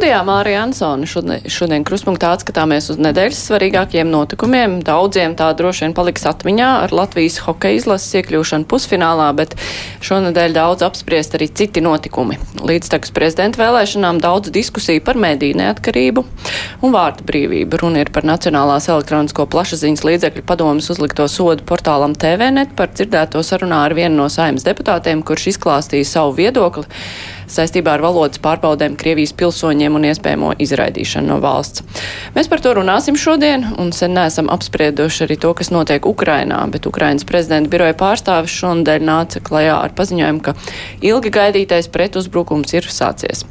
Studijā 0.00 0.22
Mārija 0.24 0.62
Ansona 0.64 1.04
šodien, 1.04 1.42
šodien 1.52 1.82
krustpunktā 1.84 2.30
atskatāmies 2.32 2.86
uz 2.88 2.96
nedēļas 3.04 3.36
svarīgākiem 3.50 4.08
notikumiem. 4.08 4.78
Daudziem 4.80 5.34
tā 5.36 5.50
droši 5.52 5.84
vien 5.84 5.94
paliks 5.98 6.22
atmiņā 6.24 6.68
ar 6.86 6.94
Latvijas 6.96 7.34
hokeja 7.44 7.76
izlases 7.76 8.14
iekļūšanu 8.16 8.64
pusfinālā, 8.70 9.26
bet 9.36 9.52
šonadēļ 10.00 10.54
daudz 10.56 10.86
apspriest 10.86 11.36
arī 11.36 11.50
citi 11.52 11.82
notikumi. 11.84 12.38
Līdztekus 12.64 13.12
prezidenta 13.12 13.60
vēlēšanām 13.60 14.22
daudz 14.24 14.48
diskusiju 14.54 15.02
par 15.04 15.20
mediju 15.20 15.58
neatkarību 15.60 16.24
un 16.80 16.96
vārdu 16.96 17.26
brīvību. 17.28 17.82
Runa 17.84 18.00
ir 18.00 18.12
par 18.14 18.24
Nacionālās 18.24 18.88
elektronisko 18.88 19.44
plašsaziņas 19.52 20.06
līdzekļu 20.08 20.46
padomas 20.48 20.88
uzlikto 20.96 21.28
sodu 21.28 21.68
portālam 21.68 22.16
TVNet 22.16 22.72
par 22.80 22.88
dzirdēto 22.94 23.44
sarunā 23.44 23.82
ar 23.90 23.96
vienu 24.00 24.22
no 24.22 24.30
saimnes 24.32 24.64
deputātiem, 24.64 25.20
kurš 25.20 25.50
izklāstīja 25.52 26.08
savu 26.08 26.38
viedokli 26.40 26.88
saistībā 27.50 27.96
ar 27.96 28.04
valodas 28.04 28.40
pārbaudēm 28.42 28.96
Krievijas 29.00 29.34
pilsoņiem 29.38 29.96
un 29.98 30.06
iespējamo 30.10 30.52
izraidīšanu 30.62 31.32
no 31.32 31.38
valsts. 31.42 31.84
Mēs 32.36 32.50
par 32.50 32.62
to 32.64 32.74
runāsim 32.78 33.18
šodien, 33.20 33.66
un 33.80 33.92
sen 33.96 34.14
neesam 34.16 34.50
apsprieduši 34.52 35.26
arī 35.26 35.38
to, 35.40 35.54
kas 35.58 35.72
notiek 35.74 36.06
Ukrainā, 36.08 36.60
bet 36.72 36.88
Ukrainas 36.90 37.26
prezidenta 37.28 37.72
biroja 37.72 37.96
pārstāvis 37.98 38.54
šonadēļ 38.60 39.08
nāca 39.08 39.42
klajā 39.44 39.80
ar 39.86 39.96
paziņojumu, 39.96 40.44
ka 40.46 40.56
ilgi 41.06 41.34
gaidītais 41.34 41.90
pretuzbrukums 41.92 42.76
ir 42.78 42.88
sācies. 42.90 43.44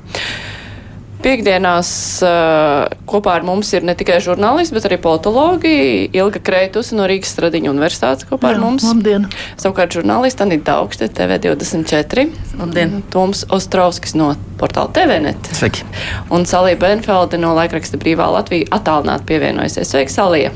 Piektdienās 1.20 1.90
uh, 2.24 2.86
kopā 3.10 3.34
ar 3.40 3.44
mums 3.44 3.74
ir 3.76 3.84
ne 3.84 3.92
tikai 4.00 4.22
žurnālisti, 4.24 4.72
bet 4.78 4.86
arī 4.88 4.98
politologi. 5.04 5.74
Ilga 6.16 6.40
Kreitus 6.40 6.94
no 6.96 7.10
Rīgas 7.12 7.34
Stradiņa 7.36 7.74
universitātes 7.74 8.28
kopā 8.30 8.54
Jā, 8.54 8.56
ar 8.56 8.62
mums. 8.64 8.86
Labdien! 8.88 9.28
Savukārt 9.60 9.98
žurnālisti 9.98 10.46
Anita 10.46 10.78
Augste, 10.80 11.10
TV24. 11.12 12.26
Labdien! 12.62 12.96
Toms 13.12 13.44
Ostrovskis 13.52 14.16
no 14.16 14.32
portāla 14.62 14.94
TVNet. 14.96 15.52
Sveiki! 15.60 15.84
Un 16.32 16.48
Salija 16.48 16.80
Benfelde 16.80 17.42
no 17.42 17.52
laikraksta 17.58 18.00
Brīvā 18.00 18.32
Latvija 18.38 18.72
attālināt 18.80 19.28
pievienojusies. 19.28 19.92
Sveiki, 19.92 20.16
Salija! 20.16 20.56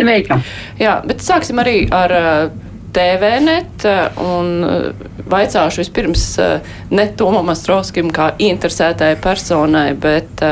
Sveika! 0.00 0.40
Jā, 0.80 1.02
bet 1.04 1.20
sāksim 1.20 1.60
arī 1.60 1.82
ar 1.92 2.16
uh, 2.16 2.71
TVNet 2.92 3.86
un 4.22 4.50
uh, 4.66 5.06
vaicāšu 5.32 5.82
vispirms 5.82 6.26
uh, 6.42 6.74
ne 6.92 7.08
Tomam 7.18 7.52
Astrovskim 7.52 8.12
kā 8.14 8.32
interesētai 8.42 9.14
personai, 9.22 9.92
bet 9.98 10.42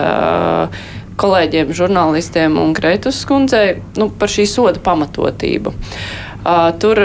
kolēģiem, 1.20 1.72
žurnālistiem 1.77 2.56
un 2.61 2.74
Kreitus 2.77 3.22
skundzei 3.27 3.80
nu, 4.00 4.08
par 4.16 4.33
šī 4.33 4.46
soda 4.48 4.80
pamatotību. 4.80 5.74
Tur 6.80 7.02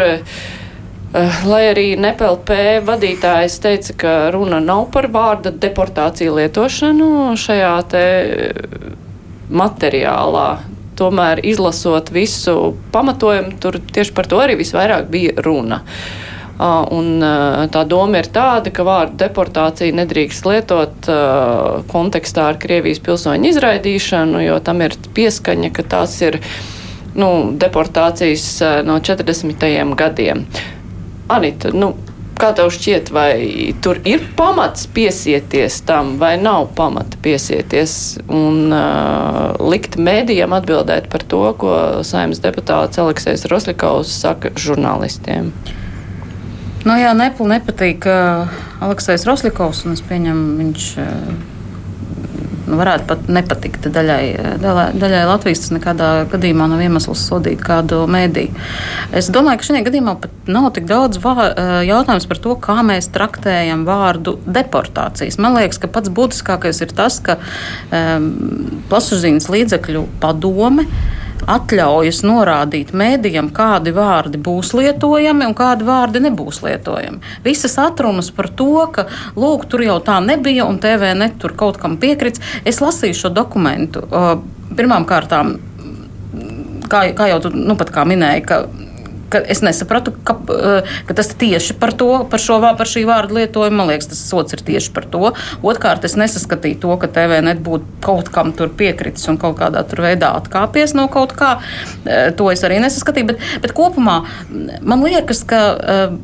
Lai 1.47 1.61
arī 1.69 1.93
NPLP 1.95 2.55
vadītājs 2.83 3.61
teica, 3.63 3.93
ka 4.01 4.13
runa 4.35 4.57
nav 4.59 4.89
par 4.91 5.07
vārda 5.13 5.53
deportāciju 5.63 6.33
lietošanu 6.35 7.07
šajā 7.39 7.75
te 7.93 8.03
materiālā, 9.47 10.47
tomēr 10.99 11.41
izlasot 11.45 12.11
visu 12.15 12.75
pamatojumu, 12.93 13.57
tur 13.61 13.79
tieši 13.79 14.15
par 14.15 14.29
to 14.31 14.39
arī 14.43 14.57
visvairāk 14.59 15.09
bija 15.11 15.35
runa. 15.45 15.81
Un 16.95 17.19
tā 17.71 17.81
doma 17.83 18.21
ir 18.21 18.29
tāda, 18.31 18.71
ka 18.71 18.85
vārdu 18.87 19.19
deportācija 19.25 19.95
nedrīkst 19.97 20.47
lietot 20.47 21.09
kontekstā 21.91 22.45
ar 22.53 22.59
Krievijas 22.61 23.01
pilsoņu 23.03 23.49
izraidīšanu, 23.51 24.39
jo 24.45 24.61
tam 24.63 24.85
ir 24.85 24.95
pieskaņa, 25.17 25.73
ka 25.75 25.83
tās 25.97 26.15
ir 26.23 26.39
nu, 27.19 27.29
deportācijas 27.59 28.47
no 28.87 29.01
40. 29.03 29.67
gadiem. 29.99 30.45
Anita, 31.27 31.73
nu, 31.75 31.91
Kā 32.35 32.49
tev 32.51 32.67
šķiet, 32.75 33.09
vai 33.15 33.31
tur 33.83 34.01
ir 34.03 34.25
pamats 34.35 34.89
piesieties 34.91 35.77
tam, 35.87 36.17
vai 36.19 36.33
nav 36.41 36.67
pamata 36.75 37.15
piesieties 37.23 37.93
un 38.27 38.75
uh, 38.75 39.55
likt 39.63 39.95
mēdījiem 39.95 40.55
atbildēt 40.57 41.07
par 41.13 41.23
to, 41.23 41.41
ko 41.61 41.71
saimnes 42.03 42.43
deputāts 42.43 42.99
Aleksis 42.99 43.47
Roslikovs 43.51 44.11
saka 44.19 44.51
žurnālistiem? 44.59 45.53
Nu, 46.85 46.99
jā, 46.99 47.15
Nepli 47.17 47.47
nepatīk 47.55 48.05
uh, 48.11 48.51
Aleksis 48.83 49.23
Roslikovs, 49.25 49.85
un 49.87 49.95
es 49.95 50.03
pieņemu, 50.05 50.47
viņš. 50.59 50.93
Uh, 51.01 51.54
nu, 52.67 52.77
varētu 52.79 53.07
pat 53.09 53.27
nepatikt 53.31 53.87
daļai, 53.93 54.57
daļai, 54.61 54.85
daļai 55.01 55.23
Latvijas. 55.29 55.63
Tas 55.65 55.73
nekādā 55.75 56.09
gadījumā 56.31 56.67
nav 56.71 56.83
iemesls 56.85 57.25
sodīt 57.29 57.61
kādu 57.65 58.03
mēdīju. 58.11 58.53
Es 59.15 59.29
domāju, 59.33 59.61
ka 59.61 59.69
šajā 59.69 59.83
gadījumā 59.87 60.15
pat 60.23 60.51
nav 60.51 60.69
tik 60.75 60.87
daudz 60.89 61.19
eh, 61.21 61.73
jautājums 61.89 62.29
par 62.29 62.41
to, 62.41 62.55
kā 62.61 62.79
mēs 62.85 63.11
traktējam 63.15 63.85
vārdu 63.87 64.37
deportācijas. 64.45 65.39
Man 65.41 65.57
liekas, 65.57 65.81
ka 65.81 65.91
pats 65.91 66.13
būtiskākais 66.13 66.81
ir 66.85 66.95
tas, 66.95 67.19
ka 67.23 67.37
um, 67.39 68.31
plašsaziņas 68.91 69.51
līdzekļu 69.51 70.07
padome 70.23 70.87
atļaujas 71.51 72.21
norādīt 72.25 72.93
mēdījam, 72.95 73.51
kādi 73.55 73.93
vārdi 73.95 74.39
būs 74.41 74.73
lietojami 74.77 75.47
un 75.49 75.55
kādi 75.57 75.87
vārdi 75.87 76.21
nebūs 76.25 76.61
lietojami. 76.65 77.21
Visas 77.45 77.77
atrunas 77.81 78.31
par 78.35 78.49
to, 78.49 78.87
ka 78.95 79.07
lūk, 79.37 79.67
tur 79.71 79.85
jau 79.85 79.99
tā 80.05 80.19
nebija 80.23 80.67
un 80.67 80.79
TV 80.83 81.13
net 81.17 81.39
tur 81.41 81.55
kaut 81.57 81.79
kam 81.81 81.99
piekrits. 82.01 82.43
Es 82.65 82.81
lasīju 82.83 83.19
šo 83.25 83.33
dokumentu. 83.33 84.05
Pirmām 84.75 85.05
kārtām, 85.07 85.55
kā, 86.89 87.07
kā 87.17 87.29
jau 87.31 87.41
tu 87.45 87.53
nu, 87.55 87.77
pat 87.79 87.93
kā 87.93 88.05
minēji, 88.07 88.45
ka 88.49 88.63
ka 89.29 89.41
es 89.41 89.61
nesapratu, 89.65 90.13
ka, 90.23 90.37
eh, 90.53 90.91
ka 91.07 91.17
tas 91.17 91.31
tieši 91.33 91.77
par 91.79 91.93
to, 91.97 92.09
par, 92.29 92.41
šo, 92.41 92.59
par 92.61 92.89
šī 92.89 93.05
vārdu 93.07 93.39
lietojumu, 93.39 93.77
man 93.79 93.89
liekas, 93.91 94.09
tas 94.11 94.21
sots 94.21 94.55
ir 94.55 94.63
tieši 94.65 94.93
par 94.95 95.07
to. 95.09 95.33
Otrkārt, 95.65 96.05
es 96.05 96.17
nesaskatīju 96.19 96.79
to, 96.83 96.93
ka 97.01 97.07
TV 97.07 97.41
net 97.45 97.63
būtu 97.65 97.85
kaut 98.05 98.29
kam 98.33 98.53
tur 98.53 98.69
piekritis 98.69 99.27
un 99.31 99.39
kaut 99.41 99.57
kādā 99.59 99.85
veidā 99.85 100.35
atkāpies 100.37 100.95
no 100.97 101.07
kaut 101.11 101.35
kā. 101.37 101.57
Eh, 102.05 102.31
to 102.37 102.51
es 102.51 102.63
arī 102.67 102.79
nesaskatīju, 102.83 103.33
bet, 103.33 103.43
bet 103.61 103.75
kopumā 103.77 104.21
man 104.81 105.03
liekas, 105.03 105.43
ka 105.47 105.61
eh, 105.75 106.17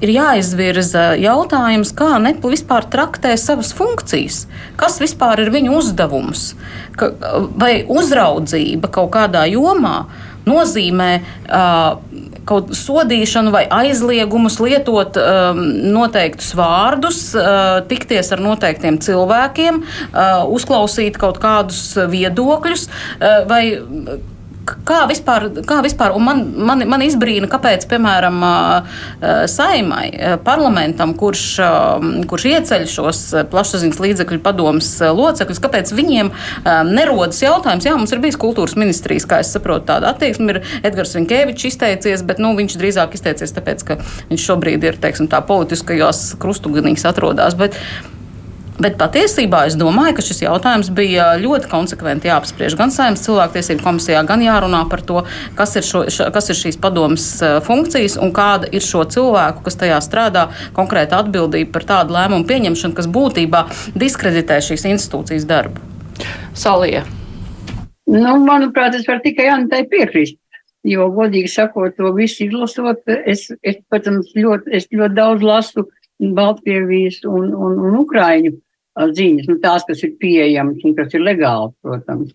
ir 0.00 0.12
jāizvirza 0.14 1.12
jautājums, 1.20 1.92
kā 1.96 2.16
Nepli 2.22 2.54
vispār 2.54 2.86
traktē 2.90 3.34
savas 3.40 3.72
funkcijas, 3.76 4.46
kas 4.80 4.98
vispār 5.02 5.44
ir 5.44 5.52
viņu 5.54 5.76
uzdevums, 5.80 6.54
ka, 6.98 7.12
vai 7.60 7.84
uzraudzība 7.84 8.90
kaut 8.92 9.12
kādā 9.16 9.46
jomā 9.50 10.04
nozīmē 10.48 11.10
uh, 11.20 12.00
kaut 12.50 12.72
sodīšanu 12.76 13.52
vai 13.54 13.64
aizliegumus 13.80 14.58
lietot 14.62 15.18
um, 15.20 15.62
noteiktus 15.94 16.50
vārdus, 16.58 17.22
uh, 17.38 17.78
tikties 17.90 18.32
ar 18.34 18.42
noteiktiem 18.44 18.98
cilvēkiem, 19.02 19.80
uh, 19.84 20.42
uzklausīt 20.50 21.20
kaut 21.20 21.40
kādus 21.42 21.94
viedokļus 22.10 22.88
uh, 22.90 23.40
vai 23.50 23.64
kā 24.88 25.02
vispār, 25.10 25.48
kā 25.66 25.80
vispār 25.84 26.14
un 26.16 26.24
man, 26.26 26.42
man, 26.56 26.84
man 26.90 27.04
izbrīna, 27.04 27.48
kāpēc, 27.50 27.86
piemēram, 27.90 28.38
saimai, 29.50 30.04
parlamentam, 30.46 31.14
kurš, 31.18 31.44
kurš 32.30 32.46
ieceļ 32.52 32.86
šos 32.90 33.22
plašsaziņas 33.52 34.02
līdzekļu 34.04 34.40
padomus 34.44 34.92
locekļus, 35.00 35.62
kāpēc 35.64 35.94
viņiem 35.96 36.32
nerodas 36.90 37.42
jautājums, 37.44 37.88
jā, 37.88 37.96
mums 37.98 38.14
ir 38.14 38.22
bijis 38.22 38.38
kultūras 38.40 38.76
ministrijas, 38.80 39.28
kā 39.28 39.40
es 39.44 39.52
saprotu, 39.54 39.88
tāda 39.90 40.14
attieksme 40.14 40.54
ir 40.54 40.62
Edgars 40.86 41.16
Rinkēvičs 41.18 41.70
izteicies, 41.72 42.24
bet, 42.26 42.42
nu, 42.42 42.54
viņš 42.58 42.78
drīzāk 42.80 43.18
izteicies 43.18 43.56
tāpēc, 43.56 43.84
ka 43.86 43.98
viņš 44.30 44.46
šobrīd 44.50 44.86
ir, 44.86 45.00
teiksim, 45.02 45.30
tā 45.30 45.42
politiskajos 45.46 46.34
krustugunīs 46.40 47.06
atrodas. 47.08 47.58
Bet, 47.58 47.78
Bet 48.80 48.94
patiesībā 48.96 49.66
es 49.68 49.74
domāju, 49.76 50.14
ka 50.16 50.22
šis 50.24 50.38
jautājums 50.40 50.88
bija 50.96 51.34
ļoti 51.40 51.68
konsekventi 51.68 52.30
jāapspriež 52.30 52.78
gan 52.78 52.92
Saimnes 52.94 53.20
cilvēktiesību 53.26 53.84
komisijā, 53.84 54.22
gan 54.24 54.40
jārunā 54.40 54.86
par 54.88 55.02
to, 55.04 55.20
kas 55.58 55.76
ir, 55.76 55.84
šo, 55.84 56.00
kas 56.32 56.48
ir 56.48 56.56
šīs 56.56 56.78
padomas 56.80 57.26
funkcijas 57.66 58.16
un 58.24 58.32
kāda 58.36 58.70
ir 58.72 58.84
šo 58.84 59.04
cilvēku, 59.04 59.60
kas 59.66 59.76
tajā 59.82 59.98
strādā, 60.04 60.46
konkrēta 60.76 61.18
atbildība 61.20 61.74
par 61.74 61.84
tādu 61.90 62.16
lēmumu 62.16 62.48
pieņemšanu, 62.48 62.96
kas 62.96 63.10
būtībā 63.12 63.66
diskreditē 64.00 64.62
šīs 64.64 64.86
institūcijas 64.94 65.44
darbu. 65.50 65.84
Salija. 66.56 67.04
Nu, 68.08 68.38
manuprāt, 68.46 68.96
es 68.96 69.04
varu 69.06 69.20
tikai 69.26 69.50
Antai 69.52 69.82
piekrist. 69.92 70.38
Jo, 70.88 71.10
godīgi 71.12 71.52
sakot, 71.52 71.92
to 72.00 72.14
visu 72.16 72.46
izlasot, 72.46 73.04
es, 73.28 73.50
es, 73.60 73.76
protams, 73.92 74.32
ļoti, 74.32 74.72
es 74.80 74.88
ļoti 74.88 75.16
daudz 75.20 75.44
lasu 75.44 75.84
Baltkrievijas 76.20 77.20
un, 77.28 77.52
un, 77.52 77.76
un 77.90 78.00
Ukraiņu 78.00 78.56
ziņas, 79.08 79.48
nu, 79.50 79.56
tās, 79.62 79.86
kas 79.88 80.02
ir 80.06 80.16
pieejamas 80.20 80.84
un 80.84 80.96
kas 80.98 81.16
ir 81.16 81.24
legāli, 81.24 81.72
protams. 81.84 82.34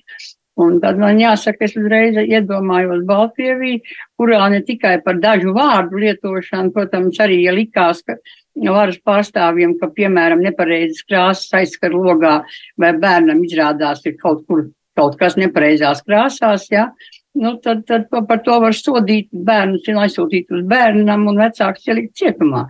Un 0.56 0.78
tad 0.80 1.00
man 1.02 1.20
jāsaka, 1.20 1.68
es 1.68 1.74
uzreiz 1.76 2.16
iedomājos 2.22 3.04
Baltkrieviju, 3.10 3.82
kurā 4.16 4.46
ne 4.54 4.62
tikai 4.64 5.02
par 5.04 5.20
dažu 5.20 5.52
vārdu 5.56 6.00
lietošanu, 6.00 6.72
protams, 6.76 7.20
arī 7.20 7.42
ja 7.44 7.52
likās, 7.56 8.00
ka 8.08 8.16
varas 8.56 9.02
pārstāvjiem, 9.04 9.76
ka, 9.82 9.92
piemēram, 9.98 10.46
nepareizas 10.46 11.04
krāsas 11.10 11.52
aizskar 11.60 11.92
logā 11.92 12.38
vai 12.80 12.94
bērnam 12.96 13.44
izrādās 13.44 14.06
ir 14.08 14.16
kaut 14.22 14.46
kur 14.48 14.70
kaut 14.96 15.18
kas 15.20 15.36
nepareizās 15.40 16.02
krāsās, 16.08 16.70
ja, 16.72 16.88
nu, 17.36 17.56
tad, 17.64 17.84
tad 17.90 18.08
par 18.10 18.42
to 18.46 18.58
var 18.64 18.76
sodīt 18.76 19.28
bērnus 19.32 19.88
un 19.92 20.02
aizsūtīt 20.06 20.54
uz 20.56 20.64
bērnam 20.70 21.28
un 21.32 21.42
vecāks 21.42 21.88
ielikt 21.90 22.16
cietumā. 22.22 22.66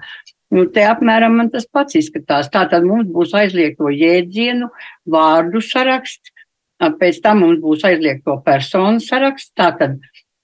Nu, 0.55 0.63
te 0.71 0.85
apmēram 0.87 1.35
man 1.35 1.49
tas 1.51 1.65
pats 1.67 1.97
izskatās. 1.99 2.47
Tātad 2.53 2.85
mums 2.87 3.09
būs 3.11 3.33
aizliegto 3.35 3.89
jēdzienu, 3.91 4.69
vārdu 5.11 5.59
saraksts, 5.63 6.31
pēc 6.79 7.19
tam 7.23 7.41
mums 7.43 7.59
būs 7.63 7.83
aizliegto 7.87 8.37
personu 8.45 9.03
saraksts, 9.03 9.51
tātad 9.57 9.97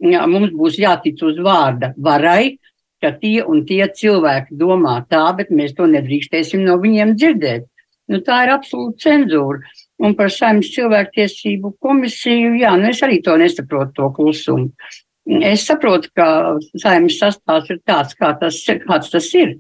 jā, 0.04 0.26
mums 0.28 0.52
būs 0.58 0.80
jātic 0.82 1.22
uz 1.24 1.40
vārda 1.44 1.94
varai, 1.98 2.58
ka 3.02 3.14
tie 3.22 3.42
un 3.48 3.64
tie 3.66 3.86
cilvēki 3.88 4.58
domā 4.58 5.00
tā, 5.10 5.24
bet 5.38 5.50
mēs 5.50 5.78
to 5.78 5.88
nedrīkstēsim 5.90 6.66
no 6.66 6.78
viņiem 6.82 7.16
dzirdēt. 7.16 7.70
Nu, 8.12 8.20
tā 8.26 8.44
ir 8.46 8.52
absolūta 8.58 9.08
cenzūra. 9.08 9.72
Un 10.02 10.16
par 10.18 10.32
saimnes 10.34 10.72
cilvēktiesību 10.74 11.76
komisiju, 11.80 12.56
jā, 12.60 12.74
nu 12.82 12.90
es 12.90 13.00
arī 13.06 13.22
to 13.24 13.38
nesaprotu, 13.40 13.94
to 13.96 14.10
klusumu. 14.18 14.72
Es 15.46 15.68
saprotu, 15.70 16.10
ka 16.18 16.58
saimnes 16.82 17.20
sastāvs 17.22 17.70
ir 17.70 17.80
tāds, 17.88 18.18
kā 18.18 18.34
tas, 18.42 18.58
kāds 18.88 19.14
tas 19.14 19.28
ir. 19.38 19.60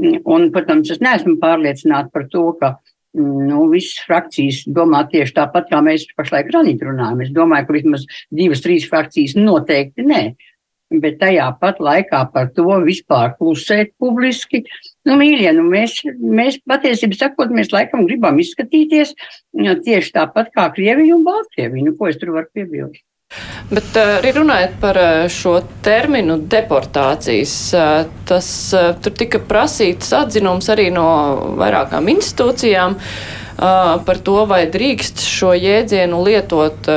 Un, 0.00 0.48
protams, 0.54 0.90
es 0.94 1.00
neesmu 1.02 1.36
pārliecināta 1.42 2.12
par 2.14 2.26
to, 2.32 2.44
ka 2.60 2.74
nu, 3.16 3.64
visas 3.72 3.98
frakcijas 4.06 4.62
domā 4.70 5.02
tieši 5.10 5.34
tāpat, 5.36 5.68
kā 5.70 5.80
mēs 5.84 6.06
pašlaik 6.18 6.52
runājam. 6.54 7.24
Es 7.24 7.32
domāju, 7.34 7.66
ka 7.66 7.76
vismaz 7.76 8.06
divas, 8.30 8.62
trīs 8.64 8.86
frakcijas 8.90 9.36
noteikti 9.38 10.06
nē. 10.06 10.22
Bet 10.90 11.20
tajā 11.20 11.44
pat 11.60 11.78
laikā 11.78 12.24
par 12.32 12.48
to 12.54 12.66
vispār 12.82 13.36
klusēt 13.38 13.92
publiski. 14.02 14.64
Nu, 15.06 15.14
mīļie, 15.20 15.52
nu 15.54 15.68
mēs, 15.70 16.00
mēs 16.18 16.58
patiesībā 16.66 17.14
sakot, 17.14 17.52
mēs 17.54 17.70
laikam 17.70 18.08
gribam 18.08 18.40
izskatīties 18.42 19.14
tieši 19.54 20.16
tāpat 20.16 20.50
kā 20.56 20.66
Krievija 20.74 21.14
un 21.14 21.22
Baltkrievija. 21.28 21.86
Nu, 21.86 21.94
ko 21.94 22.10
es 22.10 22.18
tur 22.18 22.34
varu 22.34 22.50
piebilst? 22.54 23.04
Bet 23.70 23.94
eh, 23.94 24.16
arī 24.18 24.32
runājot 24.34 24.72
par 24.82 24.98
eh, 24.98 25.26
šo 25.30 25.52
terminu 25.86 26.34
deportācijas, 26.50 27.52
eh, 27.78 27.92
tas 28.26 28.48
tur 29.04 29.14
tika 29.18 29.38
prasīts 29.52 30.10
atzinums 30.18 30.70
arī 30.74 30.88
no 30.94 31.06
vairākām 31.60 32.10
institūcijām. 32.10 32.98
Uh, 32.98 33.39
par 33.60 34.20
to, 34.24 34.44
vai 34.48 34.62
drīkst 34.72 35.20
šo 35.28 35.52
jēdzienu 35.52 36.22
lietot 36.24 36.88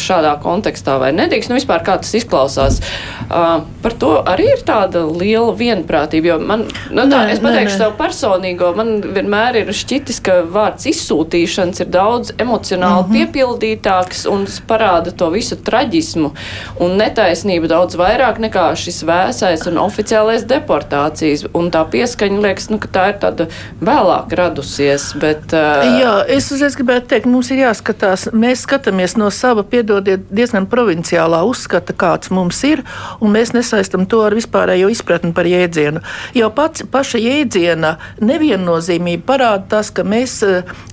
šādā 0.00 0.32
kontekstā 0.40 0.96
vai 1.00 1.10
nedrīkst. 1.16 1.52
Nu, 1.52 1.58
vispār 1.58 1.84
kā 1.84 1.98
tas 2.00 2.14
izklausās. 2.16 2.80
Par 3.28 3.96
to 4.00 4.14
arī 4.28 4.48
ir 4.54 4.62
tāda 4.66 5.02
liela 5.04 5.52
vienprātība, 5.56 6.38
man, 6.40 6.64
nu, 6.90 7.04
tā, 7.04 7.24
nē, 7.26 7.34
es 7.34 7.42
pateikšu 7.42 7.74
nē, 7.74 7.76
nē. 7.76 7.78
savu 7.82 7.96
personīgo, 7.98 8.70
man 8.78 8.94
vienmēr 9.04 9.60
ir 9.62 9.72
šķitis, 9.76 10.22
ka 10.24 10.40
vārds 10.50 10.88
izsūtīšanas 10.90 11.84
ir 11.84 11.92
daudz 11.92 12.32
emocionāli 12.40 13.04
mm 13.04 13.10
-hmm. 13.10 13.18
piepildītāks 13.18 14.24
un 14.30 14.46
parāda 14.68 15.12
to 15.12 15.30
visu 15.30 15.56
traģismu 15.56 16.32
un 16.80 16.96
netaisnību 17.00 17.68
daudz 17.68 17.96
vairāk 18.00 18.40
nekā 18.40 18.66
šis 18.76 19.02
vēsais 19.04 19.66
un 19.68 19.78
oficiālais 19.78 20.46
deportācijas. 20.48 21.46
Un 21.54 21.70
tā 21.70 21.84
pieskaņa 21.90 22.40
liekas, 22.40 22.70
nu, 22.70 22.78
ka 22.78 22.88
tā 22.88 23.08
ir 23.12 23.20
tāda 23.22 23.46
vēlāk 23.80 24.34
radusies, 24.36 25.12
bet 25.20 25.52
uh, 25.52 25.89
Jā, 25.98 26.12
es 26.30 26.46
uzreiz 26.54 26.76
gribētu 26.78 27.08
teikt, 27.10 27.26
mums 27.30 27.48
ir 27.50 27.64
jāskatās. 27.64 28.28
Mēs 28.36 28.62
skatāmies 28.66 29.16
no 29.18 29.26
sava, 29.34 29.64
piedodiet, 29.66 30.22
diezgan 30.30 30.68
provinciālā 30.70 31.40
uzskata, 31.48 31.94
kāds 31.98 32.30
mums 32.34 32.60
ir, 32.68 32.82
un 33.18 33.32
mēs 33.34 33.50
nesaistam 33.56 34.04
to 34.10 34.20
ar 34.22 34.36
vispārējo 34.36 34.90
izpratni 34.92 35.32
par 35.34 35.48
jēdzienu. 35.50 36.02
Jau 36.36 36.50
pats 36.54 36.84
paša 36.92 37.20
jēdziena 37.22 37.94
neviennozīmība 38.22 39.26
parāda 39.32 39.66
tas, 39.74 39.90
ka 39.94 40.04
mēs 40.06 40.36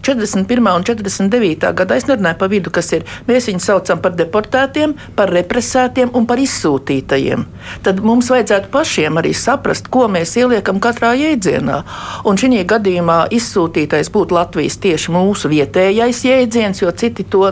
41. 0.02 0.68
Eh, 0.72 0.80
un 0.80 0.88
49. 0.88 1.74
gadā, 1.78 2.00
es 2.00 2.08
nerunāju 2.10 2.40
pa 2.42 2.50
vidu, 2.52 2.74
kas 2.74 2.90
ir, 2.98 3.06
mēs 3.30 3.52
viņus 3.52 3.70
saucam 3.70 4.02
par 4.02 4.18
deportētiem, 4.18 4.96
par 5.20 5.34
represētiem 5.36 6.16
un 6.18 6.26
par 6.30 6.42
izsūtītajiem. 6.42 7.46
Tad 7.86 8.02
mums 8.06 8.32
vajadzētu 8.34 8.74
pašiem 8.74 9.22
arī 9.22 9.36
saprast, 9.38 9.92
ko 9.94 10.08
mēs 10.12 10.34
ieliekam 10.40 10.82
katrā 10.82 11.14
jēdzienā. 11.20 11.84
Un 12.26 12.40
šī 12.40 12.64
gadījumā 12.68 13.20
izsūtītais 13.36 14.10
būtu 14.14 14.38
Latvijas 14.38 14.78
tieši 14.88 15.12
mūsu 15.12 15.52
vietējais 15.52 16.24
jēdziens, 16.28 16.82
jo 16.82 16.92
citi 16.96 17.26
to 17.28 17.44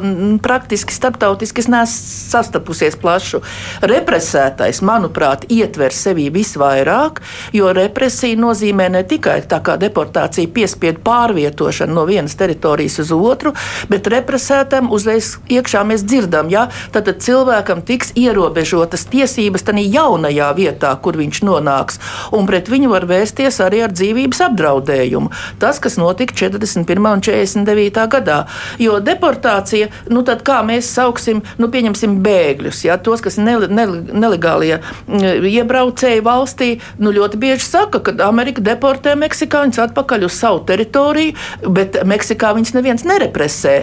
praktiski 0.44 0.96
starptautiski 0.96 1.66
neesmu 1.68 1.84
sastapusies 1.86 2.96
plašu. 3.00 3.42
Represētais, 3.86 4.82
manuprāt, 4.86 5.46
ietver 5.52 5.94
sevī 5.96 6.28
visvairāk, 6.34 7.22
jo 7.56 7.72
represija 7.76 8.38
nozīmē 8.40 8.90
ne 8.94 9.04
tikai 9.08 9.40
tā 9.50 9.60
kā 9.66 9.76
deportācija 9.82 10.52
piespiedu 10.56 11.02
pārvietošanu 11.06 11.96
no 11.96 12.06
vienas 12.08 12.38
teritorijas 12.40 13.00
uz 13.04 13.12
otru, 13.16 13.54
bet 13.92 14.08
represētam 14.12 14.92
uzreiz 14.96 15.36
iekšā 15.52 15.84
mēs 15.88 16.06
dzirdam, 16.08 16.52
ja 16.54 16.68
tad 16.96 17.10
cilvēkam 17.22 17.84
tiks 17.86 18.14
ierobežotas 18.20 19.08
tiesības 19.12 19.66
tajā 19.66 19.86
jaunajā 19.96 20.50
vietā, 20.58 20.94
kur 21.02 21.18
viņš 21.20 21.42
nonāks, 21.48 22.00
un 22.36 22.48
pret 22.50 22.70
viņu 22.72 22.92
var 22.94 23.08
vērsties 23.10 23.60
arī 23.64 23.84
ar 23.86 23.94
dzīvības 23.96 24.44
apdraudējumu. 24.50 25.32
Tas, 25.62 25.82
kas 25.84 25.98
notika 26.02 26.36
41. 26.38 27.15
Un 27.16 27.24
49. 27.26 28.06
gadā. 28.12 28.42
Jo 28.82 29.00
deportācija, 29.04 29.90
nu 30.12 30.24
tad 30.28 30.44
kā 30.46 30.62
mēs 30.66 30.90
sauksim, 30.96 31.42
nu 31.62 31.70
pieņemsim 31.72 32.20
bēgļus, 32.26 32.84
ja, 32.88 32.98
tos, 33.02 33.24
kas 33.26 33.40
ne, 33.42 33.58
ne, 33.68 33.86
nelegālie 34.14 34.80
mm, 34.80 35.46
iebraucēji 35.50 36.24
valstī, 36.26 36.70
nu 37.00 37.14
ļoti 37.16 37.40
bieži 37.42 37.66
saka, 37.66 38.02
ka 38.06 38.16
Amerika 38.28 38.64
deportē 38.66 39.16
meksikāņus 39.20 39.82
atpakaļ 39.88 40.28
uz 40.28 40.38
savu 40.40 40.64
teritoriju, 40.68 41.36
bet 41.76 42.00
Meksikā 42.06 42.52
viņus 42.56 42.76
neviens 42.76 43.06
nerepresē. 43.08 43.76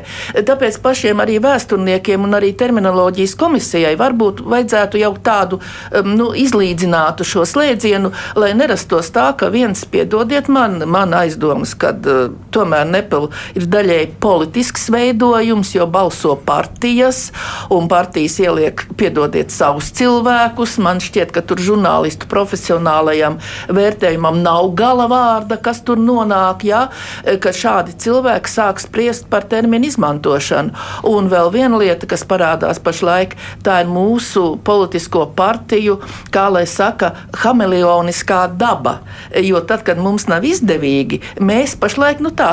Tāpēc 0.47 0.79
pašiem 0.85 1.23
arī 1.23 1.39
vēsturniekiem 1.43 2.25
un 2.27 2.39
arī 2.39 2.53
terminoloģijas 2.59 3.37
komisijai 3.41 3.95
varbūt 4.01 4.45
vajadzētu 4.53 5.01
jau 5.03 5.13
tādu 5.25 5.61
mm, 5.63 6.15
nu, 6.19 6.31
izlīdzinātu 6.39 7.27
šo 7.27 7.47
slēdzienu, 7.49 8.13
lai 8.39 8.53
nerastos 8.59 9.11
tā, 9.15 9.31
ka 9.39 9.51
viens, 9.53 9.85
piedodiet 9.89 10.51
man, 10.53 10.83
man 10.91 11.15
aizdomas, 11.17 11.75
ka 11.79 11.93
uh, 11.95 12.33
tomēr 12.55 12.89
Nepal 13.23 13.59
ir 13.59 13.67
daļēji 13.71 14.09
politisks 14.23 14.89
veidojums, 14.93 15.73
jo 15.75 15.87
balso 15.87 16.35
partijas, 16.47 17.33
un 17.71 17.89
partijas 17.89 18.39
ieliek, 18.41 18.87
piedodiet, 18.97 19.53
savus 19.53 19.93
cilvēkus. 19.93 20.79
Man 20.83 21.01
šķiet, 21.03 21.33
ka 21.33 21.43
tur 21.43 21.61
žurnālistu 21.61 22.27
profesionālajam 22.31 23.39
vērtējumam 23.69 24.41
nav 24.43 24.73
gala 24.79 25.09
vārda, 25.11 25.59
kas 25.63 25.83
tur 25.85 26.01
nonāk, 26.01 26.65
ja, 26.67 26.89
ka 27.23 27.53
šādi 27.53 27.95
cilvēki 27.99 28.51
sāk 28.51 28.83
spriest 28.83 29.29
par 29.31 29.47
terminu 29.47 29.91
izmantošanu. 29.91 30.73
Un 31.09 31.31
vēl 31.31 31.53
viena 31.53 31.79
lieta, 31.79 32.09
kas 32.09 32.25
parādās 32.27 32.81
pašlaik, 32.83 33.37
tā 33.63 33.83
ir 33.85 33.91
mūsu 33.93 34.57
politisko 34.65 35.29
partiju, 35.37 36.01
kā 36.33 36.49
lai 36.53 36.65
saka, 36.67 37.15
hameleoniskā 37.43 38.47
daba. 38.59 39.01
Jo 39.37 39.63
tad, 39.67 39.85
kad 39.87 40.01
mums 40.01 40.29
nav 40.31 40.45
izdevīgi, 40.47 41.21
mēs 41.43 41.77
pašlaik 41.81 42.23
nu 42.23 42.33
tā 42.37 42.53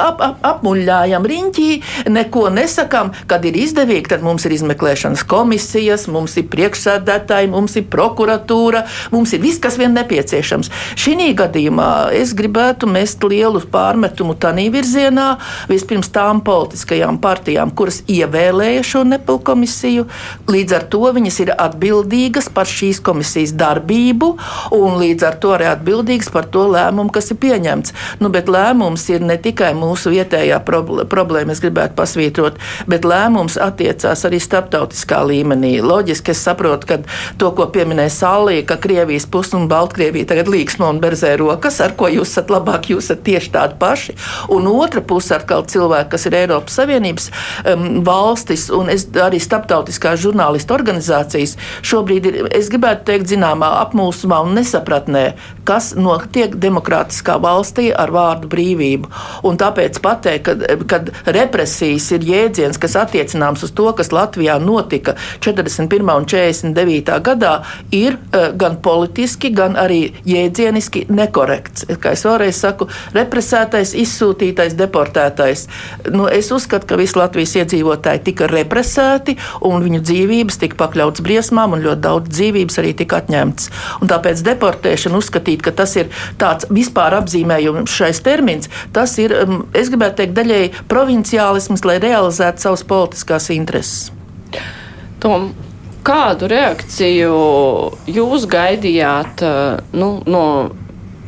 ap, 0.00 0.20
ap, 0.24 0.40
apmuļājam 0.50 1.26
riņķī, 1.28 1.70
neko 2.10 2.48
nesakām. 2.54 3.12
Kad 3.30 3.44
ir 3.48 3.56
izdevīgi, 3.60 4.10
tad 4.12 4.24
mums 4.26 4.46
ir 4.48 4.54
izmeklēšanas 4.56 5.24
komisijas, 5.28 6.06
mums 6.10 6.36
ir 6.40 6.48
priekšsēdētāji, 6.52 7.50
mums 7.52 7.76
ir 7.78 7.86
prokuratūra, 7.92 8.84
mums 9.14 9.34
ir 9.36 9.42
viss, 9.44 9.60
kas 9.62 9.78
vien 9.80 9.94
nepieciešams. 9.96 10.70
Šī 11.00 11.32
gadījumā 11.36 12.10
es 12.16 12.32
gribētu 12.36 12.88
mest 12.88 13.22
lielu 13.26 13.60
pārmetumu 13.70 14.36
tādā 14.40 14.66
virzienā, 14.72 15.26
vispirms 15.70 16.10
tām 16.14 16.40
politiskajām 16.44 17.20
partijām, 17.22 17.72
kuras 17.76 18.00
ievēlēja 18.10 18.82
šo 18.86 19.04
nepilnu 19.08 19.44
komisiju. 19.44 20.06
Līdz 20.50 20.76
ar 20.78 20.86
to 20.92 21.02
viņas 21.16 21.40
ir 21.44 21.52
atbildīgas 21.54 22.50
par 22.54 22.68
šīs 22.70 23.02
komisijas 23.04 23.52
darbību 23.58 24.32
un 24.76 24.98
līdz 25.00 25.26
ar 25.28 25.38
to 25.42 25.52
arī 25.56 25.68
atbildīgas 25.70 26.30
par 26.32 26.48
to 26.52 26.66
lēmumu, 26.72 27.12
kas 27.14 27.30
ir 27.32 27.40
pieņemts. 27.42 27.94
Nu, 28.20 28.30
bet 28.32 28.50
lēmums 28.50 29.06
ir 29.12 29.24
ne 29.24 29.36
tikai 29.40 29.72
mūsu 29.74 29.89
vietējā 30.10 30.60
problēma, 30.66 31.54
es 31.54 31.62
gribētu 31.62 31.96
pasvītrot, 31.98 32.58
bet 32.90 33.06
lēmums 33.08 33.58
attiecās 33.60 34.24
arī 34.28 34.40
starptautiskā 34.42 35.22
līmenī. 35.26 35.76
Loģiski 35.84 36.34
es 36.34 36.42
saprotu, 36.46 36.88
ka 36.90 36.98
to, 37.40 37.50
ko 37.56 37.68
pieminēja 37.72 38.12
Sālī, 38.14 38.60
ka 38.66 38.78
Krievijas 38.80 39.26
puse 39.30 39.56
un 39.58 39.68
Baltkrievija 39.70 40.30
tagad 40.32 40.50
līksmo 40.52 40.88
un 40.90 41.00
berzē 41.02 41.34
rokas, 41.40 41.80
ar 41.84 41.94
ko 41.98 42.10
jūs 42.10 42.34
esat 42.34 42.52
labāk, 42.52 42.90
jūs 42.92 43.10
esat 43.10 43.24
tieši 43.26 43.52
tādi 43.54 43.78
paši. 43.80 44.16
Un 44.54 44.68
otra 44.70 45.02
puse 45.02 45.34
atkal 45.36 45.64
cilvēki, 45.70 46.10
kas 46.14 46.26
ir 46.28 46.38
Eiropas 46.42 46.78
Savienības 46.80 47.30
um, 47.74 47.86
valstis 48.06 48.68
un 48.74 48.90
es, 48.92 49.06
arī 49.20 49.40
starptautiskās 49.42 50.20
žurnālistu 50.22 50.76
organizācijas, 50.76 51.56
šobrīd 51.86 52.30
ir, 52.30 52.40
es 52.56 52.70
gribētu 52.72 53.08
teikt, 53.10 53.30
zināmā 53.32 53.72
apmūsumā 53.84 54.40
un 54.46 54.56
nesapratnē, 54.58 55.24
kas 55.70 55.92
notiek 55.94 56.56
demokrātiskā 56.58 57.36
valstī 57.42 57.90
ar 57.94 58.10
vārdu 58.14 58.50
brīvību. 58.50 59.10
Un 59.46 59.58
tāpēc 59.60 60.00
pateikt, 60.02 60.64
ka, 60.90 60.98
represijas 61.30 62.08
ir 62.16 62.26
jēdziens, 62.26 62.78
kas 62.80 62.96
attiecināms 62.98 63.62
uz 63.66 63.72
to, 63.76 63.86
kas 63.96 64.10
Latvijā 64.14 64.58
notika 64.62 65.14
41. 65.44 66.10
un 66.10 66.26
49. 66.26 67.14
gadā, 67.26 67.52
ir 67.94 68.18
uh, 68.18 68.50
gan 68.58 68.80
politiski, 68.82 69.52
gan 69.54 69.78
arī 69.78 70.00
jēdzieniski 70.26 71.04
nekorekts. 71.12 71.86
Kā 72.02 72.16
es 72.16 72.26
vēlreiz 72.26 72.58
saku, 72.58 72.88
represētais, 73.14 73.94
izsūtītais, 74.02 74.74
deportētais. 74.78 75.66
Nu, 76.10 76.26
es 76.26 76.50
uzskatu, 76.54 76.88
ka 76.90 76.98
visi 76.98 77.18
Latvijas 77.20 77.54
iedzīvotāji 77.62 78.24
tika 78.30 78.50
represēti 78.50 79.36
un 79.66 79.84
viņu 79.86 80.02
dzīvības 80.02 80.60
tika 80.64 80.80
pakļautas 80.82 81.24
briesmām, 81.24 81.78
un 81.78 81.86
ļoti 81.86 82.04
daudz 82.08 82.34
dzīvības 82.34 82.82
arī 82.82 82.94
tika 83.04 83.22
atņemtas. 83.22 83.70
Un 84.02 84.10
tāpēc 84.10 84.42
deportēšana 84.50 85.20
uzskatīt 85.20 85.59
šķiet, 85.60 85.64
ka 85.64 85.72
tas 85.72 85.96
ir 85.96 86.10
tāds 86.38 86.66
vispār 86.70 87.14
apzīmējums 87.20 87.90
šais 87.90 88.20
termins. 88.22 88.68
Tas 88.92 89.18
ir, 89.18 89.32
um, 89.44 89.66
es 89.74 89.90
gribētu 89.90 90.22
teikt, 90.22 90.34
daļēji 90.36 90.86
provinciālisms, 90.88 91.84
lai 91.84 92.00
realizētu 92.00 92.60
savas 92.60 92.84
politiskās 92.84 93.50
intereses. 93.50 94.10
Tom, 95.20 95.52
kādu 96.02 96.48
reakciju 96.48 97.34
jūs 98.08 98.46
gaidījāt 98.48 99.42
nu, 99.92 100.22
no 100.26 100.70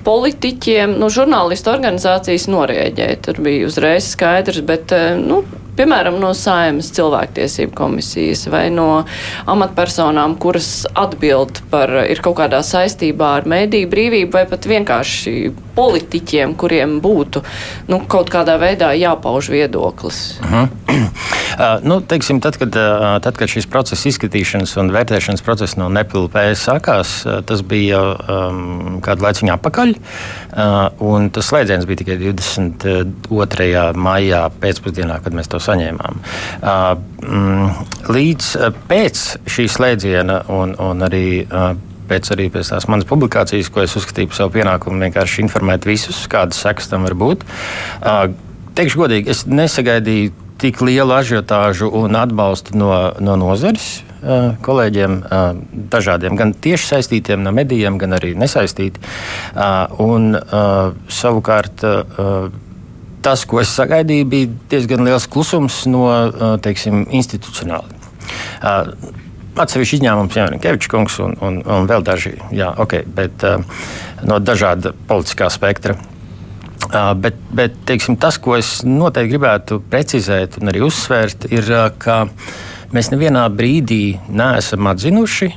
politiķiem, 0.02 0.96
no 0.98 1.08
žurnālistu 1.12 1.70
organizācijas 1.70 2.48
norēģēt? 2.48 3.26
Tur 3.26 3.42
bija 3.44 3.68
uzreiz 3.68 4.08
skaidrs, 4.14 4.62
bet 4.64 4.92
nu, 5.20 5.44
piemēram, 5.78 6.18
no 6.22 6.32
Saimas 6.36 6.90
cilvēktiesību 6.96 7.74
komisijas 7.76 8.46
vai 8.52 8.66
no 8.74 9.04
amatpersonām, 9.50 10.36
kuras 10.42 10.84
atbild 10.98 11.62
par, 11.72 11.92
ir 12.08 12.22
kaut 12.24 12.38
kādā 12.40 12.62
saistībā 12.66 13.36
ar 13.40 13.48
mēdīju 13.48 13.90
brīvību, 13.92 14.32
vai 14.36 14.46
pat 14.50 14.68
vienkārši 14.70 15.36
politiķiem, 15.76 16.54
kuriem 16.60 16.98
būtu 17.04 17.42
nu, 17.88 18.02
kaut 18.10 18.30
kādā 18.32 18.58
veidā 18.60 18.92
jāpauž 18.98 19.48
viedoklis? 19.52 20.22
Uh 20.42 20.52
-huh. 20.52 20.68
uh, 20.92 21.80
nu, 21.82 22.00
teiksim, 22.00 22.40
tad, 22.40 22.56
kad, 22.60 22.76
uh, 22.76 23.18
tad, 23.24 23.36
kad 23.36 23.48
šis 23.48 23.66
process 23.66 24.06
izskatīšanas 24.06 24.76
un 24.80 24.92
vērtēšanas 24.92 25.42
process 25.42 25.76
no 25.76 25.88
nepilnspējas 25.88 26.66
sākās, 26.68 27.14
uh, 27.26 27.40
tas 27.44 27.62
bija 27.62 28.02
um, 28.02 29.00
kādu 29.00 29.24
laiciņu 29.24 29.54
atpakaļ. 29.56 29.94
Uh, 30.52 31.28
tas 31.32 31.48
slēdziens 31.48 31.86
bija 31.86 32.02
tikai 32.02 32.18
22. 32.18 33.92
maijā 33.94 34.50
pēcpusdienā, 34.60 35.20
kad 35.24 35.32
mēs 35.32 35.48
to 35.48 35.61
saņēmām. 35.62 36.20
Mm, 37.22 37.72
līdz 38.12 38.50
pēc 38.90 39.24
šī 39.50 39.66
slēdziena 39.70 40.42
un, 40.52 40.76
un 40.82 41.06
arī 41.06 41.26
pēc, 42.10 42.32
arī 42.34 42.48
pēc 42.52 42.74
tās 42.74 42.88
manas 42.90 43.08
publikācijas, 43.08 43.70
ko 43.72 43.84
es 43.84 43.96
uzskatīju 43.98 44.32
par 44.32 44.40
savu 44.42 44.54
pienākumu, 44.58 45.02
vienkārši 45.06 45.44
informēt 45.46 45.88
visus, 45.88 46.24
kādas 46.30 46.60
sekas 46.62 46.90
tam 46.92 47.08
var 47.08 47.16
būt. 47.18 47.44
Teikšu 48.76 49.04
godīgi, 49.04 49.32
es 49.32 49.44
nesagaidīju 49.48 50.32
tik 50.62 50.80
lielu 50.84 51.14
ažiotāžu 51.16 51.90
un 52.02 52.16
atbalstu 52.18 52.76
no, 52.78 52.92
no 53.20 53.36
nozares 53.40 54.02
kolēģiem, 54.62 55.16
dažādiem, 55.90 56.36
gan 56.38 56.52
tieši 56.54 56.92
saistītiem 56.92 57.42
no 57.42 57.50
medijiem, 57.54 57.96
gan 57.98 58.14
arī 58.14 58.36
nesaistīti. 58.38 59.02
Un, 60.02 60.36
savukārt, 61.10 61.82
tas, 63.24 63.44
ko 63.48 63.60
es 63.62 63.72
sagaidīju, 63.76 64.28
bija 64.28 64.50
diezgan 64.72 65.04
liels 65.06 65.28
klusums 65.30 65.82
no 65.90 66.06
teiksim, 66.62 67.04
institucionāli. 67.10 68.00
Atsevišķi 69.52 69.98
izņēmums, 69.98 70.36
Jā, 70.38 70.46
Kevičs 70.62 70.88
kungs 70.88 71.18
un, 71.20 71.36
un, 71.44 71.60
un 71.68 71.88
vēl 71.90 72.04
daži, 72.06 72.38
jā, 72.56 72.70
okay, 72.80 73.04
bet 73.04 73.44
no 74.24 74.38
dažāda 74.40 74.94
politiskā 75.08 75.50
spektra. 75.52 75.98
Bet, 77.20 77.36
bet 77.54 77.76
teiksim, 77.88 78.16
tas, 78.20 78.40
ko 78.42 78.56
es 78.58 78.80
noteikti 78.84 79.32
gribētu 79.34 79.78
precizēt 79.92 80.58
un 80.60 80.72
arī 80.72 80.82
uzsvērt, 80.84 81.46
ir, 81.52 81.68
ka 82.02 82.24
mēs 82.92 83.12
nevienā 83.12 83.44
brīdī 83.54 84.16
neesam 84.32 84.88
atzinuši, 84.90 85.52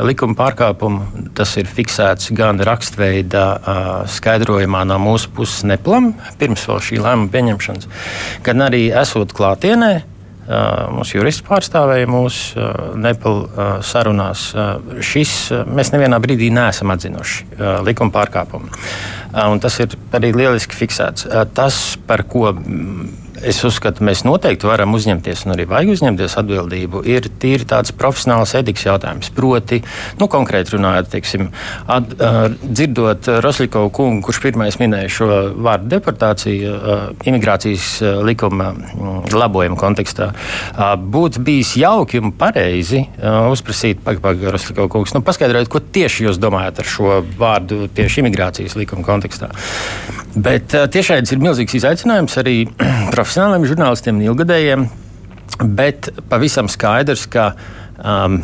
likuma 0.00 0.36
pārkāpumu. 0.38 1.28
Tas 1.36 1.56
ir 1.60 1.68
fiksēts 1.68 2.30
gan 2.36 2.62
rakstveida 2.64 3.44
skaidrojumā 4.12 4.84
no 4.88 5.00
mūsu 5.02 5.32
puses 5.36 5.66
neplam, 5.68 6.12
pirms 6.40 6.64
vēl 6.68 6.80
šī 6.88 7.02
lēmuma 7.02 7.32
pieņemšanas, 7.34 7.92
gan 8.46 8.64
arī 8.68 8.86
esot 9.02 9.34
klātienē. 9.36 9.92
Mūsu 10.92 11.20
jurists 11.20 11.44
pārstāvēja 11.46 12.08
mūsu 12.10 12.58
nepilnā 12.98 13.68
sarunās. 13.86 14.48
Šis 14.98 15.34
mēs 15.70 15.92
nevienā 15.94 16.18
brīdī 16.20 16.48
neesam 16.52 16.90
atzinuši 16.92 17.62
likuma 17.86 18.10
pārkāpumu. 18.16 18.72
Un 19.38 19.62
tas 19.62 19.78
ir 19.80 19.94
arī 20.12 20.32
lieliski 20.34 20.76
fiksēts. 20.76 21.28
Tas, 21.54 21.78
par 22.10 22.26
ko 22.28 22.50
es 23.46 23.58
uzskatu, 23.66 24.04
mēs 24.06 24.22
noteikti 24.26 24.68
varam 24.68 24.94
uzņemties, 24.96 25.44
un 25.46 25.54
arī 25.54 25.66
vajag 25.70 25.92
uzņemties 25.96 26.36
atbildību, 26.40 27.02
ir 27.10 27.28
tīri 27.42 27.66
tāds 27.68 27.92
profesionāls 27.96 28.54
etikas 28.58 28.86
jautājums. 28.86 29.30
Proti, 29.34 29.80
nu, 30.20 30.28
konkrēti 30.30 30.76
runājot, 30.76 31.10
teiksim, 31.12 31.48
at, 31.90 32.14
uh, 32.18 32.40
dzirdot 32.62 33.28
Roslikovu 33.44 33.90
kungu, 33.94 34.22
kurš 34.26 34.42
pirmais 34.44 34.78
minēja 34.80 35.10
šo 35.12 35.28
vārdu 35.62 35.90
deportāciju 35.92 36.72
uh, 36.72 37.04
imigrācijas 37.28 37.90
uh, 38.02 38.22
likuma 38.26 38.72
labojuma 39.32 39.78
kontekstā, 39.80 40.30
uh, 40.32 40.94
būtu 40.96 41.42
bijis 41.44 41.74
jauki 41.80 42.22
un 42.22 42.34
pareizi 42.38 43.04
uh, 43.04 43.50
uzprasīt, 43.52 44.02
pagaidām, 44.06 44.52
Roslikovu 44.54 44.90
kungs, 44.96 45.16
nu, 45.16 45.24
paskaidrojiet, 45.26 45.70
ko 45.72 45.82
tieši 45.82 46.28
jūs 46.28 46.40
domājat 46.42 46.82
ar 46.82 46.92
šo 46.94 47.20
vārdu 47.38 47.86
tieši 47.92 48.22
imigrācijas 48.24 48.78
likuma 48.78 49.06
kontekstā. 49.06 49.50
Bet 50.32 50.72
uh, 50.72 50.86
tiešām 50.88 51.26
ir 51.26 51.42
milzīgs 51.42 51.74
izaicinājums 51.76 52.38
arī 52.40 52.56
profesionāli 53.14 53.31
profesionāliem 53.32 53.64
žurnālistiem 53.64 54.18
un 54.18 54.24
ilgadējiem, 54.26 54.82
bet 55.72 56.10
pavisam 56.28 56.66
skaidrs, 56.68 57.24
ka 57.32 57.54
um, 57.96 58.42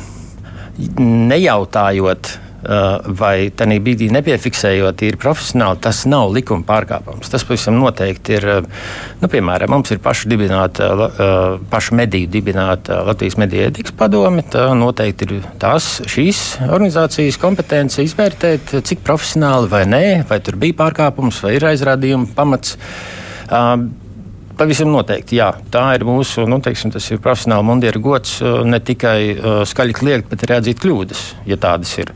nejautājot. 1.28 2.38
Uh, 2.58 2.96
vai 3.14 3.52
tādā 3.54 3.76
brīdī 3.78 4.08
nepiefiksējot, 4.10 5.04
ir 5.06 5.18
profesionāli, 5.22 5.78
tas 5.78 6.00
nav 6.10 6.32
likuma 6.34 6.66
pārkāpums. 6.66 7.30
Tas 7.30 7.44
pavisam 7.46 7.76
noteikti 7.78 8.34
ir. 8.34 8.46
Uh, 8.50 8.88
nu, 9.20 9.30
piemēram, 9.30 9.70
mums 9.70 9.92
ir 9.94 10.00
pašu 10.02 10.26
dibināta, 10.32 10.88
uh, 10.96 11.44
pašu 11.70 11.94
mediju 12.00 12.26
dibināta 12.32 13.04
Latvijas 13.06 13.38
mediju 13.38 13.68
ētikas 13.68 13.94
padome. 14.00 14.42
Tā 14.42 14.66
noteikti 14.74 15.28
ir 15.28 15.46
tās 15.62 16.00
šīs 16.10 16.42
organizācijas 16.66 17.38
kompetence 17.38 18.02
izvērtēt, 18.02 18.74
cik 18.90 19.06
profesionāli 19.06 19.70
vai 19.70 19.84
nē, 19.86 20.04
vai 20.28 20.42
tur 20.42 20.58
bija 20.58 20.80
pārkāpums, 20.82 21.44
vai 21.46 21.54
ir 21.60 21.70
aizrādījuma 21.70 22.32
pamats. 22.34 22.74
Pavisam 24.58 24.90
noteikti, 24.90 25.36
jā. 25.38 25.52
Tā 25.70 25.84
ir 25.94 26.02
mūsu, 26.08 26.42
nu, 26.50 26.58
teiksim, 26.64 26.90
tas 26.90 27.04
ir 27.12 27.20
profesionāla 27.22 27.62
mundiera 27.62 28.00
gods 28.02 28.40
uh, 28.42 28.64
ne 28.66 28.80
tikai 28.82 29.18
uh, 29.30 29.60
skaļi 29.68 29.94
kliegt, 29.94 30.26
bet 30.30 30.42
arī 30.46 30.56
atzīt 30.56 30.80
kļūdas, 30.82 31.20
ja 31.46 31.58
tādas 31.62 31.92
ir. 32.00 32.10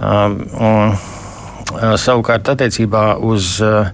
Um, 0.00 0.40
un, 0.58 0.96
uh, 0.96 1.94
savukārt, 2.00 2.50
attiecībā 2.50 3.04
uz 3.22 3.52
uh, 3.62 3.92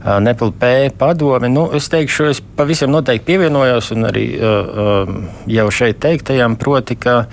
NPLP 0.00 0.94
padomi, 0.96 1.50
nu, 1.52 1.66
es 1.76 1.90
teikšu, 1.92 2.30
es 2.32 2.40
pavisam 2.56 2.92
noteikti 2.94 3.26
pievienojos 3.34 3.90
un 3.92 4.08
arī 4.08 4.24
uh, 4.38 5.10
jau 5.50 5.66
šeit 5.76 6.00
teiktajam, 6.00 6.56
proti, 6.60 6.96
ka 6.96 7.26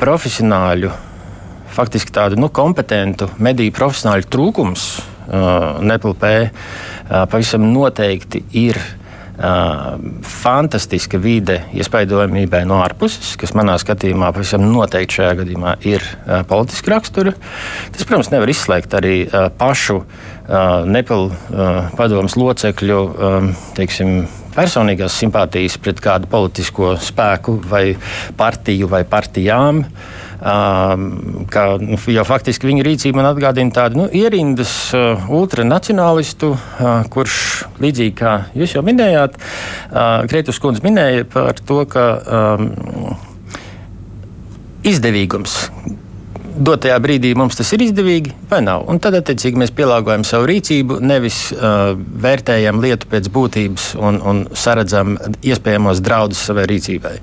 profesionāļu, 0.00 0.94
faktiski 1.76 2.14
tādu 2.16 2.40
nu, 2.40 2.48
kompetentu 2.48 3.28
mediju 3.36 3.76
profesionāļu 3.76 4.30
trūkums 4.32 4.86
uh, 4.96 5.76
NPLP 5.84 6.32
uh, 6.40 7.28
pavisam 7.28 7.68
noteikti 7.74 8.46
ir 8.62 8.80
fantastiska 9.40 11.18
vide 11.20 11.60
iespaidojamībai 11.72 12.62
no 12.68 12.80
ārpuses, 12.84 13.34
kas 13.40 13.54
manā 13.56 13.76
skatījumā 13.80 14.32
pavisam 14.36 14.66
noteikti 14.68 15.20
šajā 15.20 15.38
gadījumā 15.40 15.74
ir 15.88 16.04
politiska 16.50 16.92
rakstura. 16.94 17.32
Tas, 17.94 18.04
protams, 18.04 18.30
nevar 18.34 18.52
izslēgt 18.52 18.96
arī 18.98 19.14
pašu 19.58 20.02
uh, 20.02 21.88
padomus 21.96 22.36
locekļu 22.36 23.00
teiksim, 23.78 24.24
personīgās 24.54 25.16
simpātijas 25.22 25.78
pret 25.80 26.02
kādu 26.04 26.28
politisko 26.30 26.96
spēku 27.00 27.60
vai 27.70 27.84
partiju 28.36 28.90
vai 28.90 29.04
partijām. 29.08 29.84
Uh, 29.84 30.29
ka 30.40 31.64
nu, 31.82 31.98
jau 32.08 32.24
faktiski 32.24 32.68
viņa 32.70 32.84
rīcība 32.86 33.20
man 33.20 33.28
atgādina 33.28 33.74
tādu 33.76 34.00
nu, 34.00 34.06
ierindas 34.08 34.72
uh, 34.96 35.28
ultranacionālistu, 35.36 36.54
uh, 36.56 36.90
kurš 37.12 37.38
līdzīgi 37.82 38.14
kā 38.16 38.36
jūs 38.56 38.76
jau 38.78 38.84
minējāt, 38.86 39.36
uh, 39.36 40.22
Krietus 40.30 40.60
kundze 40.62 40.84
minēja 40.86 41.28
par 41.28 41.60
to, 41.60 41.82
ka 41.90 42.06
um, 42.24 42.70
izdevīgums 44.86 45.58
dotajā 46.60 46.96
brīdī 47.00 47.30
mums 47.38 47.56
tas 47.56 47.70
ir 47.76 47.84
izdevīgi 47.86 48.34
vai 48.50 48.60
nav. 48.64 48.84
Un 48.90 49.00
tad, 49.02 49.16
attiecīgi, 49.20 49.60
mēs 49.60 49.72
pielāgojam 49.76 50.24
savu 50.28 50.48
rīcību, 50.50 51.00
nevis 51.04 51.46
uh, 51.52 51.94
vērtējam 51.96 52.80
lietu 52.82 53.08
pēc 53.12 53.30
būtības 53.32 53.94
un, 54.00 54.20
un 54.24 54.44
saredzam 54.56 55.16
iespējamos 55.40 56.02
draudus 56.04 56.42
savai 56.48 56.66
rīcībai. 56.70 57.16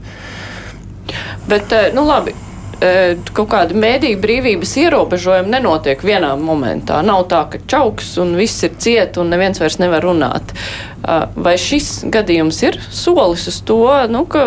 Bet, 1.47 1.71
nu 1.95 2.03
labi, 2.03 2.33
kaut 2.77 3.49
kāda 3.49 3.77
mēdīņa 3.77 4.19
brīvības 4.21 4.73
ierobežojuma 4.83 5.49
nenotiek 5.55 6.03
vienā 6.05 6.33
momentā. 6.37 6.99
Nav 7.05 7.25
tā, 7.31 7.43
ka 7.49 7.61
čauks 7.69 8.15
un 8.21 8.35
viss 8.37 8.65
ir 8.67 8.75
ciet 8.77 9.17
un 9.17 9.31
neviens 9.33 9.57
vairs 9.61 9.79
nevar 9.81 10.05
runāt. 10.05 10.53
E, 10.53 11.17
vai 11.35 11.55
šis 11.61 12.05
gadījums 12.13 12.61
ir 12.67 12.77
solis 12.93 13.47
uz 13.49 13.61
to, 13.65 13.81
nu, 14.11 14.25
ka 14.29 14.43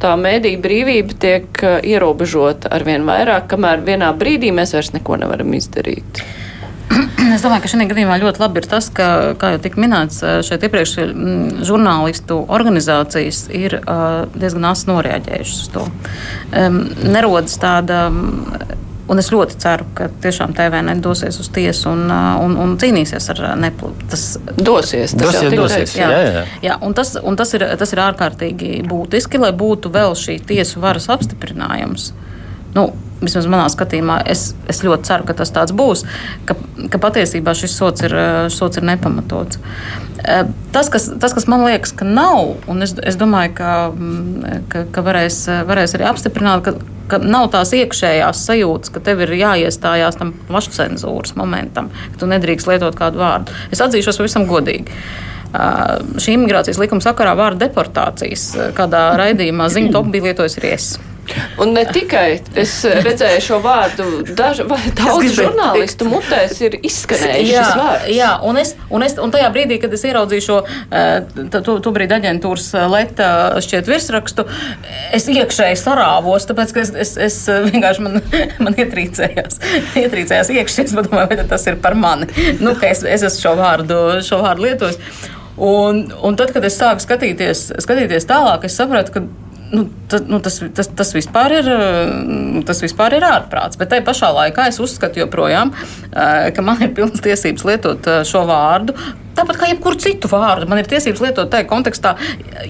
tā 0.00 0.14
mēdīņa 0.20 0.62
brīvība 0.62 1.18
tiek 1.26 1.64
e, 1.64 1.72
ierobežota 1.90 2.70
ar 2.70 2.86
vien 2.86 3.08
vairāk, 3.08 3.50
kamēr 3.50 3.82
vienā 3.88 4.12
brīdī 4.18 4.54
mēs 4.54 4.76
vairs 4.76 4.94
neko 4.94 5.18
nevaram 5.24 5.58
izdarīt? 5.58 6.22
Es 7.30 7.44
domāju, 7.44 7.64
ka 7.64 7.70
šajā 7.70 7.88
gadījumā 7.92 8.18
ļoti 8.22 8.42
labi 8.42 8.62
ir 8.62 8.68
tas, 8.70 8.88
ka, 8.94 9.06
kā 9.38 9.54
jau 9.54 9.62
tika 9.62 9.80
minēts, 9.82 10.22
šeit 10.46 10.66
iepriekš 10.66 10.96
mm, 11.04 11.64
žurnālistu 11.68 12.40
organizācijas 12.50 13.44
ir 13.54 13.78
diezgan 14.34 14.70
asi 14.72 14.90
noreaģējušas 14.90 15.64
uz 15.64 15.72
to. 15.74 15.86
Nerodas 17.06 17.58
tāda 17.62 18.06
Un 19.10 19.18
es 19.18 19.26
ļoti 19.32 19.56
ceru, 19.58 19.88
ka 19.98 20.06
tiešām 20.22 20.52
TVN 20.54 21.00
dosies 21.02 21.40
uz 21.42 21.48
tiesu 21.50 21.88
un, 21.90 22.04
un, 22.14 22.52
un 22.62 22.76
cīnīsies 22.78 23.24
ar 23.32 23.40
neplu. 23.58 23.90
Tas 24.10 24.36
dosies. 24.54 25.16
Tas 25.18 25.34
dosies, 25.34 25.56
dosies 25.58 25.94
jā. 25.98 26.10
Jā, 26.12 26.20
jā. 26.28 26.42
Jā, 26.68 26.76
un 26.86 26.94
tas, 26.94 27.16
un 27.18 27.38
tas, 27.38 27.50
ir, 27.58 27.64
tas 27.80 27.90
ir 27.90 28.02
ārkārtīgi 28.04 28.84
būtiski, 28.86 29.40
lai 29.42 29.50
būtu 29.50 29.90
vēl 29.90 30.14
šī 30.18 30.38
tiesu 30.46 30.82
varas 30.84 31.10
apstiprinājums. 31.10 32.12
Nu, 32.76 32.92
vismaz 33.20 33.48
manā 33.50 33.66
skatījumā, 33.72 34.20
es, 34.30 34.50
es 34.70 34.82
ļoti 34.84 35.08
ceru, 35.08 35.26
ka 35.28 35.36
tas 35.40 35.52
tāds 35.54 35.74
būs, 35.76 36.04
ka, 36.48 36.56
ka 36.92 37.00
patiesībā 37.02 37.54
šis 37.56 37.76
sots 37.76 38.06
ir, 38.06 38.14
sots 38.52 38.80
ir 38.80 38.86
nepamatots. 38.88 39.60
Tas 40.74 40.90
kas, 40.92 41.08
tas, 41.20 41.34
kas 41.36 41.48
man 41.48 41.64
liekas, 41.64 41.94
ka 41.96 42.08
nav, 42.08 42.56
un 42.70 42.84
es, 42.84 42.94
es 43.06 43.16
domāju, 43.20 43.54
ka, 43.60 43.72
ka, 44.72 44.84
ka 44.92 45.04
varēs, 45.06 45.42
varēs 45.68 45.96
arī 45.96 46.08
apstiprināt, 46.10 46.66
ka, 46.66 46.76
ka 47.10 47.22
nav 47.24 47.48
tās 47.54 47.72
iekšējās 47.76 48.44
sajūtas, 48.50 48.92
ka 48.94 49.02
tev 49.04 49.24
ir 49.24 49.34
jāiestājās 49.40 50.20
tam 50.20 50.34
pašcensūras 50.50 51.36
momentam, 51.40 51.90
ka 52.12 52.22
tu 52.22 52.30
nedrīkst 52.30 52.68
lietot 52.70 52.98
kādu 52.98 53.22
vārdu. 53.22 53.56
Es 53.72 53.82
atzīšos 53.84 54.20
pavisam 54.20 54.48
godīgi. 54.50 55.00
Uh, 55.50 56.06
šī 56.22 56.36
imigrācijas 56.36 56.78
likuma 56.78 57.02
sakarā 57.02 57.32
vārdu 57.34 57.64
deportācijas 57.64 58.44
kādā 58.76 59.08
raidījumā 59.18 59.66
ziņu 59.72 59.90
top 59.96 60.10
bija 60.12 60.28
lietojis 60.28 60.58
arī 60.60 60.74
es. 60.76 60.92
Un 61.60 61.74
ne 61.76 61.84
tikai 61.86 62.40
es 62.58 62.72
redzēju 62.84 63.42
šo 63.44 63.58
vārdu, 63.64 64.06
daži, 64.36 64.64
daudz 64.98 65.34
žurnālistu 65.36 66.08
mutēs 66.08 66.56
ir 66.64 66.76
izskanējis 66.80 67.50
jā, 67.50 67.64
šis 67.64 67.80
vārds. 67.80 68.10
Jā, 68.16 68.30
un, 68.46 68.60
es, 68.60 68.74
un, 68.90 69.04
es, 69.06 69.16
un 69.20 69.34
tajā 69.34 69.50
brīdī, 69.54 69.80
kad 69.82 69.94
es 69.96 70.04
ieraudzīju 70.08 70.46
šo 70.46 70.58
to, 71.52 71.76
to 71.84 71.94
brīdi 71.94 72.16
aģentūras 72.16 72.68
leta 72.92 73.30
šķiet 73.62 73.90
virsrakstu, 73.90 74.46
es 75.16 75.28
iekšēji 75.30 75.80
sarāvos, 75.80 76.48
tāpēc, 76.50 76.74
ka 76.76 76.84
es, 76.84 76.94
es, 77.06 77.16
es 77.28 77.40
vienkārši 77.70 78.06
man, 78.06 78.20
man 78.64 78.78
ietrīcējās, 78.80 79.60
ietrīcējās 80.04 80.54
iekšēji, 80.56 80.88
es 80.90 80.96
domāju, 80.96 81.34
vai 81.34 81.50
tas 81.50 81.68
ir 81.70 81.78
par 81.82 81.98
mani. 81.98 82.30
Nu, 82.62 82.74
ka 82.78 82.90
es, 82.90 83.04
es 83.04 83.26
esmu 83.26 83.44
šo 83.44 83.58
vārdu, 83.60 84.00
šo 84.26 84.40
vārdu 84.44 84.68
lietojis. 84.68 85.28
Un, 85.60 86.06
un 86.24 86.36
tad, 86.40 86.54
kad 86.54 86.64
es 86.64 86.78
sāku 86.80 87.04
skatīties, 87.04 87.66
skatīties 87.84 88.24
tālāk, 88.28 88.64
es 88.64 88.78
sapratu, 88.80 89.12
ka 89.12 89.49
nu, 89.70 89.86
tas, 90.10 90.24
nu, 90.28 90.40
tas, 90.44 90.58
tas, 90.76 90.90
tas, 91.00 91.12
vispār 91.14 91.56
ir, 91.60 91.70
tas 92.68 92.82
vispār 92.84 93.18
ir 93.18 93.26
ārprāts. 93.26 93.78
Bet 93.80 93.92
tajā 93.92 94.04
pašā 94.06 94.30
laikā 94.36 94.68
es 94.70 94.80
uzskatu 94.82 95.22
joprojām, 95.22 95.72
ka 96.10 96.64
man 96.66 96.82
ir 96.84 96.94
pilnas 96.96 97.22
tiesības 97.24 97.66
lietot 97.68 98.10
šo 98.28 98.44
vārdu 98.50 98.96
Tāpat 99.36 99.60
kā 99.60 99.68
jebkuru 99.70 99.98
citu 100.00 100.28
vārdu, 100.30 100.66
man 100.70 100.80
ir 100.80 100.88
tiesības 100.90 101.22
lietot 101.22 101.50
tajā 101.52 101.66
kontekstā, 101.70 102.14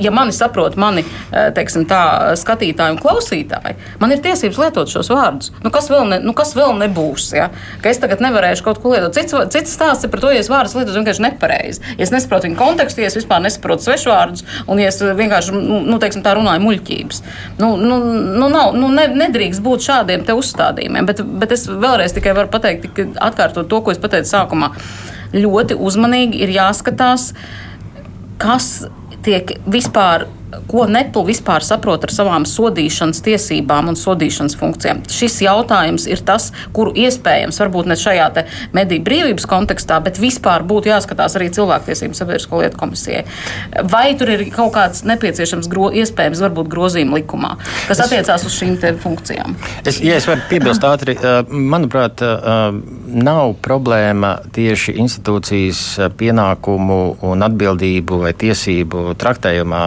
ja 0.00 0.12
mani 0.14 0.34
saprot 0.36 0.76
mani 0.80 1.02
eh, 1.04 1.48
teiksim, 1.56 1.86
tā, 1.88 2.00
skatītāji 2.38 2.94
un 2.94 3.00
klausītāji. 3.00 3.76
Man 4.02 4.12
ir 4.14 4.20
tiesības 4.24 4.60
lietot 4.60 4.92
šos 4.92 5.10
vārdus. 5.12 5.52
Nu, 5.64 5.72
kas, 5.74 5.88
vēl 5.92 6.06
ne, 6.10 6.20
nu, 6.24 6.34
kas 6.36 6.52
vēl 6.58 6.74
nebūs? 6.82 7.30
Ja? 7.36 7.48
Ka 7.82 7.92
es 7.92 8.00
tagad 8.02 8.22
nevarēšu 8.24 8.66
kaut 8.66 8.82
ko 8.82 8.92
lietot. 8.94 9.16
Cits, 9.16 9.36
cits 9.54 9.76
stāsts 9.76 10.06
ir 10.06 10.12
par 10.12 10.22
to, 10.24 10.32
ja 10.34 10.42
es 10.42 10.50
vārdus 10.52 10.76
lietotu 10.76 10.98
vienkārši 11.00 11.24
nepareizi. 11.26 11.84
Ja 11.96 12.06
es 12.06 12.12
nesaprotu 12.14 12.48
viņu 12.48 12.58
kontekstu, 12.60 13.04
ja 13.04 13.10
es 13.10 13.16
vispār 13.18 13.42
nesaprotu 13.44 13.88
svešvārdus, 13.88 14.44
un 14.70 14.82
ja 14.82 14.90
es 14.92 15.00
vienkārši 15.00 15.56
nu, 15.56 15.80
nu 15.88 16.00
teiksim, 16.02 16.24
tā 16.26 16.36
runāju 16.36 16.64
muļķības. 16.66 17.22
Nu, 17.62 17.72
nu, 17.80 18.00
nu, 18.36 18.50
nav, 18.52 18.76
nu, 18.76 18.92
ne, 18.94 19.08
nedrīkst 19.24 19.64
būt 19.64 19.86
šādiem 19.88 20.28
uzstādījumiem. 20.30 21.08
Bet, 21.08 21.24
bet 21.42 21.56
es 21.56 21.66
vēlreiz 21.70 22.14
tikai 22.16 22.36
varu 22.36 22.52
pateikt, 22.52 23.00
atkārtot 23.16 23.70
to, 23.70 23.80
ko 23.84 23.94
es 23.94 24.02
pateicu 24.02 24.30
sākumā 24.30 24.74
ļoti 25.34 25.76
uzmanīgi 25.78 26.40
ir 26.44 26.52
jāskatās, 26.54 27.30
kas 28.40 28.70
tiek 29.24 29.56
vispār 29.70 30.26
ko 30.70 30.86
Nepal 30.90 31.26
vispār 31.28 31.64
saprot 31.66 32.04
ar 32.06 32.12
savām 32.14 32.46
sodīšanas 32.48 33.22
tiesībām 33.26 33.90
un 33.92 33.98
sodīšanas 33.98 34.56
funkcijām. 34.60 35.02
Šis 35.10 35.40
jautājums 35.44 36.06
ir 36.10 36.22
tas, 36.26 36.50
kuru 36.76 36.94
iespējams, 36.98 37.60
varbūt 37.62 37.90
ne 37.90 37.98
šajā 38.00 38.28
mediju 38.76 39.02
brīvības 39.06 39.46
kontekstā, 39.50 39.98
bet 40.04 40.20
vispār 40.22 40.62
būtu 40.66 40.90
jāskatās 40.90 41.34
arī 41.38 41.48
cilvēktiesību 41.54 42.18
sabiedrisko 42.18 42.60
lietu 42.62 42.78
komisijai. 42.80 43.24
Vai 43.90 44.12
tur 44.18 44.30
ir 44.34 44.44
kaut 44.54 44.74
kāds 44.76 45.02
nepieciešams, 45.08 45.68
gro, 45.70 45.88
iespējams, 45.94 46.42
varbūt 46.44 46.70
grozījuma 46.70 47.18
likumā, 47.20 47.54
kas 47.88 48.02
attiecās 48.04 48.46
uz 48.46 48.56
šīm 48.56 48.76
funkcijām? 49.02 49.56
Es, 49.84 49.98
ja 50.04 50.18
es 50.20 50.28
varu 50.28 50.44
piebilst 50.50 50.84
ātri, 50.86 51.16
manuprāt, 51.50 52.22
nav 53.10 53.54
problēma 53.64 54.36
tieši 54.54 54.94
institūcijas 55.02 55.82
pienākumu 56.20 57.00
un 57.26 57.46
atbildību 57.46 58.22
vai 58.24 58.32
tiesību 58.38 59.16
traktējumā. 59.20 59.82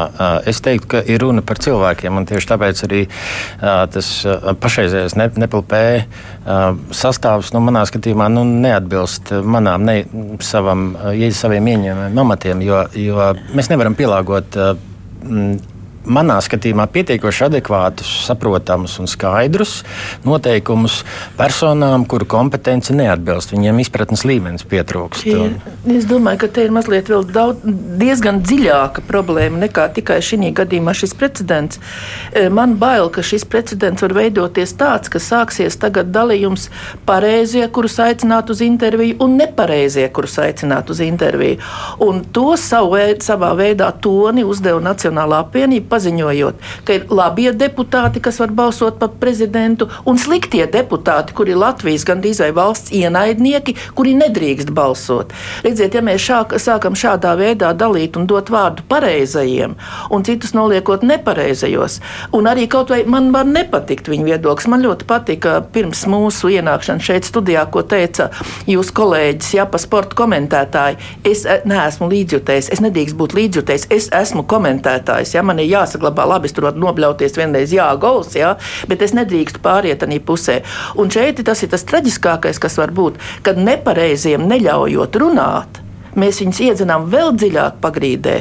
Es 0.50 0.53
teiktu, 0.64 0.90
ka 0.94 1.02
ir 1.10 1.24
runa 1.24 1.42
par 1.46 1.62
cilvēkiem, 1.64 2.22
tieši 2.30 2.50
tāpēc 2.52 2.84
arī 2.88 3.02
uh, 3.08 3.84
tas 3.94 4.10
uh, 4.28 4.54
pašreizējais 4.62 5.18
ne, 5.20 5.30
nepilpē 5.46 5.84
uh, 5.98 6.64
sastāvs, 6.94 7.54
nu, 7.56 7.64
manā 7.66 7.86
skatījumā, 7.90 8.30
nu, 8.34 8.46
neatbilst 8.46 9.34
manām, 9.42 9.88
ne 9.90 10.04
savam, 10.44 10.92
saviem 11.34 11.74
ieņēmumiem, 11.74 12.24
amatiem, 12.26 12.64
jo, 12.66 12.86
jo 13.00 13.30
mēs 13.58 13.72
nevaram 13.74 13.98
pielāgot. 13.98 14.60
Uh, 14.60 15.72
manā 16.06 16.38
skatījumā 16.44 16.86
pietiekoši 16.94 17.48
adekvātus, 17.48 18.10
saprotamus 18.28 18.98
un 19.02 19.10
skaidrus 19.10 19.82
noteikumus 20.26 21.02
personām, 21.38 22.06
kuru 22.10 22.28
kompetence 22.30 22.94
neatbilst. 22.96 23.54
Viņiem 23.54 23.82
izpratnes 23.84 24.26
līmenis 24.28 24.68
pietrūkst. 24.70 25.28
Ir, 25.30 25.58
es 25.96 26.08
domāju, 26.10 26.44
ka 26.44 26.52
te 26.56 26.66
ir 26.68 26.74
mazliet 26.76 27.12
daudz, 27.34 27.64
diezgan 28.00 28.42
dziļāka 28.44 29.06
problēma 29.08 29.64
nekā 29.66 29.90
tikai 29.98 30.20
šī 30.24 30.52
gadījumā 30.56 30.96
šis 30.98 31.16
precedents. 31.18 31.80
E, 32.34 32.48
man 32.54 32.76
bail, 32.82 33.10
ka 33.14 33.24
šis 33.26 33.46
precedents 33.50 34.04
var 34.04 34.16
veidoties 34.18 34.76
tāds, 34.80 35.12
ka 35.12 35.22
sāksies 35.22 35.78
tagad 35.80 36.12
dalījums 36.14 36.70
pareizie, 37.08 37.66
kurus 37.74 38.00
aicināt 38.04 38.52
uz 38.54 38.64
interviju, 38.66 39.20
un 39.24 39.38
nepareizie, 39.40 40.08
kurus 40.14 40.40
aicināt 40.42 40.92
uz 40.94 41.04
interviju. 41.06 41.62
Un 42.04 42.24
to 42.34 42.54
savu 42.60 42.94
savā 43.24 43.54
veidā 43.58 43.90
toni 44.04 44.44
uzdeva 44.46 44.82
Nacionālā 44.84 45.40
apvienība 45.46 45.93
paziņojot, 45.94 46.62
ka 46.88 46.98
ir 46.98 47.08
labie 47.14 47.52
deputāti, 47.56 48.22
kas 48.24 48.42
var 48.42 48.54
balsot 48.56 49.00
par 49.02 49.14
prezidentu, 49.22 49.90
un 50.10 50.20
sliktie 50.20 50.66
deputāti, 50.72 51.36
kuri 51.38 51.54
ir 51.54 51.62
Latvijas 51.62 52.06
gandrīz 52.08 52.42
vai 52.44 52.52
valsts 52.56 52.94
ienaidnieki, 52.96 53.76
kuri 53.98 54.16
nedrīkst 54.18 54.74
balsot. 54.74 55.34
Redziet, 55.66 55.96
ja 55.96 56.04
mēs 56.06 56.24
šā, 56.24 56.42
sākam 56.62 56.98
šādā 56.98 57.36
veidā 57.40 57.74
dalīt 57.78 58.18
un 58.20 58.28
dot 58.30 58.52
vārdu 58.54 58.86
pareizajiem, 58.90 59.76
un 60.14 60.26
citus 60.28 60.56
noliekot 60.58 61.06
nepareizajos, 61.08 62.00
un 62.34 62.50
arī 62.50 62.68
kaut 62.72 62.94
vai 62.94 63.04
man 63.10 63.32
var 63.36 63.48
nepatikt 63.50 64.10
viņa 64.12 64.28
viedoklis. 64.32 64.70
Man 64.74 64.86
ļoti 64.86 65.08
patika 65.10 65.60
pirms 65.74 66.06
mūsu 66.10 66.52
ienākšanas 66.58 67.08
šeit 67.08 67.28
studijā, 67.28 67.66
ko 67.72 67.84
teica 67.88 68.30
jūsu 68.70 68.96
kolēģis, 68.98 69.54
ja 69.58 69.68
pa 69.70 69.82
sporta 69.82 70.18
komentētāji. 70.18 71.00
Es 71.28 71.46
eh, 71.46 71.64
neesmu 71.70 72.10
līdzjutējs, 72.12 72.72
es 72.74 72.84
nedrīkst 72.84 73.18
būt 73.20 73.36
līdzjutējs, 73.38 73.88
es 73.94 74.10
esmu 74.14 74.46
komentētājs. 74.50 75.36
Ja 75.38 75.46
man 75.46 75.62
ir 75.62 75.70
jā 75.72 75.83
jāsaglabā. 75.84 76.26
Labi, 76.34 76.50
es 76.50 76.56
tur 76.56 76.70
varu 76.70 76.82
nobļauties 76.88 77.38
vienreiz, 77.38 77.76
jā, 77.76 77.92
gols, 78.00 78.34
jā, 78.40 78.56
bet 78.90 79.06
es 79.06 79.16
nedrīkstu 79.18 79.62
pāriet 79.64 80.08
arī 80.08 80.20
pusē. 80.24 80.62
Un 80.98 81.14
šeit 81.14 81.44
tas 81.46 81.64
ir 81.64 81.72
tas 81.74 81.86
traģiskākais, 81.88 82.62
kas 82.64 82.80
var 82.82 82.96
būt, 82.96 83.22
kad 83.46 83.60
nepareiziem 83.60 84.48
neļaujot 84.50 85.24
runāt 85.24 85.83
mēs 86.20 86.42
viņus 86.44 86.62
iedzinām 86.68 87.08
vēl 87.12 87.34
dziļāk 87.38 87.80
pagrīdē, 87.84 88.36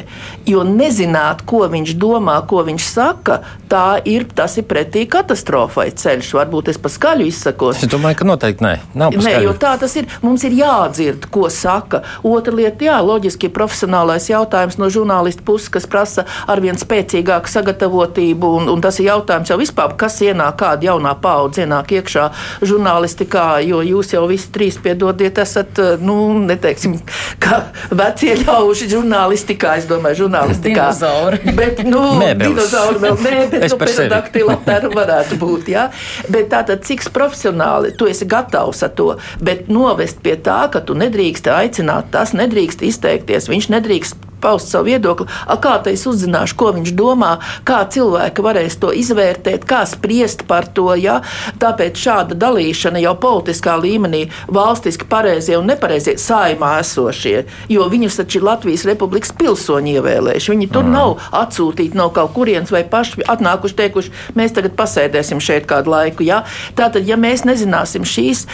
jo 0.49 0.63
nezināt, 0.67 1.43
ko 1.49 1.65
viņš 1.71 1.95
domā, 1.99 2.37
ko 2.49 2.63
viņš 2.67 2.87
saka, 2.87 3.39
tā 3.71 3.99
ir, 4.09 4.25
tas 4.35 4.57
ir 4.59 4.67
pretī 4.69 5.05
katastrofai 5.09 5.89
ceļš. 5.97 6.33
Varbūt 6.37 6.71
es 6.73 6.79
paskaļu 6.81 7.27
izsakos. 7.29 7.83
Es 7.83 7.91
domāju, 7.91 8.19
ka 8.21 8.27
noteikti 8.29 8.65
nē. 8.65 8.73
Nē, 8.95 9.35
jo 9.45 9.55
tā 9.59 9.75
tas 9.81 9.95
ir. 9.99 10.09
Mums 10.23 10.45
ir 10.47 10.55
jādzird, 10.57 11.27
ko 11.33 11.47
saka. 11.53 12.03
Otra 12.27 12.53
lieta, 12.55 12.85
jā, 12.87 12.97
loģiski 13.03 13.49
profesionālais 13.53 14.29
jautājums 14.29 14.77
no 14.81 14.89
žurnālista 14.93 15.45
puses, 15.45 15.71
kas 15.73 15.87
prasa 15.89 16.25
arvien 16.49 16.77
spēcīgāku 16.79 17.51
sagatavotību, 17.51 18.53
un, 18.59 18.69
un 18.73 18.83
tas 18.83 18.99
ir 19.01 19.09
jautājums 19.09 19.51
jau 19.51 19.59
vispār, 19.59 19.95
kas 19.99 20.19
ienāk, 20.25 20.57
kāda 20.61 20.91
jaunā 20.91 21.15
paudze 21.21 21.63
ienāk 21.65 21.95
iekšā 21.99 22.29
žurnālistikā, 22.63 23.47
jo 23.67 23.81
jūs 23.85 24.13
jau 24.15 24.25
visi 24.29 24.51
trīs 24.53 24.79
piedodiet, 24.83 25.39
esat, 25.43 25.81
nu, 26.03 26.17
neteiksim, 26.45 26.99
kā 27.43 27.62
vecie 27.91 28.35
ļauži 28.41 28.89
žurnālistikā. 28.91 29.77
Es 29.81 29.87
domāju, 29.89 30.23
žurnālistikā. 30.23 30.89
Dinozauri. 30.91 31.55
Bet, 31.57 31.83
nu, 31.87 32.03
dinozauri 32.39 33.01
vēl 33.03 33.19
nē, 33.23 33.35
bet 33.53 33.67
nu, 33.69 33.79
pterodaktila 33.81 34.57
tā 34.65 34.79
varētu 34.93 35.39
būt. 35.41 35.71
Jā. 35.73 35.87
Bet 36.33 36.51
tātad, 36.53 36.83
cik 36.87 37.05
profesionāli 37.13 37.93
tu 37.97 38.07
esi 38.09 38.27
gatavs 38.29 38.83
ar 38.85 38.93
to, 38.97 39.13
bet 39.43 39.69
novest 39.71 40.21
pie 40.25 40.35
tā, 40.39 40.65
ka 40.73 40.83
tu 40.85 40.97
nedrīkst 40.97 41.49
aicināt, 41.51 42.11
tas 42.13 42.35
nedrīkst 42.37 42.85
izteikties, 42.87 43.49
viņš 43.51 43.71
nedrīkst 43.77 44.29
paust 44.43 44.71
savu 44.73 44.91
viedokli. 44.91 45.27
A, 45.47 45.57
kā 45.61 45.77
tā 45.83 45.93
es 45.95 46.05
uzzināšu, 46.09 46.57
ko 46.59 46.73
viņš 46.75 46.93
domā, 46.97 47.33
kā 47.67 47.81
cilvēki 47.93 48.45
varēs 48.45 48.77
to 48.81 48.91
izvērtēt, 48.95 49.65
kā 49.69 49.83
spriest 49.89 50.45
par 50.49 50.67
to. 50.75 50.91
Ja? 50.99 51.21
Tāpēc 51.61 51.99
šāda 51.99 52.37
dalīšana 52.39 53.01
jau 53.03 53.15
politiskā 53.19 53.77
līmenī 53.81 54.25
valstiski 54.53 55.07
pareizie 55.09 55.57
un 55.59 55.69
nepareizie 55.71 56.17
saimā 56.21 56.75
esošie, 56.81 57.45
jo 57.71 57.87
viņus 57.91 58.19
taču 58.21 58.39
ir 58.41 58.47
Latvijas 58.49 58.85
Republikas 58.89 59.33
pilsoņi 59.39 59.97
ievēlējuši. 59.97 60.53
Viņi 60.53 60.69
tur 60.73 60.85
mm. 60.87 60.93
nav 60.93 61.15
atsūtīti 61.43 61.99
no 61.99 62.09
kaut 62.13 62.33
kurienes 62.35 62.73
vai 62.73 62.83
paši 62.89 63.25
atnākuši 63.29 63.79
teikuši, 63.79 64.13
mēs 64.37 64.55
tagad 64.55 64.75
pasēdēsim 64.79 65.41
šeit 65.43 65.67
kādu 65.69 65.93
laiku. 65.93 66.25
Ja? 66.27 66.43
Tātad, 66.77 67.07
ja 67.07 67.17
mēs 67.19 67.45
nezināsim 67.47 68.07
šīs 68.07 68.45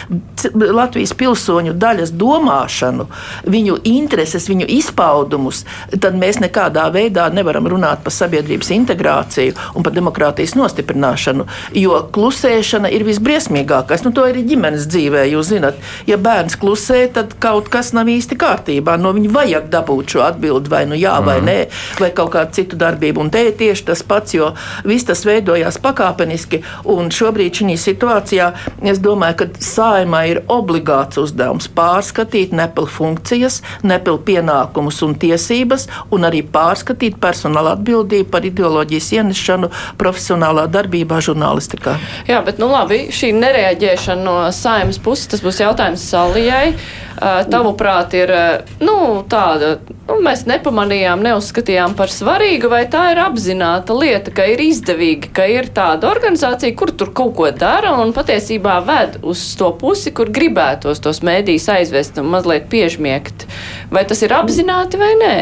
Latvijas 0.54 1.14
pilsoņu 1.18 1.76
daļas 1.80 2.14
domāšanu, 2.20 3.08
viņu 3.50 3.80
intereses, 3.90 4.48
viņu 4.52 4.68
izpaudumus, 4.80 5.66
tad 6.00 6.18
mēs 6.20 6.40
nekādā 6.44 6.88
veidā 6.94 7.28
nevaram 7.34 7.68
runāt 7.72 8.04
par 8.06 8.14
sabiedrības 8.16 8.72
integrāciju 8.76 9.56
un 9.76 9.86
par 9.86 9.96
demokrātijas 9.96 10.56
nostiprināšanu. 10.60 11.46
Jo 11.78 12.02
klusēšana 12.14 12.92
ir 12.94 13.06
visbriesmīgākais. 13.08 14.04
Nu, 14.06 14.14
to 14.16 14.26
ir 14.30 14.42
ģimenes 14.48 14.88
dzīvē. 14.90 15.26
Jūs 15.34 15.52
zināt, 15.54 15.80
ja 16.10 16.18
bērns 16.22 16.58
klusē, 16.60 17.06
tad 17.16 17.36
kaut 17.42 17.70
kas 17.74 17.92
nav 17.96 18.10
īsti 18.12 18.38
kārtībā. 18.40 18.98
No 19.02 19.14
viņa 19.16 19.34
vajag 19.36 19.70
dabūt 19.74 20.16
šo 20.16 20.24
atbildi, 20.26 20.72
vai 20.72 20.84
nu 20.90 20.98
jā, 21.00 21.16
vai 21.26 21.40
mm. 21.42 21.50
nē, 21.50 21.58
vai 22.02 22.12
kaut 22.16 22.34
kādu 22.36 22.58
citu 22.60 22.80
darbību. 22.80 23.26
Un 23.26 23.34
te 23.34 23.46
ir 23.50 23.56
tieši 23.60 23.88
tas 23.92 24.04
pats, 24.06 24.36
jo 24.38 24.52
viss 24.88 25.08
tas 25.08 25.24
veidojās 25.28 25.80
pakāpeniski. 25.84 26.64
Un 26.90 27.12
šobrīd 27.14 27.62
šī 27.62 27.78
situācijā 27.80 28.52
es 28.90 29.02
domāju, 29.04 29.42
ka 29.42 29.50
saimai 29.64 30.26
ir 30.34 30.42
obligāts 30.52 31.20
uzdevums 31.22 31.70
pārskatīt 31.76 32.54
nepil 32.56 32.88
funkcijas, 32.90 33.62
nepil 33.86 34.20
pienākumus 34.26 35.02
un 35.06 35.16
tiesības, 35.20 35.69
un 36.16 36.28
arī 36.30 36.42
pārskatīt 36.44 37.20
personāla 37.22 37.76
atbildību 37.78 38.30
par 38.32 38.48
ideoloģijas 38.48 39.12
ienešanu 39.20 39.72
profesionālā 40.00 40.68
darbībā 40.72 41.20
žurnālistikā. 41.26 41.98
Jā, 42.30 42.42
bet 42.46 42.62
nu 42.62 42.72
labi, 42.72 43.08
šī 43.14 43.34
nereaģēšana 43.38 44.26
no 44.26 44.40
saimas 44.56 45.00
puses, 45.02 45.30
tas 45.34 45.46
būs 45.46 45.62
jautājums 45.64 46.10
Salijai. 46.10 46.74
Tavuprāt, 47.20 48.14
ir 48.16 48.32
nu, 48.80 48.94
tāda, 49.28 49.74
nu, 50.08 50.22
mēs 50.24 50.46
nepamanījām, 50.48 51.20
neuzskatījām 51.26 51.98
par 52.00 52.14
svarīgu, 52.14 52.70
vai 52.72 52.86
tā 52.92 53.10
ir 53.12 53.20
apzināta 53.26 53.92
lieta, 53.98 54.32
ka 54.32 54.46
ir 54.48 54.64
izdevīgi, 54.64 55.34
ka 55.36 55.50
ir 55.52 55.68
tāda 55.76 56.08
organizācija, 56.08 56.72
kur 56.80 56.94
tur 56.96 57.12
kaut 57.12 57.36
ko 57.36 57.52
dara 57.52 57.92
un 58.00 58.16
patiesībā 58.16 58.80
ved 58.88 59.20
uz 59.28 59.44
to 59.60 59.74
pusi, 59.82 60.16
kur 60.16 60.32
gribētos 60.32 61.04
tos 61.04 61.20
mēdīs 61.20 61.68
aizvest 61.76 62.22
un 62.24 62.32
mazliet 62.32 62.72
piežmiegt. 62.72 63.50
Vai 63.92 64.08
tas 64.08 64.24
ir 64.24 64.40
apzināti 64.40 65.02
vai 65.02 65.16
nē? 65.20 65.36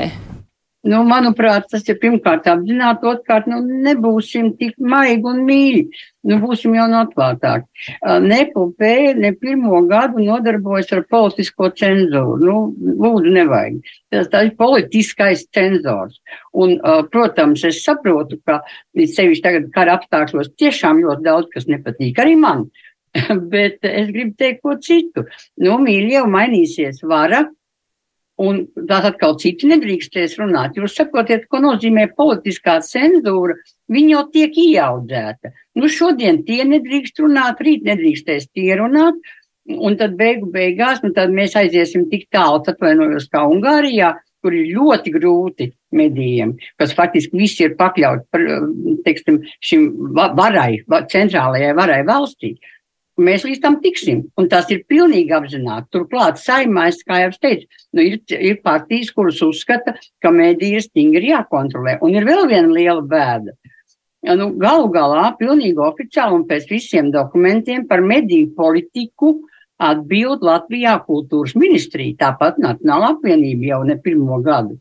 Nu, 0.85 0.99
manuprāt, 1.03 1.65
tas 1.71 1.87
ir 1.89 1.97
pirmkārt 1.97 2.45
apzināti, 2.47 3.07
otrkārt, 3.09 3.47
nu, 3.49 3.57
nebūsim 3.85 4.51
tik 4.59 4.75
maigi 4.77 5.25
un 5.25 5.41
mīļi. 5.47 5.81
Nu, 6.29 6.37
būsim 6.43 6.75
jau 6.77 6.85
atklātāki. 6.99 7.65
Ne 8.23 8.39
PUP, 8.53 8.85
ne 9.17 9.31
pirmo 9.41 9.81
gadu 9.89 10.21
nodarbojas 10.21 10.93
ar 10.93 11.01
politisko 11.09 11.71
cenzūru. 11.81 12.37
Nu, 12.45 12.93
lūdzu, 13.01 13.33
nevajag. 13.39 13.81
Tas, 14.13 14.29
tas 14.31 14.47
ir 14.47 14.53
politiskais 14.59 15.47
cenzors. 15.55 16.21
Un, 16.53 16.77
protams, 17.11 17.65
es 17.67 17.81
saprotu, 17.83 18.39
ka 18.45 18.61
sevišķi 18.93 19.43
tagad 19.43 19.69
kara 19.73 19.97
apstākļos 19.97 20.53
tiešām 20.61 21.01
ļoti 21.03 21.25
daudz, 21.25 21.51
kas 21.57 21.67
nepatīk 21.71 22.21
arī 22.21 22.37
man. 22.39 22.67
Bet 23.51 23.81
es 23.81 24.13
gribu 24.13 24.37
teikt 24.37 24.61
ko 24.61 24.77
citu. 24.77 25.25
Nu, 25.57 25.81
mīļi, 25.81 26.19
jau 26.19 26.27
mainīsies 26.31 27.01
vara 27.07 27.47
Un 28.37 28.59
tās 28.89 29.07
atkal 29.07 29.33
citi 29.41 29.65
nedrīkstēs 29.71 30.35
runāt. 30.37 30.75
Jūs 30.77 30.93
saprotat, 30.99 31.47
ko 31.49 31.61
nozīmē 31.63 32.05
politiskā 32.17 32.75
cenzūra? 32.85 33.55
Viņa 33.89 34.13
jau 34.13 34.21
tiek 34.35 34.59
ieaudzēta. 34.61 35.53
Nu, 35.79 35.89
šodien 35.89 36.43
tie 36.45 36.61
nedrīkst 36.69 37.23
runāt, 37.23 37.63
rīt 37.65 37.87
nedrīkstēs 37.87 38.51
tie 38.53 38.77
runāt. 38.77 39.17
Un 39.67 39.97
tad 39.99 40.13
beigu 40.19 40.51
beigās, 40.53 41.01
nu 41.03 41.11
tad 41.17 41.33
mēs 41.33 41.57
aiziesim 41.59 42.05
tik 42.11 42.29
tālu, 42.31 42.61
atvainojos, 42.61 43.25
kā 43.33 43.41
Ungārijā, 43.49 44.13
kur 44.45 44.53
ir 44.55 44.69
ļoti 44.77 45.11
grūti 45.17 45.71
medijiem, 45.97 46.53
kas 46.79 46.93
faktiski 46.95 47.41
visi 47.41 47.65
ir 47.65 47.75
pakļauti 47.79 48.27
par, 48.31 48.45
teiksim, 49.03 49.41
šim 49.65 49.89
varai, 50.13 50.83
centrālajai 51.11 51.73
varai 51.75 52.03
valstī. 52.07 52.53
Uh, 52.53 52.76
Mēs 53.17 53.47
līdz 53.47 53.61
tam 53.63 53.79
tiksim, 53.81 54.19
un 54.37 54.49
tas 54.51 54.67
ir 54.69 54.83
pilnīgi 54.89 55.33
apzināti. 55.33 55.89
Turklāt, 55.95 56.37
saimēs, 56.37 56.99
kā 57.07 57.23
jau 57.23 57.31
teicu, 57.41 57.65
nu, 57.97 58.03
ir, 58.03 58.19
ir 58.37 58.59
partijas, 58.61 59.09
kuras 59.15 59.41
uzskata, 59.41 59.95
ka 60.21 60.31
mēdī 60.33 60.75
ir 60.77 60.85
stingri 60.85 61.31
jākontrolē. 61.31 61.97
Un 62.05 62.13
ir 62.13 62.27
vēl 62.27 62.45
viena 62.51 62.69
liela 62.69 63.01
bēda. 63.01 63.55
Nu, 64.37 64.51
galu 64.59 64.89
galā, 64.93 65.31
pilnīgi 65.39 65.81
oficiāli 65.81 66.35
un 66.37 66.45
pēc 66.49 66.69
visiem 66.69 67.09
dokumentiem 67.13 67.87
par 67.89 68.03
mediju 68.05 68.51
politiku 68.57 69.33
atbild 69.81 70.45
Latvijā 70.45 70.95
kultūras 71.05 71.53
ministrija, 71.57 72.17
tāpat 72.21 72.57
Nacionāla 72.61 73.13
apvienība 73.15 73.71
jau 73.71 73.83
ne 73.87 73.97
pirmo 74.01 74.41
gadu. 74.45 74.77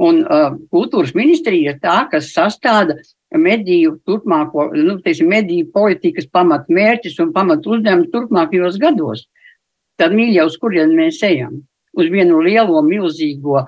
Un 0.00 0.22
uh, 0.24 0.56
kultūras 0.72 1.14
ministrija 1.16 1.74
ir 1.74 1.80
tā, 1.82 2.00
kas 2.10 2.32
sastāda 2.34 2.96
mediju 3.36 3.98
turpmāko, 4.08 4.70
nu, 4.76 4.98
teiksim, 5.04 5.28
mediju 5.28 5.68
politikas 5.74 6.28
pamatmērķis 6.32 7.18
un 7.24 7.34
pamat 7.34 7.66
uzdevums 7.66 8.08
turpmākajos 8.14 8.78
gados. 8.80 9.26
Tad, 9.98 10.14
mīļie, 10.14 10.44
uz 10.46 10.56
kurien 10.62 10.94
mēs 10.96 11.20
ejam? 11.26 11.60
Uz 11.98 12.08
vienu 12.12 12.40
lielo, 12.44 12.80
milzīgo 12.86 13.64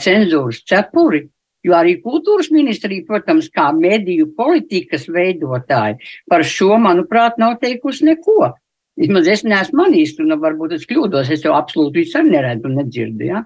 cenzūras 0.00 0.62
cepuri, 0.68 1.24
jo 1.66 1.74
arī 1.76 1.96
kultūras 2.02 2.52
ministrija, 2.54 3.04
protams, 3.08 3.48
kā 3.50 3.70
mediju 3.74 4.30
politikas 4.36 5.08
veidotāji, 5.10 5.98
par 6.30 6.46
šo, 6.46 6.76
manuprāt, 6.82 7.38
nav 7.42 7.58
teikusi 7.62 8.06
neko. 8.12 8.52
Vismaz 9.00 9.28
es 9.32 9.42
neesmu 9.48 9.80
manījis, 9.80 10.18
un 10.20 10.36
varbūt 10.40 10.76
es 10.76 10.84
kļūdos, 10.88 11.30
es 11.32 11.44
jau 11.46 11.54
absolūti 11.56 12.02
visu 12.02 12.22
neredzu 12.26 12.68
un 12.68 12.76
nedzirdu. 12.80 13.24
Ja? 13.30 13.44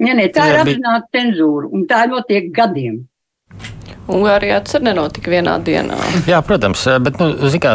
Ja, 0.00 0.14
ne, 0.16 0.26
tā 0.32 0.50
ir 0.50 0.62
apzināta 0.62 1.08
cenzūra, 1.14 1.68
un 1.72 1.84
tā 1.88 2.06
notiek 2.10 2.48
gadiem. 2.54 3.04
Ungārijā 4.06 4.60
tas 4.62 4.76
arī 4.78 4.86
nenotika 4.86 5.30
vienā 5.32 5.56
dienā. 5.66 5.96
Jā, 6.30 6.38
protams, 6.46 6.84
bet, 7.02 7.18
nu, 7.18 7.50
kā, 7.62 7.72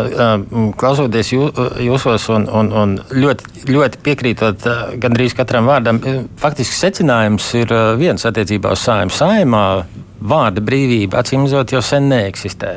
klausoties 0.80 1.34
jū, 1.34 1.50
jūsos 1.84 2.30
un, 2.32 2.48
un, 2.48 2.72
un 2.72 2.94
ļoti, 3.12 3.66
ļoti 3.68 4.00
piekrītot 4.06 4.68
gandrīz 5.04 5.36
katram 5.36 5.68
vārdam, 5.68 6.00
faktiski 6.40 6.78
secinājums 6.78 7.50
ir 7.60 7.76
viens 8.00 8.24
attiecībā 8.28 8.72
uz 8.72 8.86
sājuma. 8.86 9.16
Sājumā 9.16 9.66
vārda 10.32 10.64
brīvība 10.64 11.20
acīm 11.20 11.44
redzot 11.44 11.76
jau 11.76 11.84
sen 11.84 12.08
neeksistē. 12.12 12.74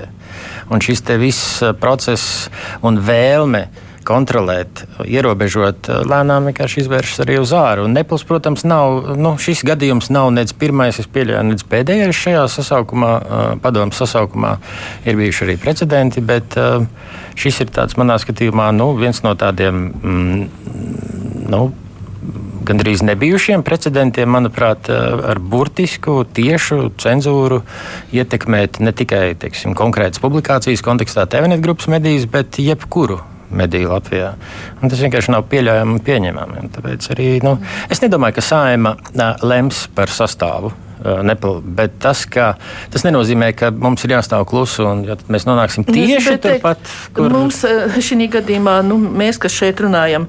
Un 0.74 0.82
šis 0.82 1.04
viss 1.20 1.62
process 1.78 2.48
un 2.82 2.98
vēlme 2.98 3.68
kontrolēt, 4.06 4.84
ierobežot, 5.04 5.88
lēnām 6.08 6.48
vienkārši 6.50 6.82
izvēršas 6.84 7.22
arī 7.24 7.38
uz 7.42 7.52
āru. 7.56 7.86
Un 7.88 7.96
Nepils, 7.96 8.24
protams, 8.28 8.64
nav, 8.68 9.14
nu, 9.18 9.34
šis 9.40 9.64
gadījums 9.66 10.10
nav 10.14 10.30
nec 10.36 10.52
pirmais, 10.58 11.00
es 11.02 11.10
pieļauju, 11.10 11.44
nec 11.50 11.64
pēdējais 11.70 12.20
šajā 12.24 12.44
sasaukumā, 12.56 13.12
padomu 13.64 13.96
sasaukumā. 13.96 14.56
Ir 15.08 15.18
bijuši 15.20 15.48
arī 15.48 15.56
precedenti, 15.60 16.24
bet 16.24 16.58
šis 17.40 17.64
ir 17.64 17.72
tāds 17.74 17.98
manā 18.00 18.18
skatījumā 18.22 18.70
nu, 18.76 18.92
viens 19.00 19.24
no 19.26 19.34
tādiem. 19.38 19.88
Mm, 19.94 21.48
nu, 21.50 21.64
gandrīz 22.64 23.02
nebijušiem 23.04 23.62
precedentiem, 23.64 24.30
manuprāt, 24.30 24.88
ar 24.88 25.40
burtisku, 25.40 26.22
tiešu 26.36 26.94
cenzūru 27.00 27.60
ietekmēt 28.16 28.80
ne 28.84 28.94
tikai 28.96 29.26
teiksim, 29.40 29.76
konkrētas 29.78 30.22
publikācijas 30.24 30.84
kontekstā, 30.84 31.28
TVNet 31.28 31.62
grupas 31.64 31.90
medijas, 31.92 32.26
bet 32.30 32.58
jebkuru 32.62 33.20
mediju 33.56 33.92
Latvijā. 33.94 34.32
Un 34.80 34.92
tas 34.92 35.02
vienkārši 35.04 35.34
nav 35.34 35.46
pieļaujami 35.50 35.96
un 35.96 36.04
pieņemami. 36.04 36.62
Un 36.64 36.72
tāpēc 36.74 37.10
arī 37.14 37.28
nu, 37.44 37.56
es 37.90 38.02
nedomāju, 38.04 38.38
ka 38.38 38.48
saima 38.52 38.96
lems 39.42 39.86
par 39.94 40.12
sastāvu 40.12 40.74
nepil, 41.02 41.60
bet 41.64 41.98
tas, 42.02 42.24
ka, 42.30 42.54
tas 42.92 43.04
nenozīmē, 43.06 43.52
ka 43.56 43.70
mums 43.74 44.04
ir 44.06 44.14
jāstāv 44.16 44.46
klusu 44.48 44.86
un 44.88 45.04
ja 45.08 45.16
mēs 45.32 45.46
nonāksim 45.48 45.86
tieši 45.88 46.38
turpat, 46.42 46.92
kur 47.16 47.32
mums 47.34 47.62
šī 47.98 48.28
gadījumā, 48.36 48.78
nu, 48.86 48.98
mēs, 48.98 49.38
kas 49.42 49.54
šeit 49.56 49.82
runājam, 49.84 50.28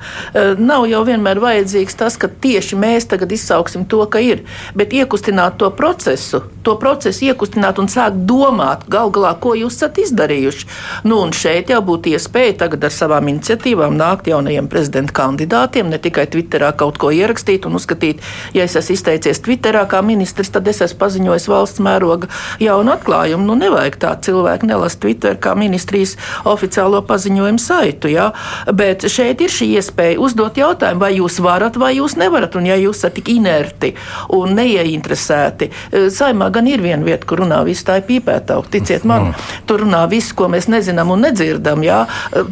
nav 0.60 0.88
jau 0.90 1.04
vienmēr 1.08 1.40
vajadzīgs 1.44 1.98
tas, 2.00 2.18
ka 2.20 2.30
tieši 2.30 2.80
mēs 2.80 3.10
tagad 3.12 3.32
izsauksim 3.36 3.86
to, 3.90 4.02
ka 4.12 4.22
ir, 4.24 4.44
bet 4.76 4.94
iekustināt 4.96 5.60
to 5.62 5.70
procesu, 5.76 6.42
to 6.66 6.76
procesu 6.82 7.30
iekustināt 7.30 7.80
un 7.82 7.90
sākt 7.92 8.26
domāt 8.28 8.88
gal 8.92 9.12
galā, 9.14 9.36
ko 9.40 9.54
jūs 9.58 9.78
esat 9.78 10.00
izdarījuši. 10.02 10.68
Nu, 11.06 11.20
un 11.24 11.34
šeit 11.36 11.70
jau 11.74 11.82
būtu 11.86 12.16
iespēja 12.16 12.58
tagad 12.66 12.88
ar 12.88 12.94
savām 12.94 13.30
iniciatīvām 13.34 13.96
nākt 14.00 14.30
jaunajiem 14.32 14.70
prezidenta 14.72 15.16
kandidātiem, 15.22 15.90
ne 15.92 16.00
tikai 16.02 16.28
Twitterā 16.32 16.72
kaut 16.78 17.00
ko 17.02 17.12
ierakstīt 17.14 17.68
un 17.70 17.78
uzskatīt, 17.80 18.24
ja 18.56 18.66
es 18.66 18.76
esmu 18.80 18.98
izteicies 18.98 19.44
Twitterā 19.46 19.86
kā 19.92 20.02
ministrs, 20.06 20.52
tad 20.56 20.68
es 20.72 20.82
esmu 20.86 21.00
paziņojis 21.04 21.48
valsts 21.52 21.84
mēroga 21.84 22.30
jaunu 22.64 22.96
atklājumu. 22.96 23.46
Nu, 23.50 23.58
nevajag 23.60 24.00
tā 24.02 24.14
cilvēku 24.26 24.70
nelast 24.70 25.02
Twitter 25.04 25.38
kā 25.42 25.56
ministrijas 25.60 26.16
oficiālo 26.48 27.02
paziņojumu 27.08 27.62
saitu. 27.62 28.12
Ja? 28.12 28.32
Bet 28.72 29.08
šeit 29.12 29.44
ir 29.44 29.54
šī 29.54 29.72
iespēja 29.80 30.20
uzdot 30.22 30.60
jautājumu, 30.60 31.04
vai 31.04 31.14
jūs 31.20 31.40
varat 31.44 31.80
vai 31.80 31.96
jūs 31.98 32.18
nevarat. 32.20 32.56
Un 32.56 32.70
ja 32.70 32.78
jūs 32.80 33.02
esat 33.02 33.18
tik 33.20 33.34
inerti 33.36 33.94
un 34.36 34.56
neieinteresēti, 34.58 35.70
eh, 35.92 36.08
saimā 36.14 36.50
gan 36.54 36.68
ir 36.68 36.84
viena 36.84 37.04
vieta, 37.06 37.28
kur 37.28 37.44
runā 37.44 37.62
viss 37.68 37.86
tā 37.86 38.00
ir 38.00 38.08
pīpēta. 38.08 38.58
Ticiet 38.72 39.06
man, 39.08 39.30
mm. 39.32 39.66
tur 39.70 39.84
runā 39.86 40.06
viss, 40.10 40.34
ko 40.34 40.48
mēs 40.52 40.70
nezinām 40.72 41.12
un 41.14 41.26
nedzirdam. 41.28 41.84
Jā. 41.86 42.06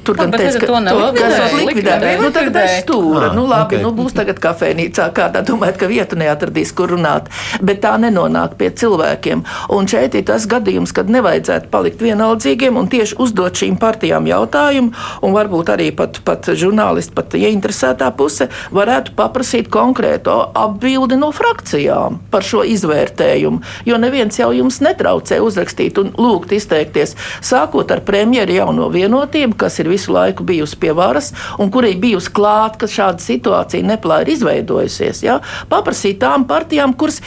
Tur 0.03 0.19
gan 0.19 0.33
teica, 0.33 0.59
ka 0.59 0.67
to 0.67 0.99
esat 1.23 1.55
likvidējuši. 1.59 2.21
Nu, 2.21 2.31
tagad 2.35 2.59
aiz 2.61 2.75
stūra. 2.83 3.29
Ah, 3.31 3.35
nu, 3.37 3.45
labi, 3.49 3.77
okay. 3.77 3.83
nu, 3.83 3.93
būs 3.95 4.15
tagad 4.17 4.39
kafejnīcā 4.43 5.09
kādā, 5.15 5.43
domājat, 5.47 5.79
ka 5.81 5.89
vietu 5.91 6.19
neatradīs, 6.19 6.73
kur 6.75 6.93
runāt. 6.93 7.29
Bet 7.63 7.81
tā 7.85 7.92
nenonāk 8.01 8.57
pie 8.59 8.69
cilvēkiem. 8.71 9.43
Un 9.73 9.89
šeit 9.89 10.15
ir 10.17 10.25
tas 10.27 10.47
gadījums, 10.49 10.93
kad 10.95 11.11
nevajadzētu 11.13 11.69
palikt 11.73 12.03
vienaldzīgiem 12.03 12.77
un 12.79 12.89
tieši 12.91 13.17
uzdot 13.23 13.57
šīm 13.59 13.77
partijām 13.81 14.27
jautājumu, 14.29 14.93
un 15.23 15.35
varbūt 15.35 15.73
arī 15.73 15.89
pat, 15.95 16.21
pat 16.25 16.49
žurnālisti, 16.59 17.15
pat 17.15 17.35
ieinteresētā 17.37 18.09
puse 18.17 18.49
varētu 18.73 19.15
paprasīt 19.17 19.69
konkrēto 19.73 20.37
atbildi 20.57 21.17
no 21.19 21.31
frakcijām 21.35 22.19
par 22.33 22.45
šo 22.45 22.63
izvērtējumu. 22.67 23.61
Jo 23.87 23.99
neviens 24.01 24.39
jau 24.39 24.51
jums 24.55 24.79
netraucē 24.83 25.39
uzrakstīt 25.43 25.99
un 26.01 26.13
lūgt 26.17 26.53
izteikties, 26.55 27.15
sākot 27.43 27.91
ar 27.93 28.03
premjeru 28.05 28.57
jauno 28.57 28.89
vienotību, 28.93 29.57
kas 29.59 29.79
ir 29.81 29.91
visu 29.91 30.13
laiku 30.15 30.45
bijusi 30.47 30.79
pie 30.79 30.93
varas 30.97 31.31
un 31.59 31.71
kurai 31.73 31.93
bijusi 31.99 32.31
klāt, 32.33 32.77
ka 32.81 32.89
šāda 32.89 33.23
situācija 33.23 33.85
neplā 33.85 34.21
ir 34.23 34.33
izveidojusies. 34.35 35.23
Ja? 35.25 35.39
Paprasīt 35.71 36.19
tām 36.23 36.47
partijām, 36.49 36.95
kuras 36.97 37.21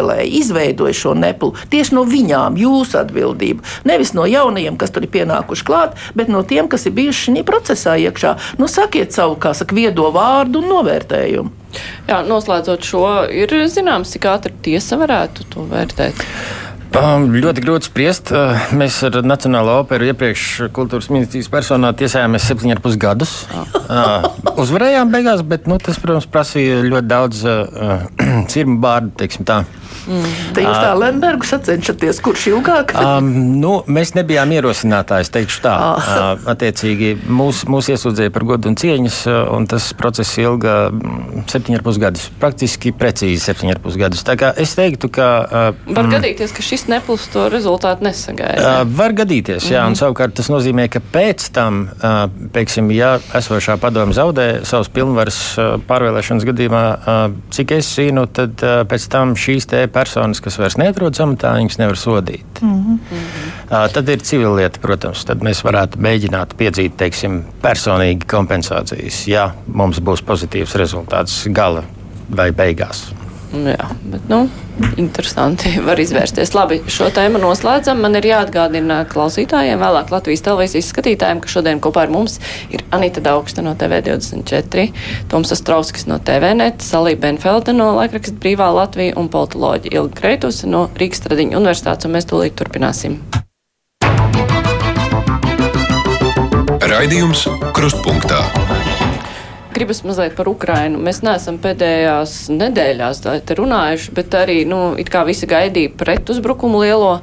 ievēlēja, 0.00 0.28
izveidoja 0.40 0.94
šo 0.96 1.14
neplu, 1.14 1.54
tieši 1.70 1.96
no 1.96 2.04
viņām 2.08 2.56
jūsu 2.60 3.00
atbildību. 3.00 3.64
Nevis 3.88 4.14
no 4.16 4.26
jaunajiem, 4.28 4.78
kas 4.80 4.90
tur 4.94 5.04
ir 5.04 5.12
pienākuši 5.12 5.66
klāt, 5.66 5.96
bet 6.14 6.28
no 6.28 6.42
tiem, 6.42 6.68
kas 6.68 6.86
ir 6.86 6.96
bijuši 6.96 7.30
šajā 7.30 7.46
procesā 7.46 7.96
iekšā. 8.00 8.36
Nu, 8.58 8.68
sakiet 8.68 9.12
savu, 9.12 9.36
kā 9.40 9.52
saka, 9.54 9.76
viedo 9.76 10.10
vārdu 10.14 10.62
un 10.62 10.70
novērtējumu. 10.70 11.52
Jā, 12.08 12.22
noslēdzot 12.26 12.82
šo, 12.82 13.04
ir 13.30 13.52
zināms, 13.70 14.10
cik 14.16 14.26
ātri 14.26 14.56
tiesa 14.64 14.98
varētu 14.98 15.46
to 15.52 15.68
vērtēt. 15.70 16.24
Um, 16.90 17.28
ļoti 17.30 17.62
grūti 17.62 17.86
spriest. 17.86 18.32
Uh, 18.34 18.58
mēs 18.74 18.96
ar 19.06 19.20
Nacionālo 19.22 19.76
operu 19.84 20.08
iepriekš 20.10 20.72
kultūras 20.74 21.06
ministrijas 21.12 21.46
personā 21.52 21.92
tiesājāmies 21.94 22.48
septiņus 22.50 22.74
ar 22.74 22.82
pus 22.82 22.96
gadus. 22.98 23.34
Uh, 23.54 24.26
uzvarējām 24.58 25.12
beigās, 25.14 25.44
bet 25.46 25.70
nu, 25.70 25.78
tas, 25.78 26.00
protams, 26.02 26.26
prasīja 26.26 26.80
ļoti 26.88 27.10
daudz 27.12 27.44
uh, 27.46 28.02
cirmu 28.50 28.80
bārdu, 28.82 29.14
teiksim 29.22 29.46
tā. 29.46 29.62
Mm. 30.10 30.30
Te 30.56 30.64
jūs 30.64 30.78
tā 30.82 30.90
Lembergu 30.98 31.46
sacenšaties, 31.46 32.22
kurš 32.24 32.48
ilgāk? 32.54 32.94
Um, 33.10 33.26
nu, 33.58 33.70
mēs 33.90 34.12
nebijām 34.14 34.52
ierosinātāji, 34.54 35.30
teikšu 35.34 35.62
tā. 35.64 35.72
Ah. 35.72 36.10
Uh, 36.36 36.42
attiecīgi, 36.52 37.14
mūs, 37.26 37.62
mūs 37.70 37.88
iesūdzēja 37.90 38.30
par 38.34 38.44
godu 38.46 38.70
un 38.70 38.76
cieņas, 38.78 39.16
un 39.56 39.66
tas 39.70 39.88
process 39.98 40.36
ilga 40.38 40.74
septiņus 41.50 41.80
ar 41.80 41.84
pus 41.86 41.98
gadus. 42.00 42.26
Praktiski 42.42 42.92
precīzi 42.96 43.40
septiņus 43.42 43.74
ar 43.74 43.82
pus 43.82 43.96
gadus. 44.00 44.22
Tā 44.26 44.36
kā 44.40 44.52
es 44.60 44.74
teiktu, 44.78 45.10
ka. 45.12 45.28
Uh, 45.72 45.96
var 45.96 46.10
gadīties, 46.12 46.54
ka 46.54 46.64
šis 46.64 46.86
neplus 46.92 47.26
to 47.32 47.46
rezultātu 47.52 48.06
nesagaida. 48.06 48.82
Uh, 48.82 48.94
var 49.00 49.16
gadīties, 49.16 49.70
jā, 49.70 49.80
mm 49.80 49.84
-hmm. 49.84 49.96
un 49.96 50.00
savukārt 50.02 50.36
tas 50.38 50.50
nozīmē, 50.52 50.88
ka 50.92 51.02
pēc 51.12 51.48
tam, 51.56 51.82
uh, 51.88 52.22
pieksim, 52.52 52.90
ja 52.94 53.18
esošā 53.34 53.76
padoma 53.80 54.12
zaudē 54.12 54.64
savus 54.64 54.88
pilnvaras 54.88 55.40
uh, 55.58 55.80
pārvēlēšanas 55.88 56.46
gadījumā, 56.46 56.84
uh, 56.94 57.36
cik 57.50 57.76
es 57.78 57.94
zinu, 57.96 58.26
tad 58.26 58.62
uh, 58.62 58.84
pēc 58.86 59.08
tam 59.08 59.34
šīs 59.34 59.66
te 59.70 59.86
personas, 60.00 60.40
kas 60.44 60.58
vairs 60.60 60.78
neatrodas 60.80 61.22
amatā, 61.22 61.52
viņas 61.60 61.78
nevar 61.82 62.00
sodīt. 62.00 62.62
Mm 62.64 62.74
-hmm. 62.80 63.22
uh, 63.68 63.86
tad 63.92 64.08
ir 64.08 64.24
civila 64.24 64.56
lieta, 64.62 64.80
protams. 64.82 65.24
Tad 65.28 65.44
mēs 65.46 65.62
varētu 65.66 66.00
mēģināt 66.00 66.56
piedzīt 66.56 66.96
teiksim, 66.96 67.42
personīgi 67.62 68.26
kompensācijas, 68.26 69.24
ja 69.28 69.50
mums 69.66 70.00
būs 70.00 70.24
pozitīvs 70.26 70.76
rezultāts 70.80 71.42
gala 71.52 71.84
vai 72.36 72.50
beigās. 72.52 73.10
Jā, 73.50 73.88
bet, 74.06 74.28
nu, 74.30 74.44
interesanti 75.00 75.72
var 75.88 75.98
izvērsties. 75.98 76.52
Labi, 76.54 76.78
šo 76.86 77.08
tēmu 77.14 77.40
noslēdzam. 77.42 77.98
Man 78.04 78.14
ir 78.20 78.28
jāatgādina 78.30 79.00
klausītājiem, 79.10 79.80
vēlāk 79.82 80.12
Latvijas 80.14 80.44
televīzijas 80.46 80.90
skatītājiem, 80.92 81.42
ka 81.42 81.50
šodien 81.50 81.82
kopā 81.82 82.06
ar 82.06 82.14
mums 82.14 82.38
ir 82.70 82.84
Anita 82.94 83.22
Daugsta 83.24 83.64
no 83.66 83.74
TV24, 83.78 84.86
Toms 85.32 85.50
Astrovskis 85.56 86.06
no 86.10 86.20
TVNet, 86.22 86.84
Salī 86.86 87.16
Benfelde 87.18 87.74
no 87.74 87.90
laikraksta 87.98 88.38
Brīvā 88.38 88.70
Latvija 88.76 89.18
un 89.18 89.30
politoloģi 89.32 89.96
Ilga 89.98 90.20
Kreitus 90.22 90.62
no 90.68 90.86
Rīgas 91.00 91.26
Tradiņu 91.26 91.58
universitātes, 91.58 92.06
un 92.06 92.14
mēs 92.14 92.30
tūlīt 92.30 92.54
turpināsim. 92.60 93.18
Raidījums 96.90 97.48
Krustpunktā. 97.74 98.44
Gribas 99.80 100.02
mazliet 100.04 100.34
par 100.36 100.44
Ukrainu. 100.50 100.98
Mēs 101.00 101.22
neesam 101.24 101.56
pēdējās 101.56 102.34
nedēļās 102.52 103.22
runājuši, 103.56 104.10
bet 104.12 104.34
arī 104.36 104.58
nu, 104.68 104.80
visi 105.24 105.48
gaidīja 105.48 105.94
pretuzbrukumu 105.96 106.82
lielo. 106.82 107.14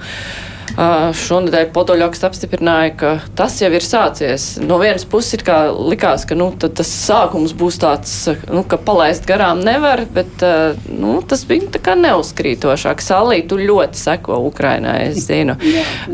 Šonadēļ 0.76 1.70
Podoļoks 1.74 2.26
apstiprināja, 2.28 2.92
ka 3.00 3.12
tas 3.38 3.56
jau 3.62 3.70
ir 3.74 3.86
sācies. 3.86 4.50
No 4.62 4.78
vienas 4.82 5.06
puses 5.08 5.40
likās, 5.40 6.26
ka 6.28 6.36
nu, 6.38 6.50
tas 6.60 6.90
sākums 6.92 7.56
būs 7.58 7.80
tāds, 7.82 8.14
nu, 8.52 8.64
ka 8.68 8.80
palaist 8.82 9.26
garām 9.30 9.64
nevar, 9.66 10.04
bet 10.14 10.44
nu, 10.92 11.18
tas 11.28 11.46
bija 11.48 11.82
kā 11.84 11.96
neuzkrītošāk. 11.98 13.02
Salī, 13.04 13.42
tu 13.48 13.60
ļoti 13.62 14.00
seko 14.00 14.42
Ukrainai, 14.50 15.12
es 15.12 15.28
zinu. 15.30 15.58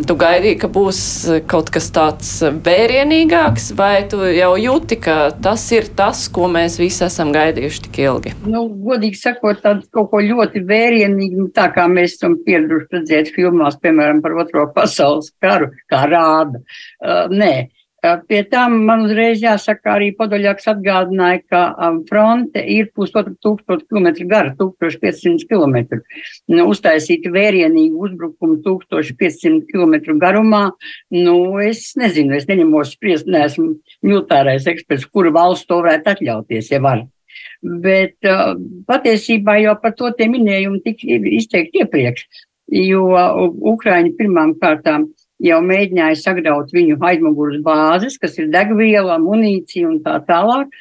Tu 0.03 0.15
gaidīji, 0.19 0.57
ka 0.59 0.67
būs 0.71 0.99
kaut 1.49 1.69
kas 1.73 1.87
tāds 1.93 2.29
vērienīgāks, 2.65 3.69
vai 3.77 4.03
tu 4.09 4.19
jau 4.25 4.51
jūti, 4.59 4.97
ka 5.03 5.17
tas 5.43 5.63
ir 5.75 5.87
tas, 5.95 6.25
ko 6.33 6.49
mēs 6.51 6.75
visi 6.81 7.05
esam 7.05 7.31
gaidījuši 7.35 7.83
tik 7.85 7.99
ilgi? 8.03 8.33
Nu, 8.49 8.65
godīgi 8.83 9.19
sakot, 9.19 9.61
tāds 9.63 9.87
kaut 9.93 10.11
ko 10.11 10.21
ļoti 10.23 10.63
vērienīgi, 10.67 11.47
tā 11.55 11.69
kā 11.75 11.85
mēs 11.91 12.17
esam 12.17 12.35
pieraduši 12.45 12.89
redzēt 12.97 13.31
filmās, 13.35 13.79
piemēram, 13.83 14.21
par 14.23 14.35
otro 14.43 14.67
pasaules 14.75 15.31
karu, 15.43 15.71
kā 15.91 16.03
rāda. 16.09 16.63
Uh, 17.03 17.31
nē. 17.31 17.53
Uh, 18.03 18.17
pie 18.27 18.41
tam 18.51 18.73
man 18.83 19.05
uzreiz 19.05 19.39
jāsaka, 19.39 19.93
arī 19.93 20.09
Podoļāks 20.17 20.65
atgādināja, 20.67 21.39
ka 21.47 21.61
um, 21.71 22.01
fronte 22.09 22.59
ir 22.59 22.89
pusotru 22.91 23.31
tūkstošu 23.39 23.87
kilometru 23.87 24.27
gara, 24.27 24.51
1500 24.59 25.47
km. 25.47 26.01
Nu, 26.51 26.65
uztaisīt 26.73 27.29
vērienīgu 27.31 28.03
uzbrukumu 28.09 28.59
1500 28.65 29.63
km 29.71 30.19
garumā, 30.19 30.65
nu, 31.15 31.37
es 31.63 31.93
nezinu, 31.95 32.35
es 32.35 32.49
neņemos 32.51 32.91
spriest, 32.97 33.31
neesmu 33.31 33.77
militārais 34.03 34.67
eksperts, 34.67 35.07
kura 35.07 35.31
valsts 35.31 35.71
to 35.71 35.79
varētu 35.79 36.17
atļauties, 36.17 36.73
ja 36.75 36.83
var. 36.83 37.07
Bet 37.63 38.19
uh, 38.27 38.57
patiesībā 38.83 39.61
jau 39.63 39.79
par 39.79 39.95
to 39.95 40.11
tie 40.17 40.27
minējumi 40.27 40.83
tika 40.83 41.23
izteikti 41.39 41.85
iepriekš 41.85 42.27
jo 42.73 43.03
Ukraiņi 43.73 44.15
pirmām 44.17 44.55
kārtām 44.61 45.07
jau 45.43 45.59
mēģināja 45.65 46.19
sagraut 46.19 46.71
viņu 46.73 46.97
aizmugures 47.03 47.61
bāzes, 47.65 48.17
kas 48.21 48.37
ir 48.39 48.49
degviela, 48.53 49.19
munīcija 49.21 49.89
un 49.89 49.99
tā 50.05 50.19
tālāk, 50.27 50.71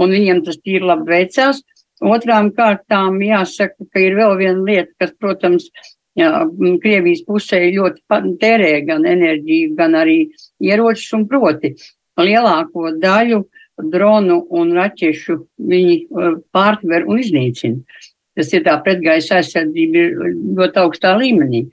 un 0.00 0.12
viņiem 0.14 0.42
tas 0.46 0.58
tīri 0.60 0.84
labi 0.86 1.14
veicās. 1.14 1.62
Otrām 2.00 2.50
kārtām 2.56 3.18
jāsaka, 3.20 3.86
ka 3.92 4.00
ir 4.00 4.16
vēl 4.16 4.36
viena 4.40 4.64
lieta, 4.64 4.92
kas, 5.02 5.12
protams, 5.20 5.68
jā, 6.16 6.30
Krievijas 6.82 7.22
pusē 7.26 7.60
ļoti 7.74 8.36
tērē 8.40 8.72
gan 8.88 9.04
enerģiju, 9.08 9.74
gan 9.76 9.96
arī 10.00 10.22
ieročus 10.64 11.12
un 11.18 11.26
proti 11.28 11.74
lielāko 12.20 12.94
daļu 13.00 13.42
dronu 13.92 14.40
un 14.60 14.72
raķešu 14.76 15.36
viņi 15.70 15.96
pārtver 16.52 17.06
un 17.08 17.20
iznīcina 17.20 17.80
tas 18.40 18.52
ir 18.56 18.64
tā 18.66 18.76
pretgaisa 18.84 19.38
aizsardzība 19.38 20.04
ir 20.04 20.36
ļoti 20.58 20.82
augstā 20.82 21.14
līmenī. 21.20 21.66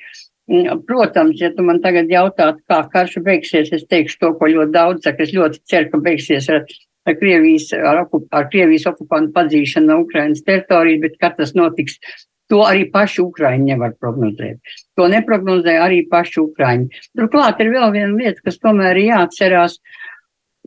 Protams, 0.88 1.42
ja 1.42 1.50
tu 1.56 1.64
man 1.68 1.82
tagad 1.84 2.12
jautātu, 2.12 2.62
kā 2.72 2.80
karš 2.94 3.18
beigsies, 3.24 3.72
es 3.76 3.84
teikšu 3.92 4.22
to, 4.22 4.30
ko 4.40 4.48
ļoti 4.54 4.76
daudz 4.76 5.08
saka. 5.08 5.26
Es 5.26 5.34
ļoti 5.36 5.60
ceru, 5.68 5.90
ka 5.92 6.00
beigsies 6.06 6.48
ar, 6.54 6.64
ar, 7.08 7.18
Krievijas, 7.20 7.68
ar, 7.76 8.06
okup, 8.06 8.30
ar 8.32 8.48
Krievijas 8.54 8.88
okupantu 8.88 9.36
padzīšanu 9.36 9.92
no 9.92 10.00
Ukrainas 10.06 10.46
teritorijas, 10.48 11.04
bet 11.04 11.20
kad 11.20 11.36
tas 11.42 11.52
notiks, 11.58 12.00
to 12.48 12.62
arī 12.64 12.86
paši 12.92 13.22
Ukraiņi 13.26 13.74
nevar 13.74 13.96
prognozēt. 14.00 14.60
To 14.96 15.10
neprognozē 15.12 15.78
arī 15.84 16.04
paši 16.08 16.40
Ukraiņi. 16.46 17.04
Turklāt 17.20 17.60
ir 17.64 17.74
vēl 17.74 17.92
viena 17.96 18.14
lieta, 18.16 18.44
kas 18.46 18.62
tomēr 18.64 19.00
ir 19.02 19.12
jāatcerās. 19.12 19.80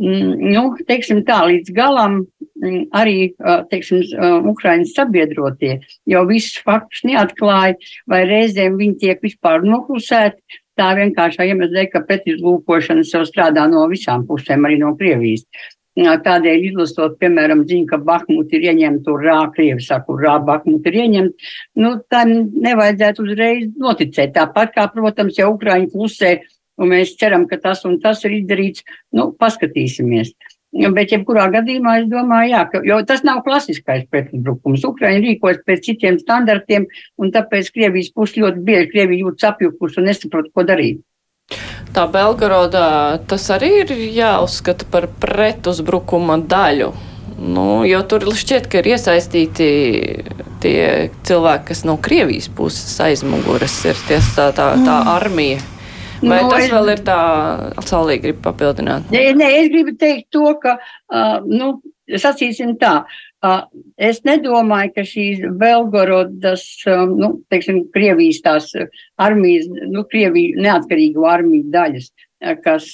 Mm, 0.00 0.52
nu, 0.52 0.64
teiksim 0.88 1.24
tā, 1.28 1.40
līdz 1.48 1.72
galam 1.76 2.22
arī, 2.96 3.32
teiksim, 3.70 4.04
Ukraiņas 4.52 4.94
sabiedrotie 4.96 5.78
jau 6.10 6.24
visus 6.28 6.60
faktus 6.64 7.02
neatklāja, 7.08 7.78
vai 8.10 8.24
reizēm 8.28 8.78
viņi 8.80 8.98
tiek 9.04 9.24
vispār 9.24 9.64
noklusēti. 9.66 10.40
Tā 10.78 10.94
vienkāršā 10.96 11.44
iemesla 11.50 11.74
dēļ, 11.74 11.90
ka 11.92 12.00
pretizlūkošana 12.08 13.04
jau 13.04 13.20
strādā 13.28 13.66
no 13.68 13.82
visām 13.90 14.24
pusēm, 14.28 14.64
arī 14.64 14.78
no 14.80 14.94
Krievijas. 14.96 15.44
Tādēļ 16.00 16.62
izlasot, 16.70 17.18
piemēram, 17.20 17.66
ziņu, 17.68 17.86
ka 17.90 17.98
Bahmut 18.00 18.52
ir 18.56 18.62
ieņemta, 18.70 19.10
urā, 19.12 19.40
Krievi 19.52 19.82
saka, 19.84 20.14
urā, 20.14 20.38
Bahmut 20.46 20.86
ir 20.88 20.96
ieņemta, 21.02 21.50
nu, 21.82 21.90
tam 22.08 22.30
nevajadzētu 22.54 23.26
uzreiz 23.26 23.66
noticēt. 23.76 24.32
Tāpat 24.38 24.72
kā, 24.78 24.86
protams, 24.94 25.36
ja 25.36 25.50
Ukraiņu 25.50 25.90
pusē, 25.92 26.38
un 26.80 26.94
mēs 26.94 27.16
ceram, 27.20 27.44
ka 27.50 27.58
tas 27.60 27.84
un 27.84 27.98
tas 28.00 28.22
ir 28.24 28.38
izdarīts, 28.38 28.86
nu, 29.12 29.32
paskatīsimies. 29.36 30.32
Bet, 30.70 31.11
jebkurā 31.11 31.48
gadījumā, 31.50 31.96
es 31.98 32.04
domāju, 32.06 32.52
jā, 32.52 32.61
ka, 32.70 32.80
jo 32.87 33.00
tas 33.02 33.24
nav 33.26 33.40
klasiskais 33.42 34.04
pretuzbrukums. 34.06 34.85
Ukraiņa 34.87 35.22
rīkojas 35.24 35.64
pēc 35.66 35.83
citiem 35.88 36.18
standartiem, 36.22 36.87
un 37.18 37.33
tāpēc 37.35 37.72
Krievijas 37.74 38.12
puse 38.14 38.38
ļoti 38.38 38.62
bieži 38.68 38.90
Krievija 38.92 39.26
jūtas 39.26 39.48
apjukus 39.50 39.98
un 39.98 40.06
nesaprot, 40.06 40.52
ko 40.54 40.62
darīt. 40.68 41.02
Tā 41.90 42.04
Belgorodā 42.06 43.18
tas 43.26 43.48
arī 43.50 43.72
ir 43.80 43.90
jāuzskata 44.14 44.87
par 44.92 45.09
pretuzbrukuma 45.18 46.38
daļu. 46.38 46.92
Nu, 47.40 47.83
jo 47.88 48.04
tur 48.06 48.28
šķiet, 48.37 48.68
ka 48.70 48.78
ir 48.78 48.92
iesaistīti 48.92 49.68
tie 50.62 50.87
cilvēki, 51.26 51.66
kas 51.72 51.83
no 51.88 51.96
Krievijas 51.98 52.50
puses 52.52 52.94
aizmuguras 53.02 53.74
ir 53.88 53.98
ties, 54.06 54.28
tā, 54.37 54.50
tā, 54.54 54.74
tā 54.76 54.96
mm. 55.00 55.12
armija. 55.16 55.61
Vai 56.20 56.42
nu, 56.42 56.50
tas 56.52 56.68
vēl 56.68 56.92
ir 56.92 57.02
tā, 57.06 57.20
Salīgi 57.87 58.26
grib 58.28 58.42
papildināt? 58.44 59.09
Nē, 59.14 59.30
nē, 59.38 59.48
es 59.62 59.70
gribu 59.72 59.96
teikt 60.00 60.28
to, 60.37 60.52
ka, 60.61 60.76
uh, 60.80 61.38
nu, 61.48 61.74
sacīsim 62.20 62.76
tā, 62.80 63.00
Es 63.96 64.18
nedomāju, 64.28 64.92
ka 64.98 65.02
šīs 65.09 65.46
Belgorodas, 65.56 66.64
nu, 67.09 67.30
teiksim, 67.48 67.87
Krievijas 67.94 68.42
tās 68.44 68.66
armijas, 69.16 69.64
nu, 69.88 70.04
Krieviju 70.04 70.61
neatkarīgo 70.61 71.24
armiju 71.24 71.70
daļas, 71.72 72.11
kas 72.66 72.90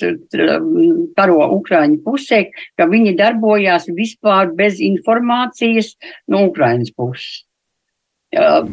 karo 1.18 1.48
Ukraiņu 1.56 1.98
pusē, 2.06 2.44
ka 2.78 2.86
viņi 2.92 3.16
darbojās 3.18 3.90
vispār 3.98 4.54
bez 4.54 4.78
informācijas 4.78 5.96
no 6.30 6.46
Ukraiņas 6.52 6.94
puses. 6.94 7.42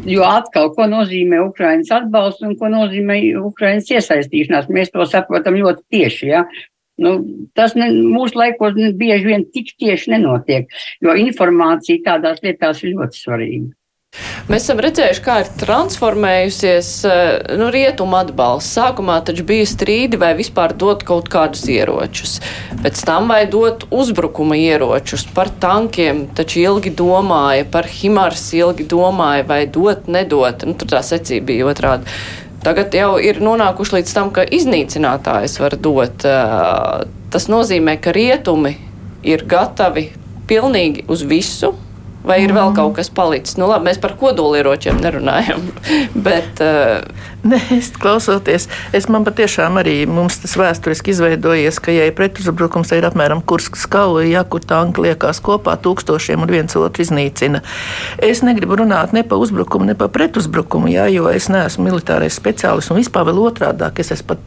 Jo 0.09 0.25
atkal, 0.27 0.71
ko 0.75 0.87
nozīmē 0.91 1.39
Ukraiņas 1.45 1.91
atbalsts 1.99 2.43
un 2.43 2.55
ko 2.59 2.69
nozīmē 2.73 3.19
Ukraiņas 3.39 3.91
iesaistīšanās, 3.95 4.71
mēs 4.73 4.91
to 4.91 5.05
saprotam 5.07 5.57
ļoti 5.59 5.83
tieši. 5.93 6.29
Ja? 6.31 6.43
Nu, 7.01 7.15
tas 7.57 7.73
ne, 7.77 7.87
mūsu 8.13 8.37
laikos 8.37 8.75
bieži 8.99 9.29
vien 9.29 9.45
tik 9.55 9.71
tieši 9.81 10.13
nenotiek, 10.13 10.67
jo 11.01 11.15
informācija 11.17 12.03
tādās 12.05 12.43
lietās 12.45 12.83
ir 12.83 12.93
ļoti 12.97 13.23
svarīga. 13.23 13.71
Mēs 14.51 14.65
esam 14.65 14.81
redzējuši, 14.83 15.21
kā 15.23 15.35
ir 15.41 15.49
transformējusies 15.61 16.87
eh, 17.07 17.19
nu, 17.57 17.69
rietuma 17.73 18.19
atbalsts. 18.25 18.73
Sākumā 18.75 19.15
taču 19.25 19.45
bija 19.47 19.65
strīdi, 19.69 20.19
vai 20.19 20.33
vispār 20.37 20.75
dot 20.77 21.05
kaut 21.07 21.29
kādus 21.31 21.63
ieročus. 21.71 22.35
Pēc 22.83 23.01
tam 23.07 23.31
vai 23.31 23.45
dot 23.49 23.87
uzbrukuma 23.93 24.57
ieročus 24.59 25.25
par 25.33 25.49
tankiem, 25.63 26.25
taču 26.35 26.61
ilgi 26.61 26.91
domāja, 26.99 27.65
par 27.71 27.89
Himars 27.89 28.49
ilgi 28.57 28.85
domāja, 28.91 29.47
vai 29.49 29.63
dot, 29.65 30.09
nedot. 30.11 30.67
Nu, 30.67 30.75
tur 30.77 30.91
tā 30.91 31.01
secība 31.07 31.49
bija 31.53 31.69
otrādi. 31.71 32.17
Tagad 32.63 32.93
jau 32.95 33.15
ir 33.19 33.41
nonākuši 33.43 33.97
līdz 33.97 34.11
tam, 34.15 34.29
ka 34.35 34.45
iznīcinātājs 34.45 35.57
var 35.59 35.77
dot. 35.79 36.27
Tas 37.33 37.49
nozīmē, 37.51 37.97
ka 37.99 38.13
rietumi 38.15 38.77
ir 39.27 39.43
gatavi 39.49 40.09
pilnīgi 40.47 41.07
uz 41.11 41.25
visu, 41.27 41.73
vai 42.27 42.39
ir 42.43 42.55
vēl 42.55 42.73
kaut 42.77 42.95
kas 42.97 43.11
palicis. 43.13 43.57
Nu, 43.59 43.67
labi, 43.71 43.89
mēs 43.89 44.01
par 44.03 44.15
kodolieročiem 44.19 45.01
nerunājam, 45.03 45.67
bet 46.27 46.63
uh, 46.63 47.31
Nē, 47.43 47.57
es 47.75 47.89
klausoties, 47.99 48.69
es 48.95 49.09
man 49.11 49.25
patiešām 49.27 49.75
arī 49.81 50.05
mums 50.07 50.37
tas 50.39 50.53
vēsturiski 50.55 51.11
izveidojies, 51.11 51.75
ka, 51.83 51.91
ja 51.91 52.05
ir 52.07 52.13
pretuzbrukums, 52.15 52.93
ir 52.95 53.03
apmēram 53.03 53.41
Kurskas 53.43 53.83
kauja, 53.91 54.23
ja 54.29 54.43
kur 54.47 54.63
tanki 54.63 55.03
liekas 55.03 55.41
kopā 55.43 55.73
tūkstošiem 55.83 56.45
un 56.45 56.53
viens 56.53 56.77
otru 56.79 57.03
iznīcina. 57.03 57.59
Es 58.23 58.45
negribu 58.47 58.77
runāt 58.79 59.11
ne 59.11 59.25
par 59.27 59.43
uzbrukumu, 59.43 59.89
ne 59.89 59.95
par 59.99 60.13
pretuzbrukumu, 60.15 60.87
ja, 60.93 61.09
jo 61.11 61.27
es 61.27 61.49
neesmu 61.51 61.83
militārais 61.89 62.37
speciālists 62.39 62.93
un 62.95 63.01
vispār 63.01 63.27
vēl 63.27 63.41
otrādāk. 63.43 63.99
Es, 63.99 64.13
es 64.15 64.23
pat, 64.23 64.39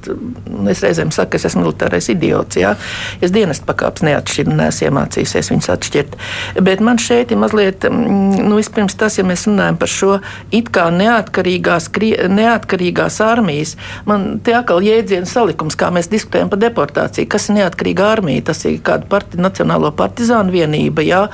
es 0.73 0.81
reizēm 0.87 1.13
saku, 1.13 1.37
es 1.37 1.45
esmu 1.51 1.67
militārais 1.67 2.09
idiots. 2.09 2.57
Ja. 2.57 2.73
Es 3.21 3.37
dienestu 3.37 3.69
pakāpes 3.69 4.07
neatšķiru, 4.09 4.57
neesmu 4.57 4.89
iemācījies 4.89 5.53
viņus 5.53 5.71
atšķirt. 5.77 6.17
Bet 6.65 6.81
man 6.81 6.97
šeit 6.97 7.37
ir 7.37 7.45
mazliet, 7.45 7.66
mm, 7.73 8.47
nu, 8.49 8.57
vispirms 8.59 8.97
tas, 8.99 9.19
ja 9.19 9.25
mēs 9.27 9.47
runājam 9.49 9.79
par 9.81 9.91
šo 9.91 10.19
it 10.55 10.71
kā 10.75 10.87
neatkarīgās, 10.95 11.89
neatkarīgās 12.33 13.19
armijas. 13.25 13.77
Man 14.09 14.39
te 14.45 14.55
atkal 14.59 14.85
jēdzienu 14.85 15.29
salikums, 15.31 15.79
kā 15.79 15.91
mēs 15.95 16.11
diskutējam 16.13 16.53
par 16.53 16.63
deportāciju. 16.63 17.29
Kas 17.33 17.49
ir 17.51 17.61
neatkarīga 17.61 18.11
armija? 18.17 18.47
Tas 18.53 18.65
ir 18.69 18.79
kāda 18.87 19.09
parti, 19.11 19.41
Nacionālo 19.41 19.91
partizānu 19.97 20.55
vienība. 20.55 21.05
Jā, 21.07 21.27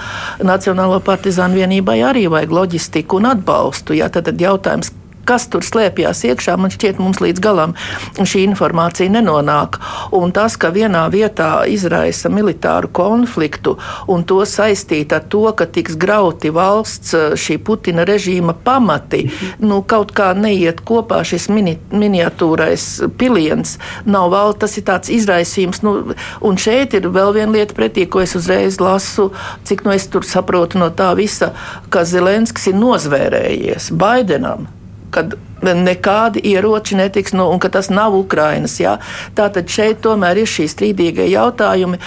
Nacionālo 0.43 1.01
partizānu 1.05 1.63
vienībai 1.63 2.01
arī 2.07 2.27
vajag 2.33 2.57
loģistiku 2.59 3.21
un 3.21 3.31
atbalstu. 3.33 3.97
Jā, 3.99 4.11
tad, 4.13 4.29
tad 4.31 4.43
jautājums, 4.43 4.93
kas 5.29 5.47
tur 5.53 5.65
slēpjas 5.67 6.25
iekšā, 6.29 6.57
man 6.61 6.73
šķiet, 6.73 7.01
mums 7.03 7.21
līdz 7.23 7.43
galam 7.43 7.75
šī 8.19 8.45
informācija 8.49 9.13
nenonāk. 9.13 9.79
Un 10.17 10.33
tas, 10.35 10.57
ka 10.61 10.73
vienā 10.75 11.05
vietā 11.13 11.65
izraisa 11.71 12.31
militāru 12.33 12.91
konfliktu 12.95 13.77
un 14.11 14.27
to 14.29 14.43
saistīt 14.49 15.15
ar 15.15 15.25
to, 15.33 15.45
ka 15.57 15.67
tiks 15.71 15.97
grauti 16.01 16.53
valsts 16.55 17.15
šī 17.39 17.59
Putina 17.63 18.07
režīma 18.09 18.55
pamati, 18.65 19.25
nu, 19.63 19.83
kaut 19.87 20.13
kā 20.17 20.33
neiet 20.37 20.83
kopā 20.87 21.23
šis 21.27 21.49
mini, 21.53 21.77
miniatūrais 21.93 22.89
piliens, 23.19 23.79
nav 24.05 24.31
vēl 24.35 24.57
tas 24.59 24.77
ir 24.79 24.87
tāds 24.89 25.13
izraisījums. 25.15 25.83
Nu, 25.87 25.95
un 26.43 26.61
šeit 26.61 26.97
ir 26.99 27.09
vēl 27.13 27.35
viena 27.39 27.57
lieta 27.57 27.77
pretī, 27.79 28.07
ko 28.11 28.25
es 28.25 28.37
uzreiz 28.39 28.81
lasu, 28.83 29.31
cik 29.69 29.87
nu 29.87 29.95
es 29.95 30.09
tur 30.11 30.27
saprotu 30.27 30.83
no 30.83 30.91
tā 30.95 31.13
visa, 31.19 31.53
ka 31.93 32.07
Zelenskis 32.09 32.71
ir 32.73 32.79
nozvērējies 32.81 33.93
Baidenam 33.99 34.69
kad 35.13 35.37
nekādi 35.63 36.41
ieroči 36.53 36.97
netiks, 36.99 37.35
nu, 37.37 37.47
un 37.53 37.61
ka 37.63 37.71
tas 37.73 37.91
nav 37.93 38.17
Ukrainas. 38.19 38.79
Jā. 38.81 38.97
Tātad 39.39 39.71
šeit 39.71 40.01
tomēr 40.05 40.43
ir 40.43 40.51
šī 40.51 40.67
strīdīgie 40.71 41.29
jautājumi, 41.31 42.01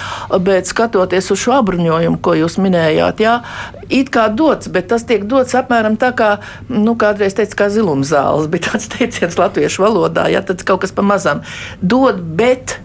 bet 0.43 0.67
skatoties 0.69 1.31
uz 1.31 1.43
šo 1.45 1.55
apbruņojumu, 1.59 2.19
ko 2.25 2.35
jūs 2.35 2.57
minējāt, 2.61 3.23
jā, 3.23 3.35
it 3.89 4.11
kā 4.13 4.27
dots, 4.33 4.71
bet 4.71 4.89
tas 4.91 5.07
tiek 5.07 5.23
dots 5.29 5.55
apmēram 5.55 5.99
tā 6.01 6.11
kā, 6.17 6.31
nu, 6.71 6.97
kādreiz 6.99 7.37
teica, 7.37 7.63
kā 7.63 7.69
zilumzāles, 7.71 8.49
bija 8.51 8.71
tāds 8.71 8.89
teiciens 8.91 9.39
latviešu 9.39 9.85
valodā, 9.85 10.27
jā, 10.33 10.43
tad 10.45 10.65
kaut 10.67 10.83
kas 10.83 10.95
pamazām 10.95 11.45
dod, 11.81 12.19
bet 12.35 12.79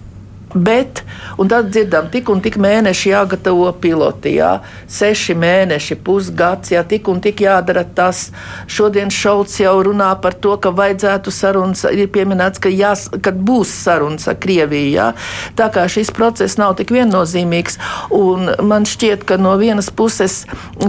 Bet, 0.54 1.04
un 1.38 1.48
tad 1.48 1.68
dzirdam, 1.70 2.08
tik 2.10 2.28
un 2.32 2.40
tik 2.42 2.56
mēneši 2.58 3.12
jāgatavo 3.12 3.68
piloti, 3.78 4.32
jā, 4.40 4.56
seši 4.90 5.36
mēneši, 5.38 5.96
pusgads, 6.02 6.72
jā, 6.74 6.82
tik 6.90 7.06
un 7.12 7.20
tik 7.22 7.44
jādara 7.44 7.84
tas. 7.84 8.24
Šodien 8.66 9.12
Šauts 9.14 9.60
jau 9.62 9.76
runā 9.86 10.10
par 10.22 10.34
to, 10.34 10.56
ka 10.58 10.72
vajadzētu 10.74 11.30
sarunas, 11.30 11.84
ir 11.94 12.10
pieminēts, 12.10 12.58
ka, 12.58 12.72
jās, 12.72 13.06
ka 13.22 13.30
būs 13.30 13.70
sarunas 13.84 14.26
ar 14.26 14.40
Krieviju, 14.42 14.90
jā. 14.90 15.06
Tā 15.54 15.70
kā 15.70 15.86
šis 15.86 16.10
process 16.16 16.58
nav 16.58 16.74
tik 16.80 16.90
viennozīmīgs, 16.98 17.78
un 18.18 18.50
man 18.66 18.88
šķiet, 18.90 19.22
ka 19.28 19.38
no 19.38 19.54
vienas 19.60 19.92
puses 19.94 20.42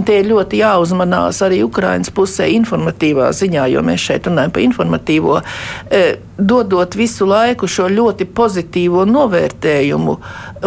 tie 0.08 0.18
ļoti 0.26 0.58
jāuzmanās 0.64 1.38
arī 1.46 1.62
Ukrainas 1.62 2.10
pusē 2.10 2.50
informatīvā 2.58 3.30
ziņā, 3.30 3.70
jo 3.76 3.86
mēs 3.86 4.10
šeit 4.10 4.26
runājam 4.26 4.58
par 4.58 4.66
informatīvo. 4.66 5.38
E, 5.86 6.04
dodot 6.48 6.96
visu 6.98 7.26
laiku 7.28 7.68
šo 7.70 7.88
ļoti 7.92 8.26
pozitīvo 8.34 9.04
novērtējumu, 9.08 10.16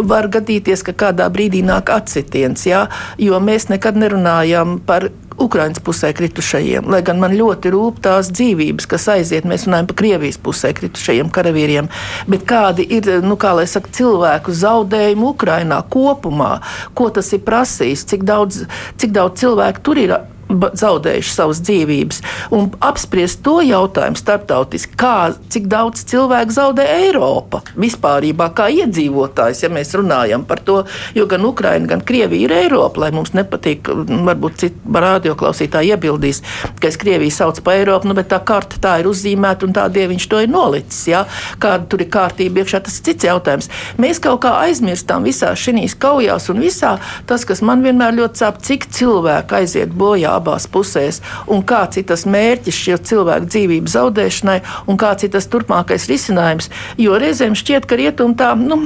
var 0.10 0.30
gadīties, 0.32 0.84
ka 0.88 0.96
kādā 1.06 1.28
brīdī 1.34 1.64
nāk 1.66 1.92
atsitiens, 1.94 2.66
jā, 2.68 2.86
jo 3.22 3.40
mēs 3.44 3.70
nekad 3.72 4.00
nerunājam 4.00 4.80
par 4.86 5.10
Ukraiņas 5.36 5.82
pusē 5.84 6.14
kritušajiem, 6.16 6.88
lai 6.88 7.02
gan 7.04 7.20
man 7.20 7.34
ļoti 7.36 7.72
rūp 7.74 8.00
tās 8.06 8.30
dzīvības, 8.32 8.88
kas 8.88 9.08
aiziet. 9.12 9.48
Mēs 9.48 9.66
runājam 9.68 9.90
par 9.90 9.98
Krievijas 10.00 10.40
pusē 10.40 10.72
kritušajiem 10.78 11.32
karavīriem, 11.36 11.90
bet 12.32 12.46
kādi 12.48 12.86
ir 12.98 13.10
nu, 13.26 13.36
kā 13.40 13.52
saka, 13.68 13.92
cilvēku 13.98 14.56
zaudējumi 14.56 15.28
Ukraiņā 15.34 15.82
kopumā, 15.92 16.54
ko 16.96 17.10
tas 17.12 17.34
ir 17.36 17.44
prasījis, 17.44 18.08
cik 18.14 18.24
daudz, 18.24 18.64
cik 18.96 19.12
daudz 19.16 19.44
cilvēku 19.44 19.84
tur 19.84 20.00
ir 20.00 20.16
zaudējuši 20.50 21.32
savas 21.34 21.60
dzīvības, 21.66 22.22
un 22.54 22.70
apspriest 22.86 23.42
to 23.46 23.58
jautājumu 23.66 24.20
starptautiski, 24.20 24.94
kā, 25.00 25.34
cik 25.52 25.66
daudz 25.72 26.04
cilvēku 26.10 26.54
zaudē 26.54 26.86
Eiropa 27.00 27.64
vispārībā, 27.80 28.52
kā 28.56 28.68
iedzīvotājs, 28.74 29.64
ja 29.66 29.72
mēs 29.74 29.96
runājam 29.98 30.46
par 30.46 30.62
to, 30.66 30.78
jo 31.18 31.26
gan 31.30 31.46
Ukraina, 31.48 31.90
gan 31.90 32.04
Krievija 32.06 32.46
ir 32.46 32.56
Eiropa, 32.60 33.06
lai 33.06 33.12
mums 33.16 33.34
nepatīk, 33.38 33.90
varbūt 34.28 34.62
citu 34.62 34.94
radioklausītāji 35.06 35.96
iebildīs, 35.96 36.44
ka 36.80 36.92
es 36.92 37.00
Krieviju 37.02 37.34
sauc 37.34 37.62
par 37.66 37.80
Eiropu, 37.80 38.10
nu, 38.10 38.18
bet 38.18 38.30
tā 38.34 38.40
karta 38.46 38.80
tā 38.82 39.00
ir 39.02 39.10
uzzīmēta 39.10 39.66
un 39.66 39.76
tādēļ 39.76 40.14
viņš 40.14 40.30
to 40.30 40.44
ir 40.46 40.54
nolicis, 40.54 41.02
ja? 41.10 41.26
kāda 41.62 41.90
tur 41.90 42.06
ir 42.06 42.12
kārtība 42.14 42.62
iekšā, 42.62 42.84
tas 42.86 43.00
ir 43.00 43.10
cits 43.10 43.28
jautājums. 43.28 43.72
Mēs 44.02 44.22
kaut 44.22 44.44
kā 44.46 44.54
aizmirstam 44.62 45.26
visā 45.26 45.56
šīs 45.58 45.98
kaujās 46.00 46.50
un 46.54 46.62
visā 46.62 46.96
tas, 47.26 47.46
kas 47.48 47.64
man 47.66 47.82
vienmēr 47.86 48.16
ļoti 48.20 48.44
sāp, 48.44 48.62
cik 48.66 48.88
cilvēku 48.94 49.58
aiziet 49.60 49.94
bojā 49.96 50.35
abās 50.36 50.68
pusēs, 50.72 51.22
un 51.52 51.64
kāds 51.68 52.02
ir 52.02 52.08
tas 52.12 52.26
mērķis 52.30 52.82
šie 52.86 53.00
cilvēku 53.10 53.50
dzīvību 53.52 53.94
zaudēšanai, 53.96 54.60
un 54.92 55.00
kāds 55.02 55.28
ir 55.28 55.34
tas 55.36 55.50
turpmākais 55.52 56.08
risinājums. 56.12 56.72
Jo 57.02 57.20
reizēm 57.22 57.58
šķiet, 57.58 57.90
ka 57.90 58.00
rietumi 58.00 58.38
tā, 58.40 58.54
nu, 58.60 58.86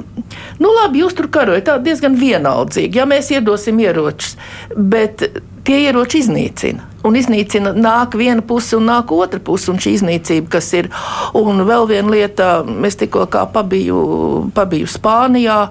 nu 0.61 0.73
labi, 0.81 1.03
jūs 1.03 1.17
tur 1.17 1.29
karojat, 1.33 1.67
tā 1.69 1.77
diezgan 1.83 2.17
vienaldzīgi, 2.19 3.01
ja 3.01 3.07
mēs 3.09 3.31
iedosim 3.35 3.79
ieročus, 3.83 4.35
bet 4.75 5.27
tie 5.67 5.83
ieroči 5.85 6.23
iznīcina. 6.23 6.85
Un 7.05 7.15
iznīcina 7.15 7.71
nāk 7.77 8.17
viena 8.19 8.43
puse 8.43 8.75
un 8.75 8.89
nāk 8.89 9.13
otra 9.15 9.39
puse, 9.43 9.69
un 9.71 9.79
šī 9.79 9.93
iznīcība, 9.99 10.49
kas 10.57 10.67
ir. 10.75 10.89
Un 11.37 11.63
vēl 11.67 11.87
viena 11.91 12.11
lieta, 12.11 12.49
es 12.87 12.99
tikko 12.99 13.27
pabiju, 13.53 13.99
pabiju 14.55 14.89
Spānijā. 14.89 15.61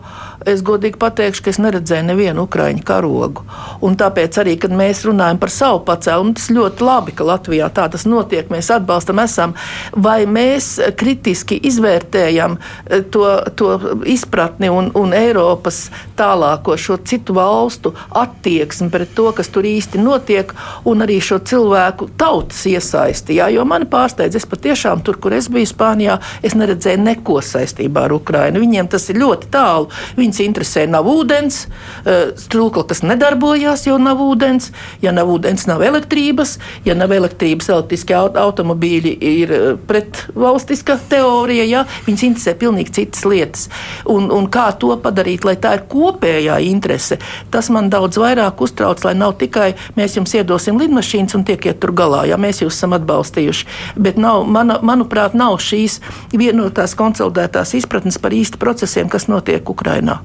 Es 0.48 0.62
godīgi 0.64 0.98
pateikšu, 1.00 1.44
ka 1.44 1.52
es 1.52 1.58
neredzēju 1.60 2.06
nevienu 2.08 2.46
ukrāņu 2.46 2.84
karogu. 2.86 3.44
Un 3.84 3.96
tāpēc 4.00 4.38
arī, 4.40 4.56
kad 4.60 4.72
mēs 4.74 5.04
runājam 5.08 5.40
par 5.42 5.52
savu 5.52 5.82
pacēlu, 5.88 6.32
tas 6.38 6.48
ļoti 6.54 6.84
labi, 6.86 7.14
ka 7.16 7.26
Latvijā 7.28 7.68
tā 7.74 7.88
tas 7.92 8.06
notiek, 8.08 8.48
mēs 8.52 8.70
atbalstam, 8.72 9.20
esam, 9.22 9.54
vai 9.92 10.22
mēs 10.28 10.70
kritiski 10.98 11.58
izvērtējam 11.68 12.56
eh, 12.58 13.04
to, 13.12 13.26
to 13.58 13.74
izpratni 14.08 14.70
un, 14.72 14.90
un 14.98 15.14
Eiropas 15.16 15.88
tālāko 16.18 16.76
šo 16.80 16.98
citu 17.04 17.36
valstu 17.36 17.92
attieksmi 18.16 18.90
pret 18.92 19.12
to, 19.16 19.28
kas 19.36 19.52
tur 19.52 19.68
īsti 19.68 20.00
notiek, 20.02 20.54
un 20.88 21.04
arī 21.04 21.18
šo 21.24 21.40
cilvēku 21.44 22.10
tautas 22.18 22.64
iesaisti. 22.68 23.38
Jā, 23.38 23.50
jo 23.52 23.66
mani 23.68 23.88
pārsteidz, 23.90 24.38
es 24.38 24.48
patiešām 24.48 25.04
tur, 25.06 25.20
kur 25.20 25.36
es 25.36 25.50
biju 25.52 25.68
Spānijā, 25.68 26.18
es 26.42 26.56
neredzēju 26.58 27.02
neko 27.04 27.40
saistībā 27.44 28.06
ar 28.08 28.16
Ukrajinu. 28.16 28.62
Viņiem 28.64 28.88
tas 28.90 29.08
ir 29.12 29.20
ļoti 29.22 29.52
tālu. 29.52 29.90
Viņus 30.38 30.46
interesē 30.46 30.86
nav 30.86 31.06
ūdens, 31.10 31.66
eh, 32.06 32.32
strūkla, 32.38 32.86
kas 32.86 33.02
nedarbojās, 33.02 33.86
jo 33.86 33.98
nav 33.98 34.18
ūdens. 34.18 34.70
Ja 35.02 35.10
nav 35.12 35.26
ūdens, 35.26 35.66
nav 35.66 35.80
elektrības. 35.82 36.58
Ja 36.84 36.94
nav 36.94 37.10
elektrības, 37.10 37.68
elektriskie 37.68 38.14
automobīļi 38.14 39.18
ir 39.20 39.52
eh, 39.52 39.76
pretvalstiska 39.86 40.98
teorija. 41.08 41.64
Ja? 41.64 41.84
Viņus 42.06 42.22
interesē 42.22 42.54
pilnīgi 42.54 42.92
citas 42.92 43.24
lietas. 43.24 43.68
Un, 44.06 44.30
un 44.30 44.46
kā 44.46 44.70
to 44.78 44.94
padarīt, 44.96 45.44
lai 45.44 45.56
tā 45.56 45.74
ir 45.74 45.86
kopējā 45.90 46.60
interese, 46.62 47.18
tas 47.50 47.68
man 47.68 47.90
daudz 47.90 48.16
vairāk 48.16 48.60
uztrauc, 48.60 49.02
lai 49.04 49.14
nav 49.14 49.34
tikai 49.38 49.74
mēs 49.96 50.16
jums 50.16 50.34
iedosim 50.34 50.78
lidmašīnas 50.78 51.34
un 51.34 51.44
tiekiet 51.44 51.80
tur 51.80 51.92
galā, 51.92 52.26
ja 52.28 52.38
mēs 52.38 52.62
jūs 52.62 52.78
esam 52.78 52.94
atbalstījuši. 52.94 53.66
Bet 53.98 54.18
nav, 54.18 54.46
mana, 54.46 54.78
manuprāt, 54.82 55.34
nav 55.34 55.58
šīs 55.58 55.98
vienotās 56.30 56.94
konsolidētās 56.94 57.74
izpratnes 57.74 58.18
par 58.22 58.32
īsti 58.32 58.58
procesiem, 58.58 59.08
kas 59.08 59.26
notiek 59.26 59.66
Ukrajinā. 59.68 60.20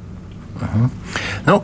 Uh 0.64 0.70
-huh. 0.74 0.90
nu, 1.46 1.64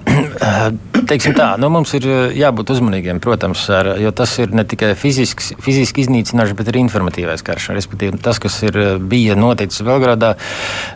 teiksim 1.10 1.34
tā, 1.34 1.58
nu, 1.58 1.70
mums 1.70 1.94
ir 1.98 2.06
eh, 2.08 2.36
jābūt 2.40 2.74
uzmanīgiem, 2.74 3.20
protams, 3.24 3.62
ar, 3.74 3.94
jo 4.02 4.12
tas 4.12 4.34
ir 4.40 4.52
ne 4.56 4.64
tikai 4.68 4.92
fizisks, 4.96 5.54
fiziski 5.64 6.04
iznīcināšana, 6.04 6.58
bet 6.60 6.72
arī 6.72 6.84
informatīvais 6.84 7.44
karš. 7.46 7.70
Respektīvi, 7.78 8.20
tas, 8.22 8.40
kas 8.40 8.62
ir, 8.64 8.78
eh, 8.78 8.98
bija 9.00 9.36
noticis 9.36 9.86
Belgradā, 9.88 10.34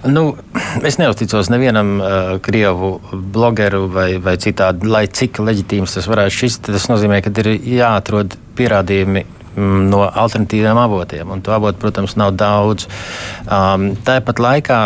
nu, 0.06 0.36
es 0.90 0.98
neusticos 0.98 1.50
nevienam 1.50 2.00
uh, 2.02 2.08
krievu 2.42 3.02
blogeru 3.14 3.88
vai, 3.88 4.18
vai 4.18 4.36
citādi, 4.38 4.88
lai 4.88 5.06
cik 5.08 5.40
leģitīms 5.40 5.94
tas 5.94 6.10
varētu 6.10 6.36
šķist. 6.40 6.72
Tas 6.74 6.90
nozīmē, 6.92 7.22
ka 7.24 7.32
ir 7.44 7.54
jāatrod 7.78 8.36
pierādījumi 8.58 9.26
mm, 9.56 9.88
no 9.90 10.04
alternatīviem 10.10 10.78
avotiem. 10.78 11.32
Un 11.32 11.42
to 11.42 11.56
avotu, 11.56 11.80
protams, 11.80 12.18
nav 12.20 12.36
daudz. 12.36 12.88
Um, 13.48 13.94
tāpat 14.06 14.44
laikā 14.44 14.84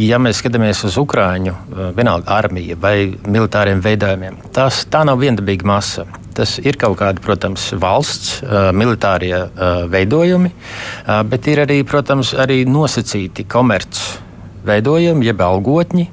ja 0.00 0.18
mēs 0.22 0.40
skatāmies 0.42 0.82
uz 0.86 0.96
Ukrāņu, 1.00 1.54
eh, 1.54 1.92
vienalga 1.96 2.34
armiju 2.38 2.76
vai 2.80 3.14
militāriem 3.26 3.82
veidojumiem, 3.84 4.36
tas 4.52 4.84
tā 4.90 5.04
nav 5.06 5.20
viendabīga 5.22 5.64
masa. 5.64 6.06
Tas 6.34 6.58
ir 6.58 6.74
kaut 6.74 6.98
kāda, 6.98 7.20
protams, 7.22 7.68
valsts 7.78 8.40
uh, 8.42 8.72
militārie 8.74 9.36
uh, 9.36 9.84
veidojumi, 9.86 10.50
uh, 10.50 11.22
bet 11.22 11.46
ir 11.46 11.62
arī, 11.62 11.76
protams, 11.86 12.32
arī 12.34 12.64
nosacīti 12.66 13.46
komerci 13.46 14.18
veidojumi, 14.66 15.28
jeb 15.28 15.42
algotņi, 15.44 16.06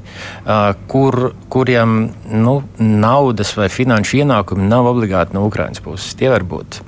kur, 0.91 1.15
kuriem 1.49 1.93
nu, 2.35 2.55
naudas 2.77 3.55
vai 3.55 3.69
finanšu 3.71 4.19
ienākumi 4.21 4.67
nav 4.67 4.91
obligāti 4.91 5.37
no 5.37 5.45
Ukraiņas 5.47 5.81
puses. 5.85 6.17
Tie 6.19 6.27
var 6.29 6.43
būt 6.43 6.81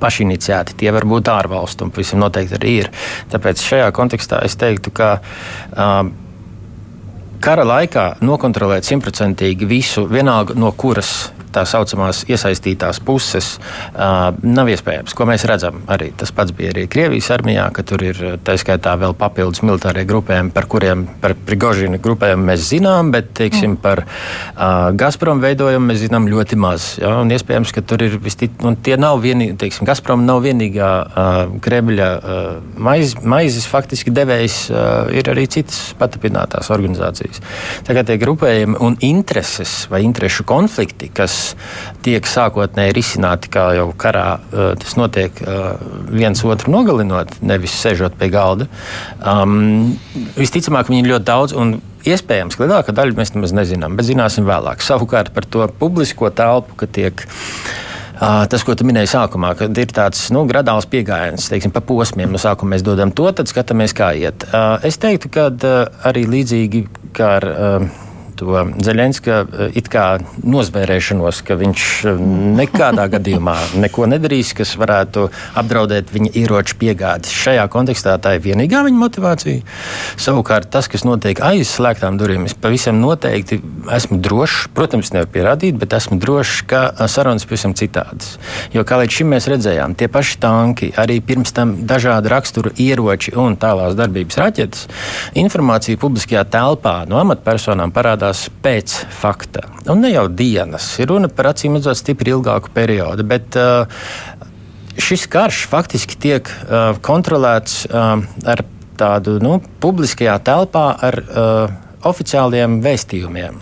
pašiniciēti, 0.00 0.76
tie 0.82 0.92
var 0.94 1.06
būt 1.08 1.30
ārvalstu, 1.32 1.86
un 1.86 1.94
pavisam 1.94 2.22
noteikti 2.22 2.58
arī 2.58 2.76
ir. 2.82 2.92
Tāpēc 3.32 3.64
šajā 3.64 3.90
kontekstā 3.96 4.44
es 4.46 4.58
teiktu, 4.60 4.94
ka. 4.94 5.16
Uh, 5.72 6.14
Kara 7.36 7.66
laikā 7.68 8.02
nokontrolēt 8.24 8.86
simtprocentīgi 8.88 9.66
visu, 9.68 10.06
vienalga 10.08 10.54
no 10.56 10.70
kuras 10.72 11.10
tā 11.54 11.64
saucamās 11.68 12.24
iesaistītās 12.30 13.00
puses 13.04 13.56
uh, 13.58 14.32
nav 14.42 14.70
iespējams. 14.72 15.14
Ko 15.16 15.26
mēs 15.28 15.46
redzam, 15.48 15.82
arī 15.92 16.10
tas 16.18 16.32
pats 16.34 16.54
bija 16.56 16.72
arī 16.74 16.86
Krievijas 16.90 17.30
armijā, 17.34 17.68
ka 17.74 17.84
tur 17.86 18.02
ir 18.06 18.20
tā 18.46 18.56
skaitā 18.60 18.96
vēl 19.00 19.16
papildus 19.18 19.62
militārie 19.66 20.06
grupējumi, 20.08 20.52
par 20.54 20.68
kuriem, 20.70 21.06
par 21.22 21.36
Prigožina 21.46 22.00
grupējumu 22.02 22.48
mēs 22.50 22.68
zinām, 22.70 23.12
bet, 23.14 23.32
teiksim, 23.36 23.76
mm. 23.76 23.80
par 23.82 24.04
uh, 24.06 24.90
Gazprom 24.98 25.42
veidojumu 25.44 25.90
mēs 25.92 26.02
zinām 26.04 26.28
ļoti 26.30 26.58
maz. 26.60 26.88
Ja? 27.02 27.14
Un 27.22 27.32
iespējams, 27.34 27.74
ka 27.74 27.84
tur 27.86 28.04
ir 28.06 28.18
vistic, 28.22 28.56
un 28.66 28.78
tie 28.80 28.98
nav 29.00 29.20
vienīgi, 29.24 29.56
teiksim, 29.60 29.86
Gazprom 29.88 30.24
nav 30.26 30.42
vienīgā 30.46 30.90
uh, 31.06 31.56
Kremļa 31.62 32.10
uh, 32.16 32.48
maiz, 32.82 33.16
maizes 33.22 33.68
faktiski 33.70 34.14
devējs, 34.14 34.58
uh, 34.72 35.12
ir 35.14 35.30
arī 35.32 35.46
citas 35.50 35.92
patapinātās 36.00 36.70
organizācijas. 36.74 37.42
Tagad 37.86 38.10
tie 38.10 38.18
grupējumi 38.20 38.80
un 38.82 38.98
intereses 39.06 39.84
vai 39.92 40.02
interešu 40.06 40.46
konflikti, 40.48 41.10
kas 41.14 41.45
tiek 42.06 42.26
sākotnēji 42.26 42.94
risināti, 42.96 43.50
kā 43.52 43.68
jau 43.78 43.90
karā 43.98 44.38
tas 44.50 44.96
notiek 44.98 45.38
viens 46.10 46.42
otru 46.46 46.72
nogalinot, 46.74 47.36
nevis 47.44 47.76
sēžot 47.82 48.16
pie 48.18 48.30
galda. 48.32 48.68
Um, 49.20 49.96
visticamāk, 50.38 50.90
viņi 50.90 51.04
ir 51.04 51.12
ļoti 51.14 51.28
daudz. 51.28 51.56
Iespējams, 52.06 52.54
ka 52.54 52.62
lielākā 52.68 52.92
daļa 52.94 53.18
mēs 53.18 53.32
nemaz 53.34 53.52
nezinām, 53.56 53.96
bet 53.98 54.06
zināsim 54.06 54.46
vēlāk. 54.46 54.84
Savukārt 54.86 55.32
par 55.34 55.46
to 55.50 55.66
publisko 55.80 56.30
telpu, 56.30 56.78
ka 56.78 56.86
tiek 56.86 57.26
tas, 58.16 58.62
ko 58.64 58.72
tu 58.78 58.86
minēji 58.88 59.10
sākumā, 59.12 59.50
kad 59.58 59.76
ir 59.76 59.90
tāds 59.92 60.30
nu, 60.32 60.46
gradāls 60.48 60.86
pieejams, 60.88 61.50
teiksim, 61.52 61.74
pa 61.74 61.82
posmiem. 61.84 62.30
No 62.32 62.38
sākuma 62.40 62.76
mēs 62.76 62.86
dodam 62.86 63.10
to, 63.12 63.26
tad 63.36 63.50
skatāmies, 63.50 63.92
kā 63.92 64.14
iet. 64.16 64.46
Es 64.86 64.96
teiktu, 65.02 65.28
ka 65.34 65.50
arī 66.08 66.22
līdzīgi 66.30 66.86
kā 67.16 67.34
ar 67.40 67.48
to 68.36 68.66
Zelenska 68.84 69.42
eh, 69.44 69.78
it 69.78 69.88
kā 69.92 70.18
nozvērēšanos, 70.44 71.42
ka 71.46 71.56
viņš 71.58 71.84
eh, 72.06 72.20
nekādā 72.60 73.08
gadījumā 73.16 73.56
neko 73.82 74.08
nedarīs, 74.10 74.52
kas 74.56 74.76
varētu 74.80 75.28
apdraudēt 75.58 76.12
viņa 76.14 76.32
ieroču 76.42 76.78
piegādes. 76.80 77.34
Šajā 77.34 77.66
kontekstā 77.72 78.16
tā 78.22 78.36
ir 78.36 78.44
vienīgā 78.44 78.82
viņa 78.86 79.00
motivācija. 79.00 79.64
Savukārt 80.20 80.70
tas, 80.72 80.88
kas 80.92 81.06
notiek 81.08 81.40
aiz 81.44 81.70
slēgtām 81.72 82.18
durvīm, 82.20 82.46
es 82.48 82.54
pavisam 82.54 83.00
noteikti 83.02 83.60
esmu 83.92 84.20
drošs, 84.22 84.68
protams, 84.76 85.12
nevar 85.14 85.30
pierādīt, 85.32 85.78
bet 85.80 85.96
esmu 85.96 86.18
drošs, 86.22 86.62
ka 86.70 86.82
sarunas 87.10 87.46
pavisam 87.48 87.74
citādas. 87.78 88.36
Jo 88.74 88.84
kā 88.86 89.00
līdz 89.02 89.18
šim 89.20 89.32
mēs 89.34 89.48
redzējām, 89.50 89.96
tie 89.98 90.08
paši 90.12 90.38
tanki, 90.42 90.90
arī 90.98 91.18
pirms 91.24 91.54
tam 91.56 91.76
dažādi 91.88 92.30
rakstura 92.32 92.72
ieroči 92.82 93.34
un 93.38 93.56
tālās 93.60 93.96
darbības 93.98 94.40
raķetes, 94.40 94.86
informācija 95.38 96.00
publiskajā 96.00 96.44
telpā 96.52 96.96
no 97.08 97.20
amatpersonām 97.22 97.92
parādās 97.94 98.25
parādās 98.26 98.48
pēc 98.62 99.06
fakta. 99.10 99.62
Un 99.88 100.02
ne 100.02 100.10
jau 100.10 100.28
dienas, 100.28 100.98
ir 100.98 101.08
runa 101.08 101.28
par 101.28 101.52
acīm 101.52 101.76
redzot 101.76 101.96
stipri 101.96 102.32
ilgāku 102.34 102.72
periodu. 102.74 103.24
Bet, 103.24 103.56
uh, 103.56 103.86
Šis 104.96 105.26
karš 105.28 105.66
faktiski 105.68 106.16
tiek 106.16 106.48
uh, 106.48 106.96
kontrolēts 107.04 107.84
uh, 107.84 108.22
ar 108.48 108.62
tādu 108.96 109.34
nu, 109.44 109.58
publiskajā 109.60 110.38
telpā 110.40 110.86
ar 111.04 111.18
uh, 111.20 111.74
oficiāliem 112.00 112.78
vēstījumiem. 112.80 113.58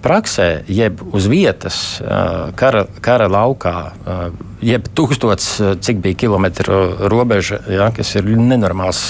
Praksē, 0.00 0.64
jeb 0.64 1.02
uz 1.12 1.28
vietas, 1.28 2.00
uh, 2.00 2.48
kara, 2.56 2.86
kara 3.04 3.28
laukā, 3.28 3.74
uh, 3.92 4.24
jeb 4.64 4.88
tūkstots, 4.96 5.50
cik 5.84 6.00
bija 6.00 6.22
kilometru 6.24 6.80
robeža, 7.12 7.60
ja, 7.68 7.92
kas 7.92 8.16
ir 8.16 8.32
nenormāls, 8.32 9.04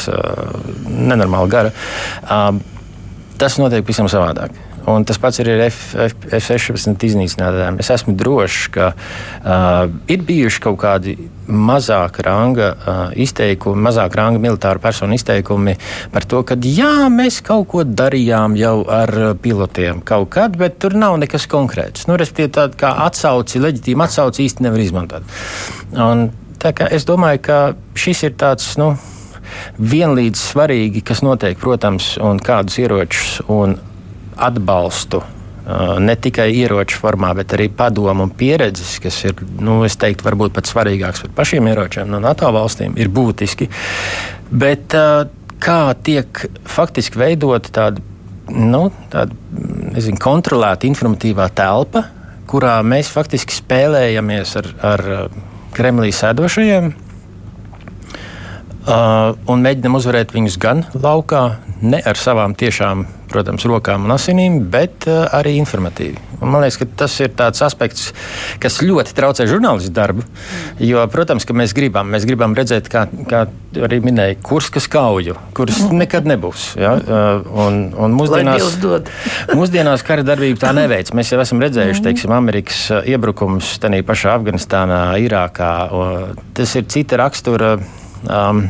nenormāli 0.91 1.55
gara, 1.55 1.75
tas 3.39 3.63
notiek 3.63 3.87
pavisam 3.87 4.11
savādāk. 4.11 4.74
Un 4.91 5.05
tas 5.09 5.17
pats 5.21 5.41
ir 5.41 5.49
ar 5.49 5.63
F-16 5.65 7.07
iznīcinātājiem. 7.09 7.79
Es 7.81 7.89
esmu 7.95 8.13
drošs, 8.21 8.67
ka 8.75 8.91
uh, 8.93 9.87
ir 10.13 10.25
bijuši 10.27 10.61
kaut 10.67 10.77
kādi 10.83 11.15
mazāka 11.49 12.25
ranga 12.27 12.69
uh, 12.75 13.01
izteikumi, 13.17 13.81
mazāka 13.87 14.21
ranga 14.21 14.43
militāru 14.43 14.83
personu 14.85 15.17
izteikumi 15.17 15.77
par 16.13 16.29
to, 16.29 16.43
ka 16.45 16.59
jā, 16.61 17.09
mēs 17.13 17.41
kaut 17.45 17.69
ko 17.73 17.85
darījām 17.89 18.59
jau 18.61 18.77
ar 18.93 19.15
pilotiem 19.41 20.03
kaut 20.05 20.31
kad, 20.37 20.59
bet 20.61 20.77
tur 20.85 20.97
nav 21.01 21.17
nekas 21.23 21.49
konkrēts. 21.51 22.05
Nu, 22.11 22.19
Respektīvi, 22.21 22.53
tāda 22.59 22.77
kā 22.85 22.93
atsauci, 23.07 23.63
leģitīma 23.65 24.09
atsauci 24.09 24.45
īsti 24.45 24.69
nevar 24.69 24.85
izmantot. 24.85 25.35
Un, 25.97 26.29
es 26.91 27.09
domāju, 27.09 27.43
ka 27.49 27.59
šis 27.97 28.25
ir 28.29 28.39
tāds. 28.41 28.75
Nu, 28.81 28.95
Vienlīdz 29.79 30.41
svarīgi, 30.41 31.03
kas 31.07 31.21
notiek, 31.23 31.59
protams, 31.61 32.15
un 32.23 32.41
kādus 32.43 32.79
ieročus 32.81 33.37
un 33.53 33.77
atbalstu 34.37 35.23
Ne 35.99 36.13
tikai 36.21 36.51
ieroču 36.53 36.99
formā, 37.01 37.31
bet 37.39 37.55
arī 37.57 37.71
padomu 37.73 38.27
un 38.27 38.33
pieredzes, 38.37 38.99
kas 39.01 39.17
ir, 39.25 39.39
nu, 39.65 39.79
es 39.87 39.97
teiktu, 39.97 40.27
varbūt 40.27 40.53
pat 40.53 40.69
svarīgāks 40.69 41.25
par 41.25 41.31
pašiem 41.39 41.71
ieročiem 41.71 42.11
no 42.13 42.21
NATO 42.21 42.51
valstīm, 42.53 42.99
ir 43.01 43.09
būtiski. 43.09 43.71
Bet 44.53 44.93
kā 45.65 45.79
tiek 46.05 46.43
faktiski 46.69 47.21
veidot 47.23 47.71
tāda, 47.73 48.05
nu, 48.53 48.91
tāda 49.15 49.33
nezinu, 49.97 50.21
kontrolēta 50.21 50.85
informatīvā 50.91 51.49
telpa, 51.57 52.05
kurā 52.51 52.77
mēs 52.85 53.09
faktiski 53.15 53.57
spēlējamies 53.57 54.55
ar, 54.61 54.71
ar 54.85 55.07
Kremlī 55.75 56.13
sēdošajiem, 56.13 56.93
Uh, 58.85 59.33
un 59.49 59.63
mēģinam 59.65 59.95
uzvarēt 59.97 60.35
viņus 60.35 60.59
gan 60.61 60.83
laukā, 60.93 61.55
ne 61.81 62.03
ar 62.05 62.19
savām 62.21 62.53
tiešām, 62.53 63.07
protams, 63.31 63.65
rokām 63.65 64.05
un 64.05 64.13
asinīm, 64.13 64.59
bet 64.69 65.07
uh, 65.09 65.23
arī 65.33 65.55
informatīvi. 65.57 66.21
Un 66.45 66.53
man 66.53 66.61
liekas, 66.61 66.77
ka 66.83 66.89
tas 67.01 67.15
ir 67.25 67.33
tāds 67.33 67.65
aspekts, 67.65 68.11
kas 68.61 68.77
ļoti 68.85 69.17
traucē 69.17 69.47
žurnālistu 69.49 69.95
darbu. 69.97 70.27
Jo, 70.85 71.07
protams, 71.09 71.49
ka 71.49 71.57
mēs 71.57 71.73
gribam, 71.73 72.13
mēs 72.13 72.29
gribam 72.29 72.53
redzēt, 72.59 72.93
kā, 72.93 73.07
kā 73.31 73.47
arī 73.89 74.03
minēja, 74.05 74.37
kurš 74.45 74.69
kas 74.77 74.91
kauju, 74.93 75.39
kurš 75.57 75.87
nekad 75.97 76.29
nebūs. 76.29 76.75
Ja? 76.77 76.93
Uh, 77.01 77.49
un, 77.65 77.83
un 77.97 78.21
mūsdienās, 78.21 78.77
mūsdienās 79.63 80.05
kara 80.05 80.29
darbība 80.29 80.61
tā 80.69 80.77
neveic. 80.77 81.17
Mēs 81.17 81.33
jau 81.33 81.41
esam 81.41 81.65
redzējuši, 81.65 82.05
teiksim, 82.11 82.37
Amerikas 82.37 82.85
iebrukumus 83.01 83.79
tajā 83.81 84.05
pašā 84.05 84.37
Afganistānā, 84.37 85.05
Irākā. 85.25 85.75
Tas 86.53 86.77
ir 86.77 86.91
cita 86.93 87.25
rakstura 87.25 87.79
Um, 88.29 88.67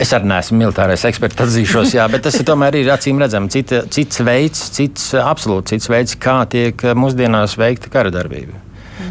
Es 0.00 0.14
arī 0.16 0.30
neesmu 0.30 0.56
militārais 0.56 1.02
eksperts, 1.04 1.36
atzīšos, 1.44 1.90
jā, 1.92 2.06
bet 2.08 2.22
tas 2.24 2.38
ir 2.40 2.46
tomēr 2.48 2.78
ir 2.78 2.88
acīm 2.94 3.18
redzams. 3.20 3.52
Cita, 3.52 3.82
cits 3.92 4.22
veids, 4.24 4.62
cits, 4.72 5.10
absolūti 5.20 5.74
cits 5.74 5.90
veids, 5.92 6.16
kā 6.16 6.38
tiek 6.48 6.84
mūsdienās 6.96 7.58
veikta 7.60 7.92
kara 7.92 8.12
darbība. 8.14 8.56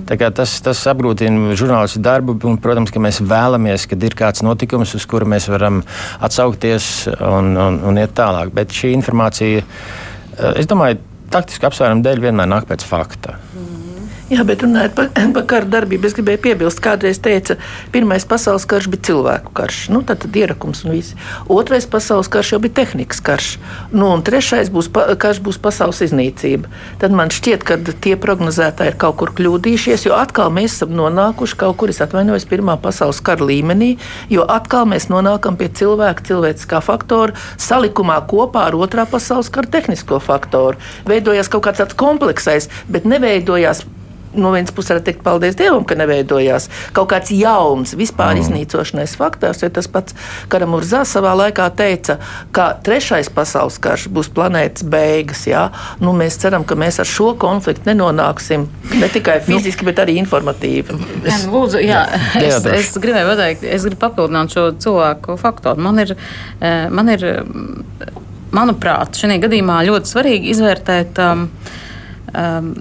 Tas, 0.10 0.56
tas 0.66 0.82
apgrūtina 0.90 1.54
žurnālistu 1.60 2.02
darbu, 2.02 2.40
un, 2.50 2.58
protams, 2.62 2.90
ka 2.94 3.02
mēs 3.04 3.20
vēlamies, 3.22 3.86
kad 3.92 4.06
ir 4.06 4.16
kāds 4.18 4.42
notikums, 4.46 4.96
uz 4.98 5.06
kuru 5.10 5.28
mēs 5.30 5.46
varam 5.52 5.84
atsaukties 6.26 6.90
un, 7.14 7.54
un, 7.54 7.78
un 7.92 8.02
iet 8.02 8.16
tālāk. 8.18 8.50
Bet 8.56 8.74
šī 8.74 8.96
informācija, 8.96 9.62
es 10.56 10.70
domāju, 10.70 10.98
taktiski 11.30 11.70
apsvērumu 11.70 12.06
dēļ 12.06 12.26
vienmēr 12.26 12.50
nāk 12.50 12.66
pēc 12.70 12.86
fakta. 12.90 13.38
Jā, 14.30 14.44
bet 14.46 14.62
runājot 14.62 14.94
par, 14.94 15.08
par 15.36 15.46
kara 15.50 15.66
darbību, 15.66 16.06
es 16.06 16.14
gribēju 16.14 16.42
piebilst, 16.44 16.82
kādreiz 16.86 17.18
teica, 17.26 17.56
pirmais 17.90 18.28
pasaules 18.30 18.68
karš 18.70 18.86
bija 18.94 19.08
cilvēku 19.08 19.54
karš. 19.58 19.80
Nu, 19.90 20.04
tad, 20.06 20.22
tad 20.22 20.38
ierakums 20.38 20.84
un 20.86 20.94
viss. 20.94 21.16
Otrais 21.50 21.88
pasaules 21.90 22.30
karš 22.30 22.54
jau 22.54 22.60
bija 22.62 22.76
tehnikas 22.84 23.24
karš. 23.26 23.50
Nu, 23.90 24.12
un 24.14 24.22
trešais 24.26 24.70
būs, 24.70 24.92
karš 24.94 25.42
būs 25.48 25.58
pasaules 25.64 26.04
iznīcība. 26.06 26.70
Tad 27.02 27.18
man 27.18 27.34
šķiet, 27.34 27.66
ka 27.66 27.80
tie 28.06 28.14
prognozētāji 28.22 28.94
ir 28.94 29.00
kaut 29.02 29.18
kur 29.18 29.34
kļūdījušies, 29.34 30.06
jo 30.06 30.14
atkal 30.20 30.54
mēs 30.54 30.78
esam 30.78 30.94
nonākuši 31.00 31.60
kaut 31.66 31.80
kur, 31.82 31.90
es 31.90 32.02
atvainojos, 32.06 32.46
Pirmā 32.50 32.78
pasaules 32.82 33.22
kara 33.26 33.46
līmenī, 33.50 33.96
jo 34.30 34.46
atkal 34.46 34.86
mēs 34.90 35.10
nonākam 35.10 35.58
pie 35.58 35.72
cilvēka 35.74 36.26
cilvēciskā 36.30 36.82
faktora 36.86 37.38
salikumā 37.62 38.22
kopā 38.30 38.70
ar 38.70 38.78
otrā 38.78 39.10
pasaules 39.10 39.50
kara 39.54 39.70
tehnisko 39.80 40.22
faktoru. 40.22 40.78
Veidojās 41.10 41.50
kaut 41.50 41.66
kāds 41.66 41.82
tāds 41.82 41.98
kompleksais, 41.98 42.70
bet 42.90 43.10
neveidojās 43.10 43.86
no 44.34 44.52
vienas 44.54 44.72
puses 44.76 44.94
var 44.94 45.02
teikt, 45.06 45.24
paldies 45.26 45.58
Dievam, 45.60 45.86
ka 45.88 45.98
neveidojās 46.00 46.70
kaut 46.96 47.10
kāds 47.14 47.32
jauns, 47.34 47.96
vispār 47.98 48.36
mm. 48.36 48.44
iznīcošanais 48.44 49.16
faktors. 49.20 49.64
Jo 49.64 49.72
tas 49.74 49.90
pats 49.92 50.16
Karamurzā 50.52 51.02
savā 51.08 51.34
laikā 51.40 51.68
teica, 51.78 52.20
ka 52.56 52.72
trešais 52.86 53.32
pasaules 53.34 53.80
karš 53.82 54.08
būs 54.14 54.32
planētas 54.36 54.86
beigas. 54.90 55.46
Jā? 55.50 55.68
Nu, 56.04 56.14
mēs 56.18 56.40
ceram, 56.42 56.66
ka 56.68 56.78
mēs 56.80 57.02
ar 57.02 57.10
šo 57.10 57.32
konfliktu 57.42 57.90
nenonāksim 57.90 58.68
ne 59.00 59.12
tikai 59.12 59.40
nu. 59.42 59.48
fiziski, 59.50 59.86
nu, 59.86 59.92
bet 59.92 60.04
arī 60.06 60.20
informatīvi. 60.22 61.00
Es, 61.24 61.34
jā, 61.34 61.42
lūdzu, 61.50 61.84
jā, 61.86 62.06
es, 62.42 62.70
es 62.76 62.94
gribēju 63.02 63.34
pateikt, 63.34 63.66
es 63.66 63.88
gribu 63.88 64.04
papildināt 64.06 64.56
šo 64.56 64.70
cilvēku 64.82 65.38
faktoru. 65.42 65.82
Man 65.90 66.02
ir, 66.06 66.16
eh, 66.60 66.88
man 66.94 67.12
ir 67.14 67.26
manuprāt, 68.56 69.18
šajā 69.20 69.40
gadījumā 69.44 69.82
ļoti 69.90 70.14
svarīgi 70.14 70.54
izvērtēt. 70.56 71.22
Um, 71.22 71.46
um, 72.34 72.74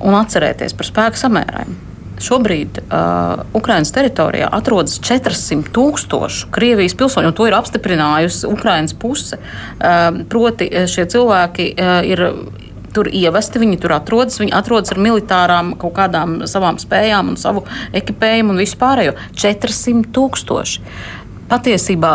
un 0.00 0.16
atcerēties 0.18 0.76
par 0.76 0.88
spēku 0.88 1.20
samērēm. 1.20 1.76
Šobrīd 2.16 2.78
uh, 2.80 3.42
Ukraiņas 3.58 3.92
teritorijā 3.92 4.46
atrodas 4.56 4.96
400 5.04 5.68
tūkstoši 5.76 6.46
Krievijas 6.54 6.96
pilsoņu, 6.96 7.28
un 7.28 7.36
to 7.36 7.48
ir 7.48 7.56
apstiprinājusi 7.58 8.48
Ukraiņas 8.48 8.96
puse. 9.00 9.36
Uh, 9.36 10.22
proti, 10.32 10.70
šie 10.88 11.04
cilvēki 11.12 11.74
uh, 11.74 11.98
ir 12.08 12.24
tur 12.96 13.10
ievesti, 13.12 13.60
viņi 13.60 13.76
tur 13.82 13.92
atrodas. 13.98 14.40
Viņi 14.40 14.54
atrodas 14.56 14.94
ar 14.94 15.02
militārām 15.04 15.74
kaut 15.80 15.92
kādām 15.98 16.38
savām 16.48 16.80
spējām 16.80 17.34
un 17.34 17.36
savu 17.40 17.66
ekipējumu 17.96 18.54
un 18.54 18.62
vispārējo. 18.64 19.16
400 19.36 20.08
tūkstoši. 20.16 20.84
Patiesībā 21.50 22.14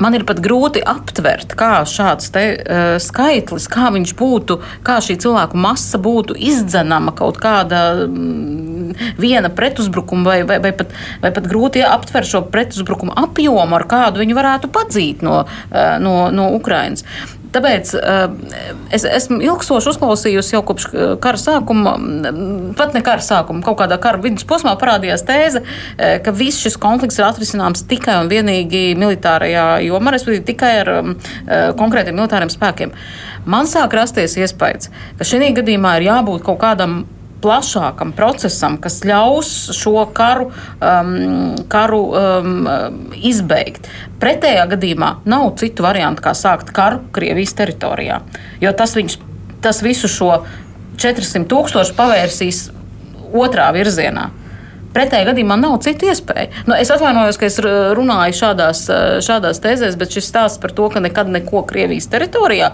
man 0.00 0.16
ir 0.16 0.24
pat 0.28 0.40
grūti 0.42 0.82
aptvert, 0.86 1.54
kā 1.58 1.82
šāds 1.88 2.32
te, 2.34 2.44
uh, 2.56 2.94
skaitlis, 3.02 3.68
kā 3.70 3.90
viņš 3.94 4.14
būtu, 4.18 4.58
kā 4.86 4.98
šī 5.04 5.18
cilvēku 5.22 5.60
masa 5.60 6.00
būtu 6.02 6.36
izdzenama 6.50 7.14
kaut 7.16 7.40
kāda 7.42 8.06
um, 8.06 8.94
viena 9.20 9.52
pretuzbrukuma, 9.52 10.26
vai, 10.26 10.38
vai, 10.48 10.60
vai, 10.62 10.72
pat, 10.76 10.94
vai 11.22 11.32
pat 11.36 11.50
grūti 11.50 11.84
aptvert 11.86 12.30
šo 12.30 12.44
pretuzbrukumu 12.52 13.16
apjomu, 13.20 13.76
ar 13.76 13.86
kādu 13.90 14.24
viņi 14.24 14.38
varētu 14.38 14.72
padzīt 14.72 15.26
no, 15.26 15.42
uh, 15.44 15.92
no, 16.02 16.16
no 16.34 16.50
Ukrainas. 16.56 17.04
Tāpēc 17.50 17.92
es 18.94 19.04
esmu 19.08 19.40
ilgstoši 19.42 19.90
uzklausījusi 19.92 20.54
jau 20.54 20.62
kopš 20.66 20.86
kara 21.22 21.40
sākuma, 21.40 21.96
pat 22.78 22.94
ne 22.94 23.02
kara 23.06 23.24
sākuma, 23.24 23.64
kaut 23.66 23.80
kādā 23.82 23.98
kara 24.02 24.22
vidusposmā 24.22 24.76
parādījās 24.80 25.26
tēze, 25.26 25.64
ka 25.98 26.34
viss 26.36 26.62
šis 26.62 26.78
konflikts 26.80 27.18
ir 27.18 27.26
atrisināms 27.26 27.82
tikai 27.90 28.20
un 28.22 28.30
vienīgi 28.30 28.94
militārajā 29.00 29.66
jomā, 29.88 30.14
respektīvi 30.14 30.46
tikai 30.52 30.74
ar 30.84 30.92
konkrētiem 31.80 32.18
militāriem 32.20 32.52
spēkiem. 32.52 32.94
Man 33.50 33.66
sāk 33.70 33.96
rasties 33.98 34.36
iespējas, 34.38 34.92
ka 35.18 35.26
šī 35.26 35.54
gadījumā 35.56 35.98
ir 35.98 36.10
jābūt 36.10 36.46
kaut 36.46 36.60
kādam 36.62 37.02
plašākam 37.42 38.12
procesam, 38.16 38.76
kas 38.82 39.00
ļaus 39.06 39.50
šo 39.76 40.04
karu, 40.16 40.50
um, 40.80 41.14
karu 41.72 42.00
um, 42.08 42.58
izbeigt. 43.16 43.88
Pretējā 44.22 44.66
gadījumā 44.74 45.12
nav 45.30 45.54
citu 45.60 45.86
variantu, 45.86 46.24
kā 46.26 46.34
sākt 46.36 46.74
karu 46.76 47.02
Krievijas 47.14 47.56
teritorijā. 47.58 48.20
Jo 48.62 48.74
tas, 48.76 48.96
viņus, 48.98 49.18
tas 49.64 49.82
visu 49.84 50.10
šo 50.10 50.34
400 51.00 51.48
tūkstošu 51.50 51.96
pavērsīs 51.96 52.68
otrā 53.32 53.70
virzienā. 53.76 54.28
Pretējā 54.90 55.28
gadījumā 55.28 55.54
nav 55.60 55.76
citu 55.84 56.08
iespēju. 56.10 56.64
Nu, 56.66 56.74
es 56.74 56.90
atvainojos, 56.90 57.38
ka 57.38 57.46
es 57.46 57.60
runāju 57.62 58.34
šādās, 58.40 58.82
šādās 59.22 59.62
tēzēs, 59.62 59.98
bet 59.98 60.16
šis 60.16 60.26
stāsts 60.32 60.58
par 60.62 60.74
to, 60.74 60.88
ka 60.90 61.02
nekad 61.02 61.30
neko 61.30 61.62
Krievijas 61.68 62.10
teritorijā, 62.10 62.72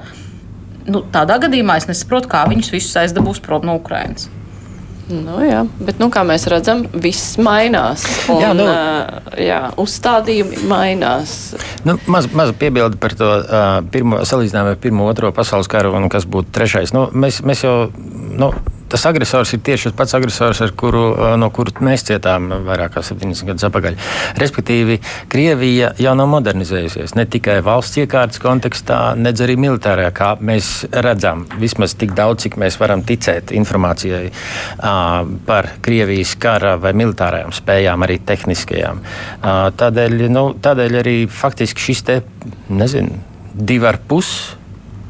nu, 0.89 1.05
tādā 1.13 1.37
gadījumā 1.45 1.77
es 1.83 1.91
nesaprotu, 1.91 2.31
kā 2.33 2.47
viņus 2.49 2.73
visus 2.73 2.97
aizdabūs 3.03 3.43
prom 3.45 3.69
no 3.69 3.77
Ukrainas. 3.77 4.31
Nu, 5.07 5.37
jā, 5.47 5.61
bet, 5.79 6.01
nu, 6.03 6.09
kā 6.11 6.25
mēs 6.27 6.49
redzam, 6.51 6.83
viss 6.99 7.37
mainās. 7.39 8.03
Un, 8.33 8.41
jā, 8.43 8.51
nu, 8.59 8.67
jā, 9.39 9.61
uzstādījumi 9.79 10.65
mainās. 10.67 11.37
Nu, 11.87 11.95
maz, 12.11 12.27
maz 12.35 12.51
piebildi 12.59 12.99
par 13.03 13.15
to 13.19 13.29
uh, 13.39 13.67
pirmo, 13.93 14.25
salīdzinājumu 14.27 14.75
ar 14.75 14.81
Pirmo, 14.83 15.07
Otro 15.11 15.31
pasaules 15.37 15.71
karu 15.71 15.95
un 15.95 16.11
kas 16.13 16.27
būtu 16.27 16.51
trešais. 16.55 16.95
Nu, 16.97 17.07
mēs, 17.15 17.39
mēs 17.47 17.63
jau. 17.67 17.77
Nu, 18.37 18.51
tas 18.97 19.05
agresors 19.11 19.53
ir 19.53 19.61
tieši 19.61 19.91
tas 19.91 19.97
pats 19.97 20.15
agresors, 20.17 20.63
kuru, 20.81 21.05
no 21.37 21.51
kura 21.53 21.75
mēs 21.85 22.07
cietām 22.09 22.49
vairāk 22.65 22.95
kā 22.95 23.03
70 23.05 23.51
gadus 23.51 23.67
atpakaļ. 23.69 23.99
Respektīvi, 24.41 24.97
Krievija 25.33 25.91
jau 26.01 26.15
nav 26.17 26.31
modernizējusies 26.33 27.13
ne 27.19 27.27
tikai 27.29 27.59
valsts 27.67 28.01
iekārtas 28.01 28.41
kontekstā, 28.41 29.01
nedz 29.21 29.45
arī 29.45 29.59
militārajā, 29.61 30.15
kā 30.17 30.31
mēs 30.41 30.71
redzam, 31.05 31.45
vismaz 31.61 31.97
tik 32.01 32.17
daudz, 32.17 32.47
cik 32.47 32.57
mēs 32.63 32.81
varam 32.81 33.05
ticēt 33.05 33.53
informācijai 33.57 34.31
par 35.47 35.73
Krievijas 35.85 36.33
kara 36.41 36.77
vai 36.81 36.95
militārajām 36.97 37.53
spējām, 37.57 38.07
arī 38.07 38.21
tehniskajām. 38.25 39.03
Tādēļ, 39.83 40.21
nu, 40.33 40.49
tādēļ 40.65 41.01
arī 41.03 41.19
faktiski 41.29 41.91
šis 41.91 42.07
te, 42.09 42.23
nezinu, 42.73 43.21
divi 43.57 43.93
ar 43.93 44.01
pusi 44.09 44.56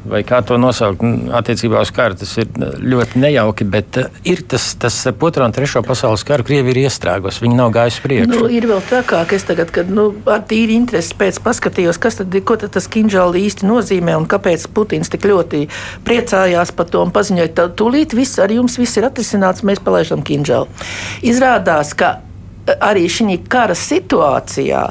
vai 0.09 0.23
kā 0.27 0.41
to 0.45 0.57
nosaukt, 0.61 1.03
attiecībā 1.37 1.81
uz 1.83 1.91
karu. 1.95 2.17
Tas 2.19 2.33
ir 2.41 2.49
ļoti 2.57 3.21
nejauki, 3.21 3.67
bet 3.69 3.99
uh, 4.01 4.19
ir 4.27 4.43
tas, 4.49 4.69
tas 4.79 4.97
ar 5.09 5.17
otro 5.27 5.45
un 5.45 5.55
trešo 5.55 5.83
pasaules 5.85 6.25
karu 6.27 6.45
Krievija 6.47 6.75
ir 6.75 6.81
iestrēgusi. 6.85 7.43
Viņi 7.43 7.59
nav 7.59 7.73
gājuši 7.75 8.03
priekšā. 8.05 8.31
Nu, 8.31 8.51
ir 8.53 8.67
vēl 8.69 8.83
trakāk, 8.89 9.33
es 9.37 9.47
tagad, 9.47 9.71
kad 9.75 9.91
nu, 9.93 10.09
ar 10.29 10.45
tīri 10.47 10.77
interesi 10.77 11.15
pēc 11.17 11.41
paskatījos, 11.45 11.99
kas 12.01 12.21
tad, 12.21 12.37
ko 12.47 12.59
tad 12.59 12.75
tas 12.77 12.89
kinžāli 12.91 13.45
īsti 13.47 13.67
nozīmē 13.67 14.17
un 14.19 14.29
kāpēc 14.29 14.67
Putins 14.73 15.11
tik 15.13 15.27
ļoti 15.27 15.65
priecājās 16.07 16.73
par 16.77 16.89
to 16.91 17.03
un 17.03 17.13
paziņoja, 17.15 17.53
ka 17.57 17.67
tūlīt 17.77 18.15
viss 18.17 18.39
ar 18.43 18.53
jums 18.53 18.79
viss 18.79 18.99
ir 18.99 19.09
atrisināts, 19.09 19.65
mēs 19.67 19.83
palaižam 19.83 20.23
kinžāli. 20.25 20.71
Izrādās, 21.27 21.93
ka 21.97 22.17
arī 22.79 23.07
šī 23.11 23.37
kara 23.49 23.75
situācijā, 23.77 24.81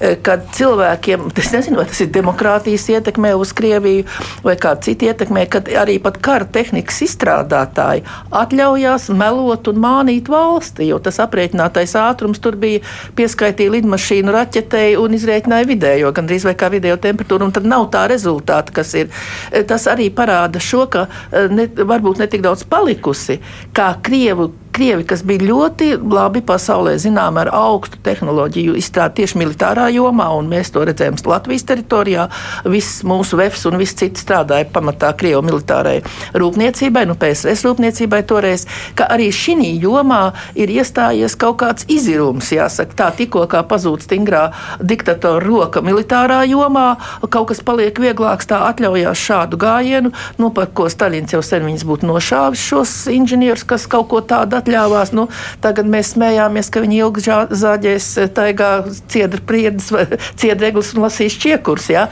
e, 0.00 0.14
kad 0.22 0.46
cilvēkiem, 0.56 1.28
es 1.36 1.50
nezinu, 1.54 1.80
vai 1.80 1.86
tas 1.90 2.00
ir 2.02 2.10
demokrātijas 2.14 2.88
ietekmē 2.90 3.32
uz 3.38 3.52
Krieviju 3.56 4.04
vai 4.44 4.56
kāda 4.60 4.86
cita 4.88 5.10
ietekmē, 5.10 5.46
kad 5.50 5.68
arī 5.68 5.98
pat 6.02 6.18
kara 6.22 6.44
tehnikas 6.44 7.00
izstrādātāji 7.06 8.04
atļaujās 8.30 9.08
melot 9.14 9.68
un 9.70 9.80
mānīt 9.82 10.30
valsti, 10.30 10.88
jo 10.90 10.98
tas 11.02 11.20
aprēķinātais 11.22 11.96
ātrums 11.98 12.42
tur 12.42 12.56
bija 12.60 12.82
pieskaitīja 13.18 13.76
lidmašīnu 13.76 14.34
raķetei 14.34 14.96
un 15.00 15.14
izrēķināja 15.18 15.68
vidējo, 15.70 16.14
gan 16.16 16.30
drīz 16.30 16.46
vai 16.48 16.56
kā 16.58 16.70
vidējo 16.72 16.98
temperatūru, 17.02 17.48
un 17.48 17.54
tad 17.56 17.68
nav 17.68 17.88
tā 17.94 18.06
rezultāta, 18.10 18.74
kas 18.80 18.94
ir. 18.98 19.10
E, 19.50 19.62
tas 19.66 19.86
arī 19.90 20.10
parāda 20.14 20.62
šo, 20.62 20.86
ka 20.90 21.06
e, 21.30 21.46
ne, 21.52 21.68
varbūt 21.68 22.22
ne 22.22 22.30
tik 22.30 22.44
daudz 22.46 22.66
palikusi, 22.70 23.40
kā 23.76 23.92
Krievu 24.02 24.50
Krievi, 24.70 25.02
kas 25.02 25.24
bija 25.26 25.42
ļoti 25.48 25.88
labi 25.98 26.40
pasaulē 26.46 26.92
zinām 27.02 27.40
ar 27.40 27.48
augstu 27.58 27.98
tehnoloģiju 28.06 28.76
izstrādi 28.78 29.20
tieši 29.20 29.40
militārā 29.40 29.88
jomā, 29.90 30.28
un 30.38 30.46
mēs 30.52 30.70
to 30.70 30.84
redzējām 30.86 31.18
Latvijas 31.26 31.64
teritorijā. 31.66 32.28
Viss 32.70 33.00
mūsu 33.02 33.40
VEFs 33.40 33.66
un 33.66 33.80
viss 33.80 33.98
cits 33.98 34.22
strādāja 34.22 34.68
pamatā 34.70 35.10
Krievu 35.18 35.42
militārai 35.42 35.96
rūpniecībai, 36.38 37.02
nu 37.10 37.16
PSRS 37.18 37.64
rūpniecībai 37.66 38.20
toreiz, 38.30 38.68
ka 38.94 39.08
arī 39.10 39.32
šī 39.34 39.72
jomā 39.82 40.20
ir 40.54 40.70
iestājies 40.70 41.34
kaut 41.40 41.58
kāds 41.64 41.88
izirums, 41.90 42.52
jāsaka, 42.54 42.94
tā 42.94 43.10
tikko 43.18 43.42
kā 43.50 43.64
pazūd 43.66 44.06
stingrā 44.06 44.44
diktatora 44.78 45.42
roka 45.42 45.82
militārā 45.82 46.44
jomā, 46.46 46.94
kaut 47.26 47.50
kas 47.50 47.64
paliek 47.66 47.98
vieglāks, 47.98 48.46
tā 48.46 48.62
atļaujās 48.68 49.26
šādu 49.26 49.58
gājienu, 49.60 50.14
nu, 50.38 50.54
par 50.54 50.70
ko 50.70 50.86
Staļins 50.86 51.34
jau 51.34 51.42
sen 51.42 51.66
viņus 51.66 51.86
būtu 51.90 52.06
nošāvis 52.06 52.62
šos 52.70 52.96
inženierus, 53.10 53.66
kas 53.66 53.90
kaut 53.90 54.06
ko 54.14 54.22
tādu 54.22 54.59
atļāvās. 54.60 55.12
Nu, 55.16 55.26
tagad 55.64 55.88
mēs 55.90 56.14
smējāmies, 56.14 56.70
ka 56.72 56.82
viņi 56.84 57.00
ilgi 57.00 57.24
zāģēs 57.60 58.08
eh, 58.20 58.30
taigā 58.36 58.70
ciedra 59.10 59.42
priedes, 59.46 59.90
ciedreglis 60.40 60.94
un 60.94 61.04
lasīs 61.06 61.36
čiekurs. 61.40 61.90
Ja? 61.92 62.06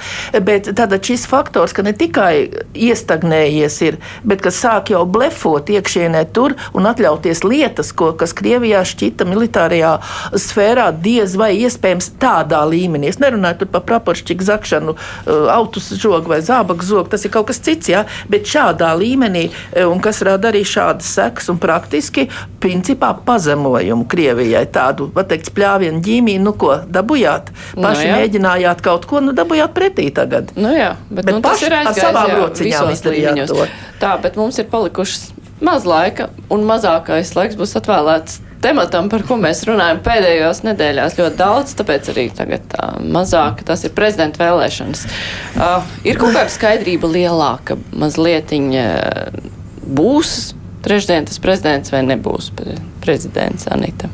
Bet 0.44 0.72
tad 0.78 0.96
šis 0.98 1.26
faktors, 1.30 1.74
ka 1.76 1.84
ne 1.86 1.94
tikai 1.96 2.48
iestagnējies 2.74 3.78
ir, 3.86 3.98
bet 4.26 4.42
ka 4.44 4.52
sāk 4.54 4.92
jau 4.94 5.04
blefot 5.08 5.70
iekšienē 5.72 6.24
tur 6.34 6.56
un 6.76 6.88
atļauties 6.90 7.44
lietas, 7.46 7.92
ko, 7.96 8.12
kas 8.18 8.34
Krievijā 8.38 8.82
šķita 8.88 9.26
militārajā 9.28 9.94
sfērā 10.38 10.88
diez 11.04 11.36
vai 11.38 11.52
iespējams 11.62 12.12
tādā 12.20 12.62
līmenī. 12.68 13.12
Es 13.12 13.20
nerunāju 13.22 13.68
par 13.72 13.84
praporšķiku 13.88 14.48
zakšanu, 14.48 14.96
eh, 14.96 15.48
autus 15.54 15.90
žogu 15.98 16.32
vai 16.32 16.40
zābaku 16.44 16.84
zogu, 16.84 17.08
tas 17.12 17.24
ir 17.24 17.34
kaut 17.34 17.48
kas 17.50 17.60
cits, 17.62 17.88
ja? 17.92 18.04
bet 18.28 18.48
šādā 18.48 18.92
līmenī, 18.98 19.48
eh, 19.72 19.86
un 19.86 20.00
kas 20.00 20.22
rada 20.26 20.52
arī 20.52 20.64
šādas 20.66 21.08
sekas 21.18 21.48
un 21.52 21.58
praktiski 21.58 22.28
principā 22.62 23.12
pazemojumu 23.26 24.06
Krievijai. 24.10 24.64
Tādu, 24.72 25.08
var 25.14 25.28
teikt, 25.30 25.50
spļāvienu 25.52 26.02
ģīmiju, 26.04 26.42
nu 26.44 26.54
ko 26.58 26.78
dabūjāt. 26.88 27.52
Nu 27.76 27.86
Paši 27.86 28.04
nu, 28.04 28.08
jā. 28.10 28.18
mēģinājāt 28.20 28.84
kaut 28.84 29.08
ko, 29.10 29.22
nu 29.24 29.34
dabūjāt 29.36 29.74
pretī 29.76 30.08
tagad. 30.14 30.52
Nu 30.58 30.72
jā, 30.74 30.94
bet, 31.10 31.24
bet 31.24 31.38
nu, 31.38 31.44
paši 31.44 31.70
ar 31.72 31.92
savām 31.96 32.34
rociņām 32.42 32.92
izdarījāt 32.94 33.44
to. 33.50 33.68
Tā, 34.02 34.16
bet 34.22 34.38
mums 34.40 34.58
ir 34.60 34.68
palikušas 34.70 35.30
maz 35.64 35.86
laika, 35.88 36.28
un 36.52 36.66
mazākais 36.68 37.34
laiks 37.36 37.58
būs 37.58 37.74
atvēlēts 37.80 38.42
tematam, 38.62 39.08
par 39.10 39.22
ko 39.26 39.38
mēs 39.40 39.62
runājam 39.68 40.00
pēdējos 40.04 40.62
nedēļās 40.66 41.16
ļoti 41.18 41.38
daudz, 41.38 41.74
tāpēc 41.78 42.10
arī 42.12 42.26
tagad 42.34 42.66
tā 42.72 42.90
mazāk, 43.02 43.62
tas 43.66 43.84
ir 43.86 43.94
prezidenta 43.96 44.42
vēlēšanas. 44.42 45.04
Uh, 45.56 45.86
ir 46.06 46.18
kaut 46.20 46.34
kāda 46.36 46.50
skaidrība 46.52 47.10
lielāka, 47.10 47.78
mazliet 47.94 48.54
būs 49.88 50.32
trešdien 50.88 51.28
tas 51.28 51.38
prezidents 51.42 51.92
vai 51.92 52.02
nebūs 52.08 52.50
prezidents 53.04 53.68
Anita? 53.70 54.10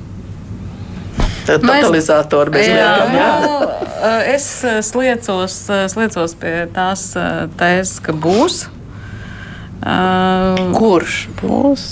Totalizatori 1.44 2.54
bez 2.54 2.70
lietām. 2.72 3.12
Jā. 3.14 3.28
Jā. 3.44 4.14
Es 4.32 4.46
sliecos, 4.88 5.58
sliecos 5.92 6.34
pie 6.40 6.54
tās 6.72 7.10
tēzes, 7.60 7.98
ka 8.04 8.14
būs. 8.16 8.64
Kurš 10.74 11.18
būs? 11.42 11.84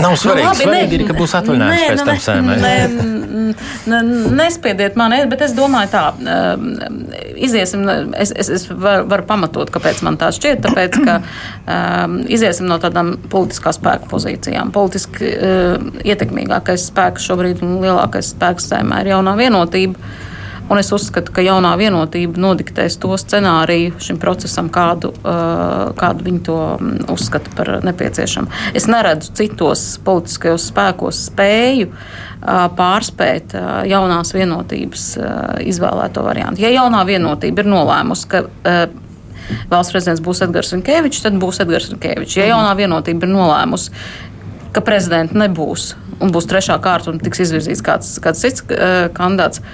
Nav 0.00 0.16
svarīgi. 0.20 0.44
Nu, 0.44 0.50
labi, 0.50 0.64
svarīgi 0.64 0.96
ne, 0.96 0.98
ir, 0.98 1.06
ka 1.08 1.16
būs 1.16 1.34
atvaļinājums 1.38 1.80
nē, 1.80 1.88
pēc 1.90 2.00
nu, 2.00 2.06
tam 2.08 2.20
sēmē. 2.24 2.56
Ne, 2.60 2.74
ne, 3.90 4.00
nespiediet 4.40 4.96
mani, 4.98 5.20
bet 5.30 5.44
es 5.46 5.54
domāju 5.56 5.90
tā, 5.92 6.04
iziesim, 7.40 7.84
es, 8.18 8.32
es, 8.36 8.50
es 8.56 8.66
varu 8.70 9.08
var 9.10 9.24
pamatot, 9.28 9.72
kāpēc 9.74 10.02
man 10.06 10.18
tā 10.20 10.30
šķiet, 10.36 10.62
tāpēc, 10.66 10.98
ka 11.04 11.18
um, 11.20 12.20
iziesim 12.30 12.68
no 12.70 12.80
tādām 12.82 13.16
politiskā 13.32 13.74
spēka 13.76 14.10
pozīcijām. 14.10 14.72
Politiski 14.74 15.30
uh, 15.34 15.92
ietekmīgākais 16.06 16.88
spēks 16.90 17.30
šobrīd 17.30 17.64
un 17.66 17.78
lielākais 17.84 18.34
spēks 18.34 18.70
sēmē 18.72 19.04
ir 19.04 19.14
jaunā 19.14 19.36
vienotība. 19.40 20.28
Un 20.70 20.78
es 20.78 20.92
uzskatu, 20.94 21.32
ka 21.34 21.42
jaunā 21.42 21.72
vienotība 21.80 22.38
nodiktēs 22.38 22.94
to 23.02 23.10
scenāriju 23.18 23.96
šim 23.98 24.20
procesam, 24.22 24.68
kādu, 24.70 25.10
kādu 25.98 26.26
viņi 26.28 26.42
to 26.46 26.58
uzskata 27.10 27.50
par 27.58 27.72
nepieciešamu. 27.82 28.46
Es 28.78 28.86
neredzu 28.86 29.34
citos 29.40 29.82
politiskajos 30.06 30.68
spēkos 30.70 31.24
spēju 31.26 31.90
pārspēt 32.78 33.56
jaunās 33.90 34.30
vienotības 34.36 35.08
izvēlēto 35.66 36.22
variantu. 36.22 36.62
Ja 36.62 36.70
jaunā 36.76 37.02
vienotība 37.08 37.64
ir 37.64 37.72
nolēmusi, 37.74 38.30
ka 38.30 38.46
valsts 39.74 39.90
prezidents 39.90 40.22
būs 40.22 40.44
Edgars 40.46 40.70
Rinkevičs, 40.76 41.26
tad 41.26 41.34
būs 41.42 41.58
Edgars 41.66 41.90
Rinkevičs. 41.90 42.38
Ja 42.38 42.46
jaunā 42.52 42.78
vienotība 42.78 43.26
ir 43.26 43.34
nolēmusi, 43.34 43.90
ka 44.70 44.86
prezidenta 44.86 45.34
nebūs 45.34 45.96
un 46.22 46.30
būs 46.30 46.46
trešā 46.46 46.78
kārta 46.84 47.10
un 47.10 47.18
tiks 47.18 47.42
izvirzīts 47.42 47.82
kāds, 47.82 48.18
kāds 48.22 48.46
cits 48.46 48.62
kandidāts, 49.16 49.64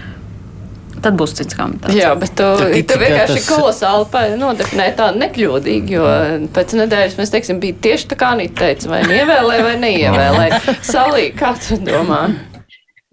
tad 1.04 1.16
būs 1.18 1.34
cits 1.38 1.56
komentārs. 1.56 1.96
Jā, 1.96 2.12
bet 2.18 2.34
tu, 2.38 2.46
tu 2.88 2.98
vienkārši 3.00 3.38
tas... 3.38 3.48
kolosāli 3.50 4.38
nodefinē 4.40 4.88
tādu 4.98 5.20
nekļūdīgi, 5.22 5.96
jo 5.96 6.08
pēc 6.56 6.74
nedēļas 6.80 7.16
mēs 7.20 7.32
teiksim, 7.34 7.60
bija 7.62 7.78
tieši 7.86 8.10
tā 8.12 8.18
kā 8.20 8.32
Anita 8.36 8.64
teica, 8.64 8.90
vai 8.92 9.00
ievēlē 9.04 9.62
vai 9.66 9.74
neievēlē. 9.84 10.46
Salī, 10.92 11.30
kā 11.36 11.54
tu 11.60 11.78
domā? 11.84 12.26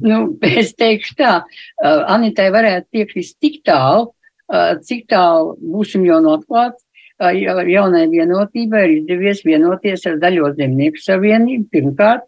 Nu, 0.04 0.20
es 0.44 0.74
teikšu 0.80 1.18
tā, 1.20 1.34
uh, 1.44 2.02
Anitai 2.12 2.50
varētu 2.54 2.90
piekrist 2.92 3.38
tik 3.44 3.62
tālu, 3.68 4.10
uh, 4.52 4.74
cik 4.84 5.08
tālu 5.14 5.56
būsim 5.76 6.06
jau 6.08 6.20
noklāt. 6.24 6.80
Uh, 7.22 7.32
jaunai 7.32 8.08
vienotībai 8.12 8.84
ir 8.88 8.96
izdevies 8.98 9.44
vienoties 9.46 10.04
ar 10.10 10.18
Daļo 10.22 10.56
zemnieku 10.58 11.00
savienību 11.00 11.70
pirmkārt. 11.72 12.26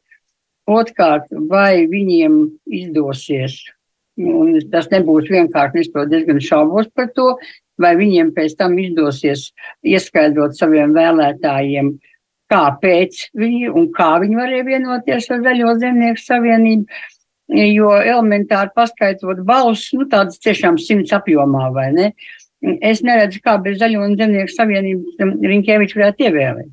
Otkārt, 0.66 1.30
vai 1.50 1.86
viņiem 1.86 2.38
izdosies 2.74 3.60
Un 4.16 4.54
tas 4.72 4.88
nebūs 4.94 5.28
vienkārši, 5.28 5.82
es 5.84 5.92
to 5.92 6.06
diezgan 6.08 6.40
šaubos 6.40 6.88
par 6.96 7.10
to, 7.18 7.34
vai 7.82 7.96
viņiem 8.00 8.32
pēc 8.36 8.56
tam 8.60 8.78
izdosies 8.80 9.50
ieskaidrot 9.84 10.56
saviem 10.56 10.94
vēlētājiem, 10.96 11.92
kāpēc 12.52 13.26
viņi 13.36 13.74
un 13.76 13.90
kā 13.96 14.14
viņi 14.24 14.40
varēja 14.40 14.68
vienoties 14.70 15.28
ar 15.34 15.44
Zaļo 15.44 15.76
zemnieku 15.82 16.24
savienību. 16.24 17.04
Jo 17.56 17.92
elementāri 18.00 18.72
paskaidrot 18.74 19.44
balss, 19.46 19.92
nu 19.94 20.08
tādas 20.10 20.40
tiešām 20.42 20.80
simts 20.82 21.14
apjomā, 21.14 21.68
vai 21.76 21.92
ne? 21.94 22.08
Es 22.82 23.04
neredzu, 23.06 23.44
kā 23.46 23.60
bez 23.62 23.78
Zaļo 23.84 24.02
un 24.08 24.16
zemnieku 24.18 24.56
savienības 24.56 25.20
Rinkēvičs 25.52 26.00
varētu 26.00 26.26
ievēlēt. 26.26 26.72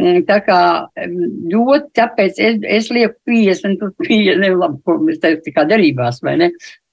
Mm, 0.00 0.22
tā 0.24 0.38
kā 0.46 0.58
ļoti, 1.52 1.90
tāpēc 1.98 2.38
es, 2.40 2.62
es 2.64 2.86
lieku 2.94 3.18
50 3.28 3.82
uz 3.84 3.92
50, 4.00 4.40
ne, 4.40 4.48
labi, 4.56 4.80
ko 4.86 4.96
mēs 5.02 5.20
teicu, 5.20 5.52
kā 5.52 5.66
darībās, 5.68 6.22
vai 6.24 6.38
ne? 6.40 6.48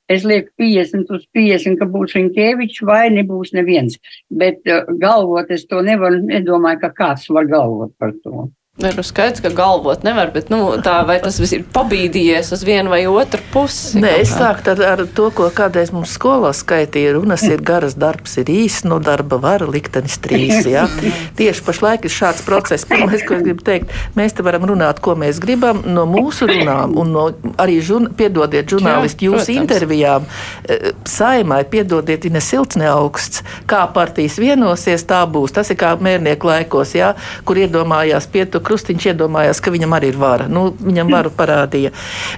Es 0.10 0.26
lieku 0.26 0.50
50 0.60 1.12
uz 1.14 1.24
50, 1.38 1.78
ka 1.80 1.88
būs 1.94 2.16
Rinkēvičs 2.18 2.82
vai 2.90 3.04
nebūs 3.14 3.54
neviens. 3.56 4.00
Bet 4.42 4.66
uh, 4.68 4.90
galvot 5.00 5.52
es 5.54 5.68
to 5.70 5.84
nevaru, 5.86 6.24
nedomāju, 6.26 6.82
ka 6.82 6.90
kāds 6.98 7.30
var 7.30 7.48
galvot 7.48 7.94
par 8.02 8.16
to. 8.26 8.50
Ir 8.80 8.96
nu, 8.96 9.04
skaidrs, 9.04 9.42
ka 9.44 9.50
galvot 9.52 10.06
nevar, 10.08 10.30
bet 10.32 10.48
nu, 10.48 10.62
tā, 10.80 11.02
vai 11.04 11.18
tas 11.20 11.36
ir 11.44 11.66
pabīdījies 11.76 12.54
uz 12.56 12.62
vienu 12.64 12.94
vai 12.94 13.02
otru 13.12 13.42
pusi? 13.52 14.00
Nē, 14.00 14.14
es 14.22 14.32
sāku 14.32 14.72
ar 14.72 15.02
to, 15.18 15.26
ko 15.36 15.50
kādreiz 15.52 15.92
mums 15.92 16.14
skolā 16.16 16.54
skaitīja. 16.56 17.18
Runas 17.18 17.44
ir 17.44 17.60
garas, 17.66 17.98
darbs 18.00 18.38
ir 18.40 18.48
īss, 18.54 18.86
no 18.88 19.02
darba 19.04 19.36
vara 19.44 19.68
liktenis 19.68 20.16
trīs. 20.24 20.64
Ja? 20.64 20.86
Tieši 21.40 21.66
pašlaik 21.68 22.08
ir 22.08 22.14
šāds 22.16 22.46
process. 22.48 22.88
Pirmais, 22.88 23.26
ko 23.28 23.36
es 23.36 23.44
gribu 23.44 23.66
teikt, 23.68 23.92
mēs 24.16 24.38
te 24.38 24.46
varam 24.48 24.70
runāt, 24.72 25.04
ko 25.04 25.18
mēs 25.20 25.44
gribam 25.44 25.84
no 25.84 26.08
mūsu 26.08 26.48
runām 26.48 26.96
un 27.04 27.12
no 27.18 27.28
arī, 27.60 27.82
žun, 27.84 28.08
piedodiet, 28.16 28.72
žurnālisti, 28.72 29.28
jūsu 29.28 29.58
intervijām. 29.58 30.24
E, 30.64 30.94
saimai, 31.04 31.66
piedodiet, 31.68 32.30
ir 32.30 32.38
ne 32.38 32.46
silts, 32.48 32.80
ne 32.80 32.88
augsts. 32.94 33.44
Kā 33.68 33.84
partijas 33.92 34.40
vienosies, 34.40 35.04
tā 35.04 35.20
būs. 35.28 35.58
Tas 35.60 35.76
ir 35.76 35.82
kā 35.84 35.92
mērnieku 36.00 36.48
laikos, 36.48 36.96
ja? 36.96 37.12
kur 37.44 37.60
iedomājās 37.60 38.32
pietuku 38.32 38.69
Krustiņš 38.70 39.08
iedomājās, 39.14 39.62
ka 39.66 39.74
viņam 39.74 39.96
arī 39.98 40.12
ir 40.14 40.18
vara. 40.22 40.46
Nu, 40.52 40.70
viņam 40.78 41.10
varu 41.10 41.32
parādīja. 41.34 41.90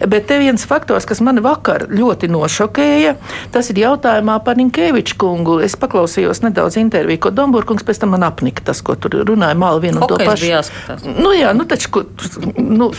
Bet 0.07 0.29
te 0.29 0.37
viens 0.39 0.63
faktors, 0.67 1.05
kas 1.09 1.19
mani 1.23 1.43
vakar 1.43 1.89
ļoti 1.91 2.29
nošokēja, 2.31 3.15
tas 3.51 3.71
ir 3.73 3.81
jautājumā 3.83 4.37
par 4.45 4.59
Ninkēviču 4.61 5.17
kungu. 5.19 5.57
Es 5.65 5.75
paklausījos 5.79 6.43
nedaudz 6.45 6.79
interviju, 6.79 7.19
ko 7.25 7.33
Domburkungs 7.35 7.83
pēc 7.87 7.99
tam 8.03 8.13
man 8.15 8.23
apnika 8.27 8.63
tas, 8.71 8.79
ko 8.85 8.95
tur 8.95 9.19
runāja 9.27 9.57
māli 9.59 9.87
vienu 9.87 9.99
un 9.99 10.07
to 10.07 10.19
pašu. 10.21 10.63
Nu 11.19 11.33
jā, 11.35 11.51
nu 11.57 11.67
taču, 11.67 12.05
nu, 12.55 12.91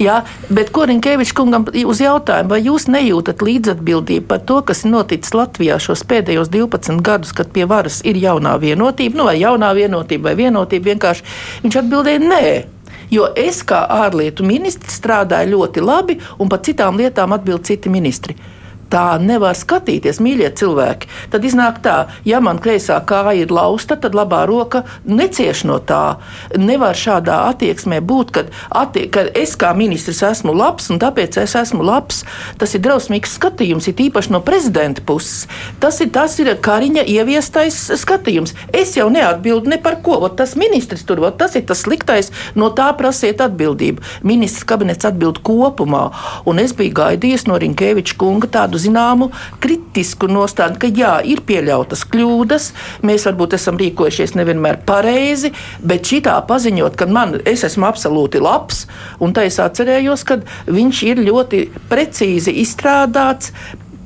jā, 0.00 0.22
bet 0.48 0.72
ko 0.72 0.86
Ninkēviču 0.88 1.36
kungam 1.36 1.68
uz 1.68 2.00
jautājumu, 2.00 2.54
vai 2.54 2.62
jūs 2.64 2.88
nejūtat 2.92 3.44
līdzatbildību 3.44 4.26
par 4.30 4.42
to, 4.48 4.60
kas 4.66 4.84
ir 4.86 4.94
noticis 4.94 5.36
Latvijā 5.36 5.76
šos 5.82 6.06
pēdējos 6.08 6.52
12 6.52 7.04
gadus, 7.04 7.36
kad 7.36 7.52
pie 7.52 7.68
varas 7.68 8.00
ir 8.08 8.18
jaunā 8.20 8.56
vienotība, 8.62 9.20
nu 9.20 9.28
vai 9.28 9.38
jaunā 9.40 9.74
vienotība 9.76 10.30
vai 10.30 10.38
vienotība 10.44 10.94
vienkārši. 10.94 11.26
Viņš 11.64 11.80
atbildēja 11.84 12.24
nē. 12.24 12.44
Jo 13.10 13.26
es 13.36 13.64
kā 13.66 13.82
ārlietu 13.90 14.46
ministrs 14.46 15.00
strādāju 15.00 15.56
ļoti 15.56 15.82
labi, 15.82 16.18
un 16.38 16.48
par 16.48 16.62
citām 16.66 16.98
lietām 17.00 17.34
atbild 17.34 17.66
citi 17.66 17.90
ministri 17.90 18.36
tā 18.90 19.18
nevar 19.22 19.56
skatīties, 19.56 20.20
mīļie 20.22 20.50
cilvēki. 20.58 21.08
Tad 21.32 21.46
iznāk 21.46 21.80
tā, 21.84 21.96
ja 22.26 22.40
man 22.44 22.60
kreisā 22.62 22.98
kāja 23.06 23.44
ir 23.44 23.54
lausta, 23.54 23.96
tad 24.00 24.16
labā 24.18 24.42
roka 24.50 24.82
necieš 25.06 25.64
no 25.68 25.78
tā. 25.78 26.18
Nevar 26.58 26.98
šādā 26.98 27.40
attieksmē 27.52 28.00
būt, 28.04 28.32
kad, 28.34 28.50
attie, 28.68 29.06
kad 29.12 29.30
es 29.38 29.54
kā 29.60 29.72
ministrs 29.76 30.22
esmu 30.26 30.54
labs 30.56 30.90
un 30.90 31.00
tāpēc 31.02 31.38
es 31.44 31.56
esmu 31.58 31.86
labs. 31.86 32.24
Tas 32.60 32.74
ir 32.74 32.84
drausmīgs 32.84 33.36
skatījums, 33.38 33.88
ir 33.90 34.04
īpaši 34.08 34.34
no 34.34 34.42
prezidenta 34.44 35.04
puses. 35.06 35.46
Tas 35.82 36.00
ir, 36.02 36.10
tas 36.14 36.36
ir 36.42 36.50
Kariņa 36.60 37.06
ieviestais 37.08 37.78
skatījums. 38.00 38.56
Es 38.76 38.96
jau 38.98 39.08
neatbildu 39.12 39.70
ne 39.70 39.78
par 39.80 40.00
ko. 40.04 40.18
Ot, 40.26 40.36
tas 40.40 40.56
ministrs 40.58 41.06
tur, 41.06 41.22
ot, 41.24 41.38
tas 41.40 41.54
ir 41.56 41.64
tas 41.68 41.84
sliktais, 41.86 42.30
no 42.58 42.70
tā 42.74 42.90
prasiet 42.98 43.40
atbildību. 43.44 44.02
Ministrs 44.26 44.66
kabinets 44.68 45.06
atbild 45.08 45.40
kopumā, 45.46 46.08
un 46.48 46.60
es 46.62 46.74
biju 46.76 46.96
gaidījis 46.98 47.46
no 47.48 47.58
Rinkēviča 47.60 48.18
kunga 48.20 48.50
tādu 48.50 48.79
zināmu 48.80 49.30
kritisku 49.62 50.28
nostāju, 50.30 50.78
ka 50.80 50.90
jā, 50.90 51.12
ir 51.26 51.42
pieļautas 51.46 52.06
kļūdas, 52.10 52.70
mēs 53.06 53.26
varbūt 53.28 53.58
esam 53.58 53.80
rīkojušies 53.80 54.36
nevienmēr 54.38 54.80
pareizi, 54.88 55.52
bet 55.84 56.08
šitā 56.10 56.38
paziņot, 56.48 56.96
ka 56.98 57.08
man, 57.10 57.38
es 57.48 57.64
esmu 57.68 57.88
absolūti 57.90 58.42
labs, 58.42 58.86
un 59.20 59.36
tā 59.36 59.46
es 59.48 59.60
atcerējos, 59.62 60.26
ka 60.28 60.40
viņš 60.70 61.04
ir 61.12 61.22
ļoti 61.28 61.62
precīzi 61.90 62.56
izstrādāts 62.64 63.54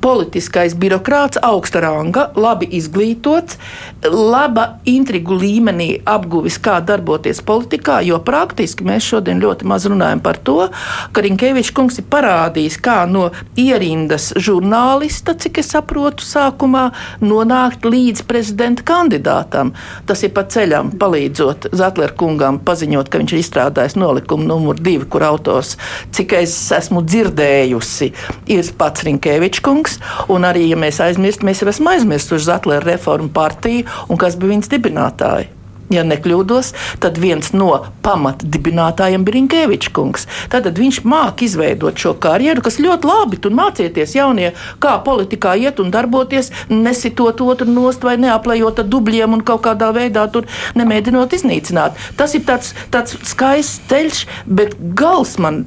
politiskais 0.05 0.75
birokrāts, 0.77 1.39
augsta 1.41 1.81
ranga, 1.81 2.27
labi 2.37 2.67
izglītots, 2.77 3.57
laba 4.05 4.67
intrigu 4.85 5.33
līmenī 5.41 5.87
apguvis, 6.05 6.59
kā 6.61 6.75
darboties 6.85 7.41
politikā, 7.45 8.03
jo 8.05 8.19
praktiski 8.21 8.85
mēs 8.85 9.07
šodien 9.09 9.41
ļoti 9.41 9.65
maz 9.65 9.87
runājam 9.89 10.21
par 10.21 10.37
to, 10.45 10.67
ka 11.09 11.23
Rinkēvičs 11.25 11.73
kungs 11.73 11.97
ir 11.97 12.05
parādījis, 12.11 12.77
kā 12.85 12.99
no 13.09 13.31
ierindas 13.57 14.29
žurnālista, 14.37 15.33
cik 15.41 15.57
es 15.63 15.71
saprotu, 15.73 16.21
sākumā 16.27 16.85
nonākt 17.25 17.87
līdz 17.89 18.27
prezidenta 18.29 18.85
kandidātam. 18.85 19.73
Tas 20.05 20.21
ir 20.21 20.35
pa 20.37 20.45
ceļam, 20.45 20.93
palīdzot 21.01 21.71
Zetler 21.73 22.13
kungam 22.13 22.61
paziņot, 22.61 23.09
ka 23.09 23.23
viņš 23.23 23.33
ir 23.33 23.41
izstrādājis 23.41 23.97
nolikumu 23.97 24.45
numur 24.53 24.77
divi, 24.77 25.09
kur 25.09 25.25
autors, 25.31 25.79
cik 26.13 26.37
es 26.43 26.53
esmu 26.77 27.01
dzirdējusi, 27.09 28.13
ir 28.53 28.73
pats 28.77 29.09
Rinkēvičs 29.09 29.65
kungs 29.65 29.94
kungs. 29.95 30.29
Un 30.29 30.45
arī, 30.45 30.69
ja 30.69 30.77
mēs 30.77 31.01
aizmirstam, 31.03 31.49
mēs 31.49 31.61
jau 31.61 31.69
esam 31.69 31.87
aizmirsuši 31.91 32.45
Zetlera 32.45 32.85
reformu 32.85 33.29
partiju 33.29 33.85
un 34.09 34.17
kas 34.17 34.35
bija 34.35 34.55
viņas 34.55 34.71
dibinātāji 34.71 35.49
ja 35.93 36.03
nekļūdos, 36.07 36.71
tad 37.03 37.19
viens 37.21 37.51
no 37.53 37.71
pamatdibinātājiem 38.05 39.25
bija 39.25 39.35
Rinkēvičs 39.35 39.91
kungs. 39.95 40.25
Tad 40.51 40.69
viņš 40.77 41.01
māca 41.05 41.45
izveidot 41.45 41.99
šo 41.99 42.15
karjeru, 42.21 42.63
kas 42.65 42.79
ļoti 42.81 43.09
labi 43.09 43.39
tur 43.41 43.53
mācieties 43.55 44.15
jaunie, 44.17 44.51
kā 44.81 44.95
politikā 45.05 45.55
iet 45.61 45.81
un 45.83 45.91
darboties, 45.93 46.51
nesitot 46.71 47.41
otru 47.45 47.69
nost 47.69 48.05
vai 48.05 48.15
neaplējot 48.21 48.81
ar 48.81 48.89
dubļiem 48.89 49.37
un 49.37 49.43
kaut 49.45 49.65
kādā 49.67 49.91
veidā 49.95 50.25
tur 50.31 50.49
nemēģinot 50.79 51.35
iznīcināt. 51.37 51.99
Tas 52.17 52.35
ir 52.37 52.45
tāds, 52.47 52.73
tāds 52.93 53.17
skaists 53.27 53.83
ceļš, 53.89 54.23
bet 54.45 54.75
gals 54.97 55.35
man 55.41 55.63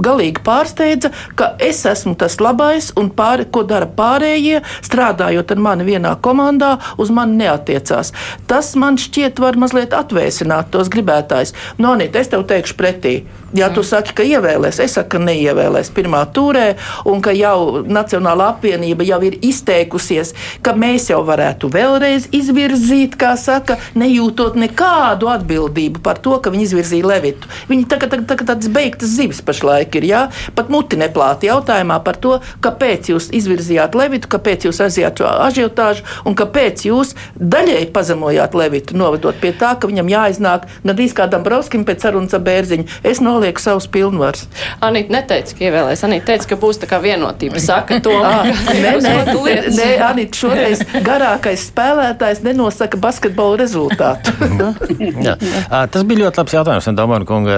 galīgi 0.00 0.42
pārsteidza, 0.46 1.12
ka 1.38 1.52
es 1.62 1.82
esmu 1.88 2.16
tas 2.18 2.38
labais 2.42 2.90
un 3.00 3.10
pāri, 3.14 3.46
ko 3.52 3.62
dara 3.68 3.86
pārējie, 3.86 4.60
strādājot 4.86 5.54
ar 5.54 5.62
mani 5.62 5.86
vienā 5.86 6.14
komandā, 6.24 6.76
uz 7.00 7.12
mani 7.14 7.40
neatiecās. 7.44 8.12
Tas 8.50 8.72
man 8.80 8.98
šķiet 9.00 9.40
var 9.42 9.59
mazliet 9.60 9.94
atvēsināt 9.96 10.72
tos 10.74 10.90
gribētājus. 10.92 11.54
Nonīt, 11.82 12.16
es 12.16 12.32
tev 12.32 12.46
teikšu 12.50 12.78
pretī. 12.80 13.14
Ja 13.56 13.66
tu 13.74 13.82
saki, 13.82 14.12
ka 14.14 14.22
ievēlēs, 14.22 14.78
es 14.78 14.92
saku, 14.94 15.16
ka 15.16 15.20
neievēlēs 15.24 15.88
pirmā 15.90 16.20
turē, 16.30 16.76
un 17.10 17.18
ka 17.24 17.32
jau 17.34 17.82
Nacionāla 17.82 18.52
apvienība 18.52 19.02
jau 19.08 19.18
ir 19.26 19.40
izteikusies, 19.42 20.30
ka 20.62 20.76
mēs 20.78 21.08
jau 21.10 21.18
varētu 21.26 21.70
vēlreiz 21.74 22.28
izvirzīt, 22.36 23.16
kā 23.18 23.32
saka, 23.40 23.80
nejūtot 23.98 24.54
nekādu 24.60 25.32
atbildību 25.32 26.02
par 26.04 26.20
to, 26.22 26.36
ka 26.38 26.52
viņi 26.54 26.68
izvirzīja 26.68 27.08
Levitu. 27.10 27.50
Viņi 27.72 27.88
tagad 27.90 28.14
tā, 28.14 28.20
tā, 28.22 28.36
tā, 28.38 28.46
tādas 28.52 28.70
beigtas 28.70 29.16
zivis 29.16 29.42
pašlaik 29.42 29.98
ir, 29.98 30.06
jā, 30.12 30.22
pat 30.54 30.70
muti 30.70 31.00
neplāti 31.00 31.50
jautājumā 31.50 31.98
par 32.06 32.22
to, 32.22 32.36
kāpēc 32.62 33.10
jūs 33.10 33.32
izvirzījāt 33.34 33.98
Levitu, 33.98 34.30
kāpēc 34.30 34.68
jūs 34.68 34.78
aizjāt 34.86 35.24
šo 35.24 35.34
ažiotāžu 35.48 36.06
un 36.22 36.38
kāpēc 36.38 36.86
jūs 36.86 37.16
daļēji 37.34 37.90
pazemojāt 37.98 38.54
Levitu, 38.54 38.94
novedot 39.02 39.42
pie 39.42 39.50
tā, 39.58 39.74
ka 39.74 39.90
viņam 39.90 40.14
jāiznāk 40.14 40.70
gandrīz 41.00 41.14
kādam 41.16 41.42
Brauskim 41.42 41.84
pēc 41.88 42.06
sarunas 42.06 42.34
ar 42.36 42.42
bērziņu. 42.46 43.00
Noliek 43.40 43.58
savus 43.58 43.86
pilnvarus. 43.88 44.44
Anita 44.84 45.14
neteica, 45.14 45.54
ka 45.56 45.64
ievēlēs. 45.64 46.02
Anita 46.04 46.28
teica, 46.28 46.50
ka 46.50 46.58
būs 46.60 46.80
tā 46.82 46.88
kā 46.90 46.98
vienotība. 47.00 47.60
Saka 47.62 47.96
to. 48.04 48.12
nē, 48.84 48.92
nē, 49.00 49.14
nē, 49.72 49.88
Anita 50.04 50.42
šoreiz 50.42 50.82
garākais 51.06 51.64
spēlētājs 51.70 52.42
nenosaka 52.44 53.00
basketbola 53.00 53.62
rezultātu. 53.62 54.34
Jā. 55.26 55.38
Tas 55.88 56.04
bija 56.04 56.26
ļoti 56.26 56.42
labs 56.42 56.58
jautājums 56.58 56.90
no 56.90 56.96
Domāna 56.98 57.28
kunga 57.28 57.56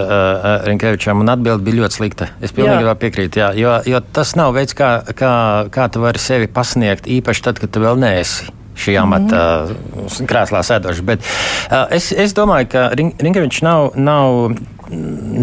Rinkevičam, 0.69 1.25
un 1.25 1.35
atbildi 1.35 1.67
bija 1.67 1.83
ļoti 1.83 1.99
slikta. 1.99 2.31
Es 2.39 2.55
pilnībā 2.55 2.95
piekrītu, 3.03 3.43
jā, 3.43 3.51
jo, 3.59 3.75
jo 3.89 4.03
tas 4.15 4.37
nav 4.39 4.55
veids, 4.55 4.79
kā, 4.79 4.95
kā, 5.19 5.35
kā 5.75 5.91
tu 5.91 6.07
vari 6.07 6.23
sevi 6.23 6.47
pasniegt, 6.47 7.11
īpaši 7.11 7.49
tad, 7.49 7.63
kad 7.63 7.75
tu 7.75 7.83
vēl 7.83 7.99
neesi 7.99 8.53
šī 8.79 8.97
amata 9.01 9.43
mm. 9.69 10.29
krēslā 10.31 10.63
sēdošs. 10.67 11.03
Bet 11.07 11.25
uh, 11.25 11.87
es, 11.93 12.11
es 12.13 12.37
domāju, 12.37 12.71
ka 12.73 12.87
Rinkevičs 12.97 13.63
nav, 13.67 13.93
nav 13.99 14.55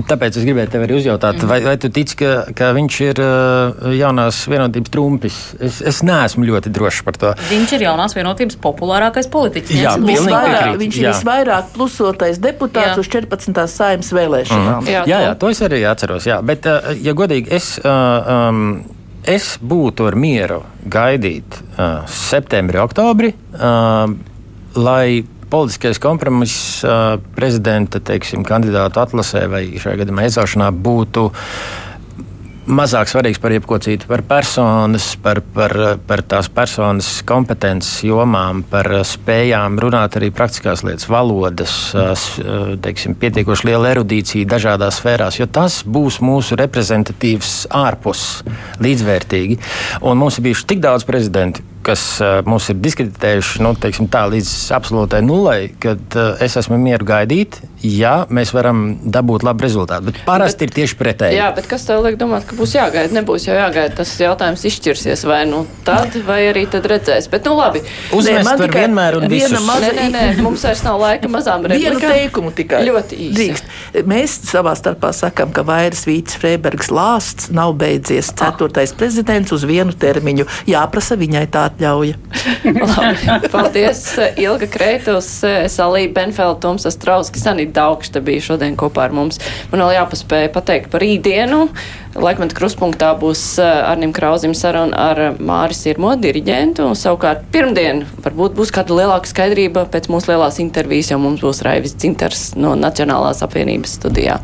Tāpēc 0.09 0.37
es 0.39 0.45
gribēju 0.45 0.69
tevi 0.73 0.85
arī 0.85 0.97
uzjautāt, 0.99 1.41
vai, 1.49 1.59
vai 1.65 1.75
tu 1.81 1.89
tici, 1.93 2.17
ka, 2.19 2.33
ka 2.55 2.69
viņš 2.77 2.97
ir 3.05 3.21
uh, 3.23 3.87
jaunās 3.95 4.41
vienotības 4.51 4.93
trumpis? 4.93 5.39
Es, 5.65 5.79
es 5.85 6.01
neesmu 6.05 6.45
ļoti 6.47 6.71
drošs 6.73 7.01
par 7.07 7.17
to. 7.19 7.31
Viņš 7.49 7.73
ir 7.77 7.85
jaunās 7.87 8.15
vienotības 8.17 8.59
populārākais 8.61 9.29
politiķis. 9.33 9.81
Jā, 9.81 9.95
visvairāk, 10.03 10.77
viņš 10.81 11.01
ir 11.01 11.09
visvairāk 11.09 11.73
plusotais 11.75 12.41
deputāts 12.43 12.95
jā. 12.95 13.01
uz 13.01 13.11
14. 13.17 13.65
saimnes 13.73 14.13
vēlēšanām. 14.15 14.85
Mm. 14.85 14.93
Jā, 14.93 15.03
jā, 15.09 15.23
jā, 15.27 15.33
to 15.41 15.51
es 15.53 15.63
arī 15.65 15.81
atceros. 15.89 16.29
Jā. 16.29 16.39
Bet, 16.45 16.69
uh, 16.69 16.93
ja 17.01 17.17
godīgi, 17.17 17.51
es. 17.59 17.75
Uh, 17.83 18.47
um, 18.53 18.63
Es 19.29 19.57
būtu 19.59 20.05
ar 20.07 20.15
mieru 20.17 20.61
gaidīt 20.89 21.57
uh, 21.59 22.07
septembri, 22.07 22.79
oktobri, 22.79 23.33
uh, 23.59 24.07
lai 24.79 25.19
politiskais 25.49 25.99
kompromiss 26.01 26.85
prezidenta 27.35 28.01
teiksim, 28.03 28.45
kandidātu 28.47 29.01
atlasē 29.03 29.45
vai 29.51 29.63
šajā 29.75 30.03
gadījumā 30.03 30.27
iecaušanā 30.29 30.71
būtu 30.75 31.29
mazāk 32.69 33.09
svarīgs 33.09 33.39
par 33.41 33.53
jebko 33.53 33.79
citu, 33.81 34.07
par 34.09 34.21
personas, 34.27 35.11
par, 35.23 35.41
par, 35.55 35.73
par 36.07 36.21
tās 36.29 36.49
personas 36.53 37.07
kompetences 37.27 38.03
jomām, 38.05 38.61
par 38.69 38.87
spējām 39.07 39.79
runāt 39.81 40.19
arī 40.19 40.29
praktiskās 40.35 40.83
lietas, 40.85 41.07
valodas, 41.09 41.75
teiksim, 42.85 43.17
pietiekoši 43.19 43.71
liela 43.71 43.93
erudīcija 43.95 44.49
dažādās 44.49 45.01
sfērās, 45.01 45.39
jo 45.41 45.49
tas 45.49 45.81
būs 45.85 46.19
mūsu 46.25 46.59
reprezentatīvs 46.59 47.55
ārpus 47.79 48.27
līdzvērtīgi. 48.83 49.59
Un 50.05 50.21
mums 50.21 50.39
ir 50.39 50.49
bijuši 50.49 50.69
tik 50.73 50.85
daudz 50.85 51.07
prezidentu, 51.09 51.65
kas 51.85 52.03
uh, 52.23 52.39
mūs 52.47 52.69
ir 52.73 52.79
diskreditējuši 52.83 53.63
nu, 53.63 53.73
tā, 54.11 54.23
līdz 54.31 54.51
absolūtai 54.75 55.21
nulai, 55.25 55.59
kad 55.81 56.01
uh, 56.17 56.33
es 56.43 56.57
esmu 56.59 56.77
mieru 56.81 57.07
gaidīt, 57.07 57.59
ja 57.85 58.25
mēs 58.29 58.51
varam 58.55 58.99
dabūt 59.03 59.45
labu 59.47 59.63
rezultātu. 59.63 60.09
Bet 60.09 60.21
parasti 60.27 60.65
bet, 60.65 60.73
ir 60.73 60.75
tieši 60.81 60.97
pretēji. 60.99 61.39
Jā, 61.39 61.49
bet 61.55 61.69
kas 61.71 61.85
tev 61.87 62.03
liek 62.03 62.19
domāt, 62.19 62.45
ka 62.49 62.57
būs 62.59 62.75
jāgaida? 62.75 63.13
Nebūs 63.15 63.47
jau 63.47 63.55
jāgaida. 63.55 63.95
Tas 63.99 64.11
jautājums 64.19 64.65
izšķirsies 64.67 65.23
vai 65.29 65.41
nu 65.49 65.63
tad, 65.87 66.17
vai 66.27 66.41
arī 66.49 66.65
tad 66.71 66.87
redzēs. 66.89 67.29
Bet, 67.31 67.47
nu 67.47 67.55
labi. 67.59 67.81
Uzmest 68.15 68.51
var 68.63 68.75
vienmēr 68.75 69.19
un 69.21 69.27
visus. 69.31 69.55
Maza... 69.65 69.87
Nē, 69.87 69.93
nē, 69.95 70.09
nē, 70.15 70.25
mums 70.45 70.65
vairs 70.67 70.83
nav 70.85 70.99
laika 71.01 71.31
mazām 71.31 71.65
replikām. 71.69 71.99
Vienu 71.99 72.13
teikumu 72.13 72.53
tikai. 72.55 72.83
Ļoti 72.89 73.21
īsi. 73.29 73.37
Drīkst. 73.39 73.73
Mēs 74.09 74.35
savā 74.49 74.75
starpā 74.79 75.13
sakam, 75.15 75.53
ka 75.55 75.63
vairs 75.67 76.05
Vīts 76.09 76.39
Freibergs 76.39 76.91
lāsts 76.93 77.49
nav 77.55 77.75
beidzies. 77.79 78.33
Ah. 78.35 78.43
Ceturtais 78.43 78.93
ah. 78.93 78.99
prezidents 78.99 79.55
uz 79.55 79.65
vienu 79.67 79.95
termiņu. 79.95 80.47
Jāprasa 80.69 81.17
viņai 81.19 81.47
tā 81.53 81.68
atļauja. 81.69 82.19
Labi, 82.91 83.49
paldies! 83.53 84.03
Ilga 84.39 84.67
Kreitus, 84.71 85.31
Salība 85.71 86.19
Benfelda, 86.19 86.59
Toms 86.67 86.87
Astrauskis, 86.89 87.47
Anita 87.49 87.69
Rita 87.69 87.79
Daugšta 87.79 88.19
bija 88.19 88.41
šodien 88.41 88.75
kopā 88.77 89.05
ar 89.07 89.13
mums. 89.13 89.39
Man 89.71 89.83
vēl 89.83 89.95
jāpaspēja 89.99 90.49
pateikt 90.53 90.89
par 90.91 91.03
rītdienu. 91.03 91.67
Laikmet 92.19 92.55
kruspunktā 92.57 93.11
būs 93.19 93.59
Arnim 93.61 94.11
Krauzim 94.15 94.55
saruna 94.57 94.97
ar 95.11 95.21
Māris 95.37 95.85
Irmo, 95.87 96.15
diriģentu. 96.17 96.89
Savukārt 96.97 97.45
pirmdien 97.53 98.03
varbūt 98.25 98.57
būs 98.57 98.73
kāda 98.73 98.97
lielāka 98.97 99.29
skaidrība 99.29 99.85
pēc 99.93 100.09
mūsu 100.09 100.33
lielās 100.33 100.59
intervijas, 100.63 101.13
jo 101.13 101.21
mums 101.21 101.45
būs 101.45 101.61
Raivis 101.67 101.95
Cinters 102.01 102.55
no 102.57 102.73
Nacionālās 102.79 103.45
apvienības 103.45 103.95
studijā. 104.01 104.39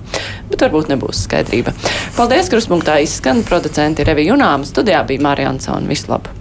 Bet 0.53 0.61
varbūt 0.67 0.93
nebūs 0.93 1.25
skaidrība. 1.25 1.73
Paldies, 2.15 2.53
kruspunktā 2.53 3.01
izskan 3.03 3.43
producenti 3.47 4.05
Revi 4.05 4.29
Junām. 4.29 4.67
Studijā 4.69 5.03
bija 5.09 5.25
Mārija 5.25 5.55
Ansona. 5.55 5.89
Vislabāk! 5.89 6.35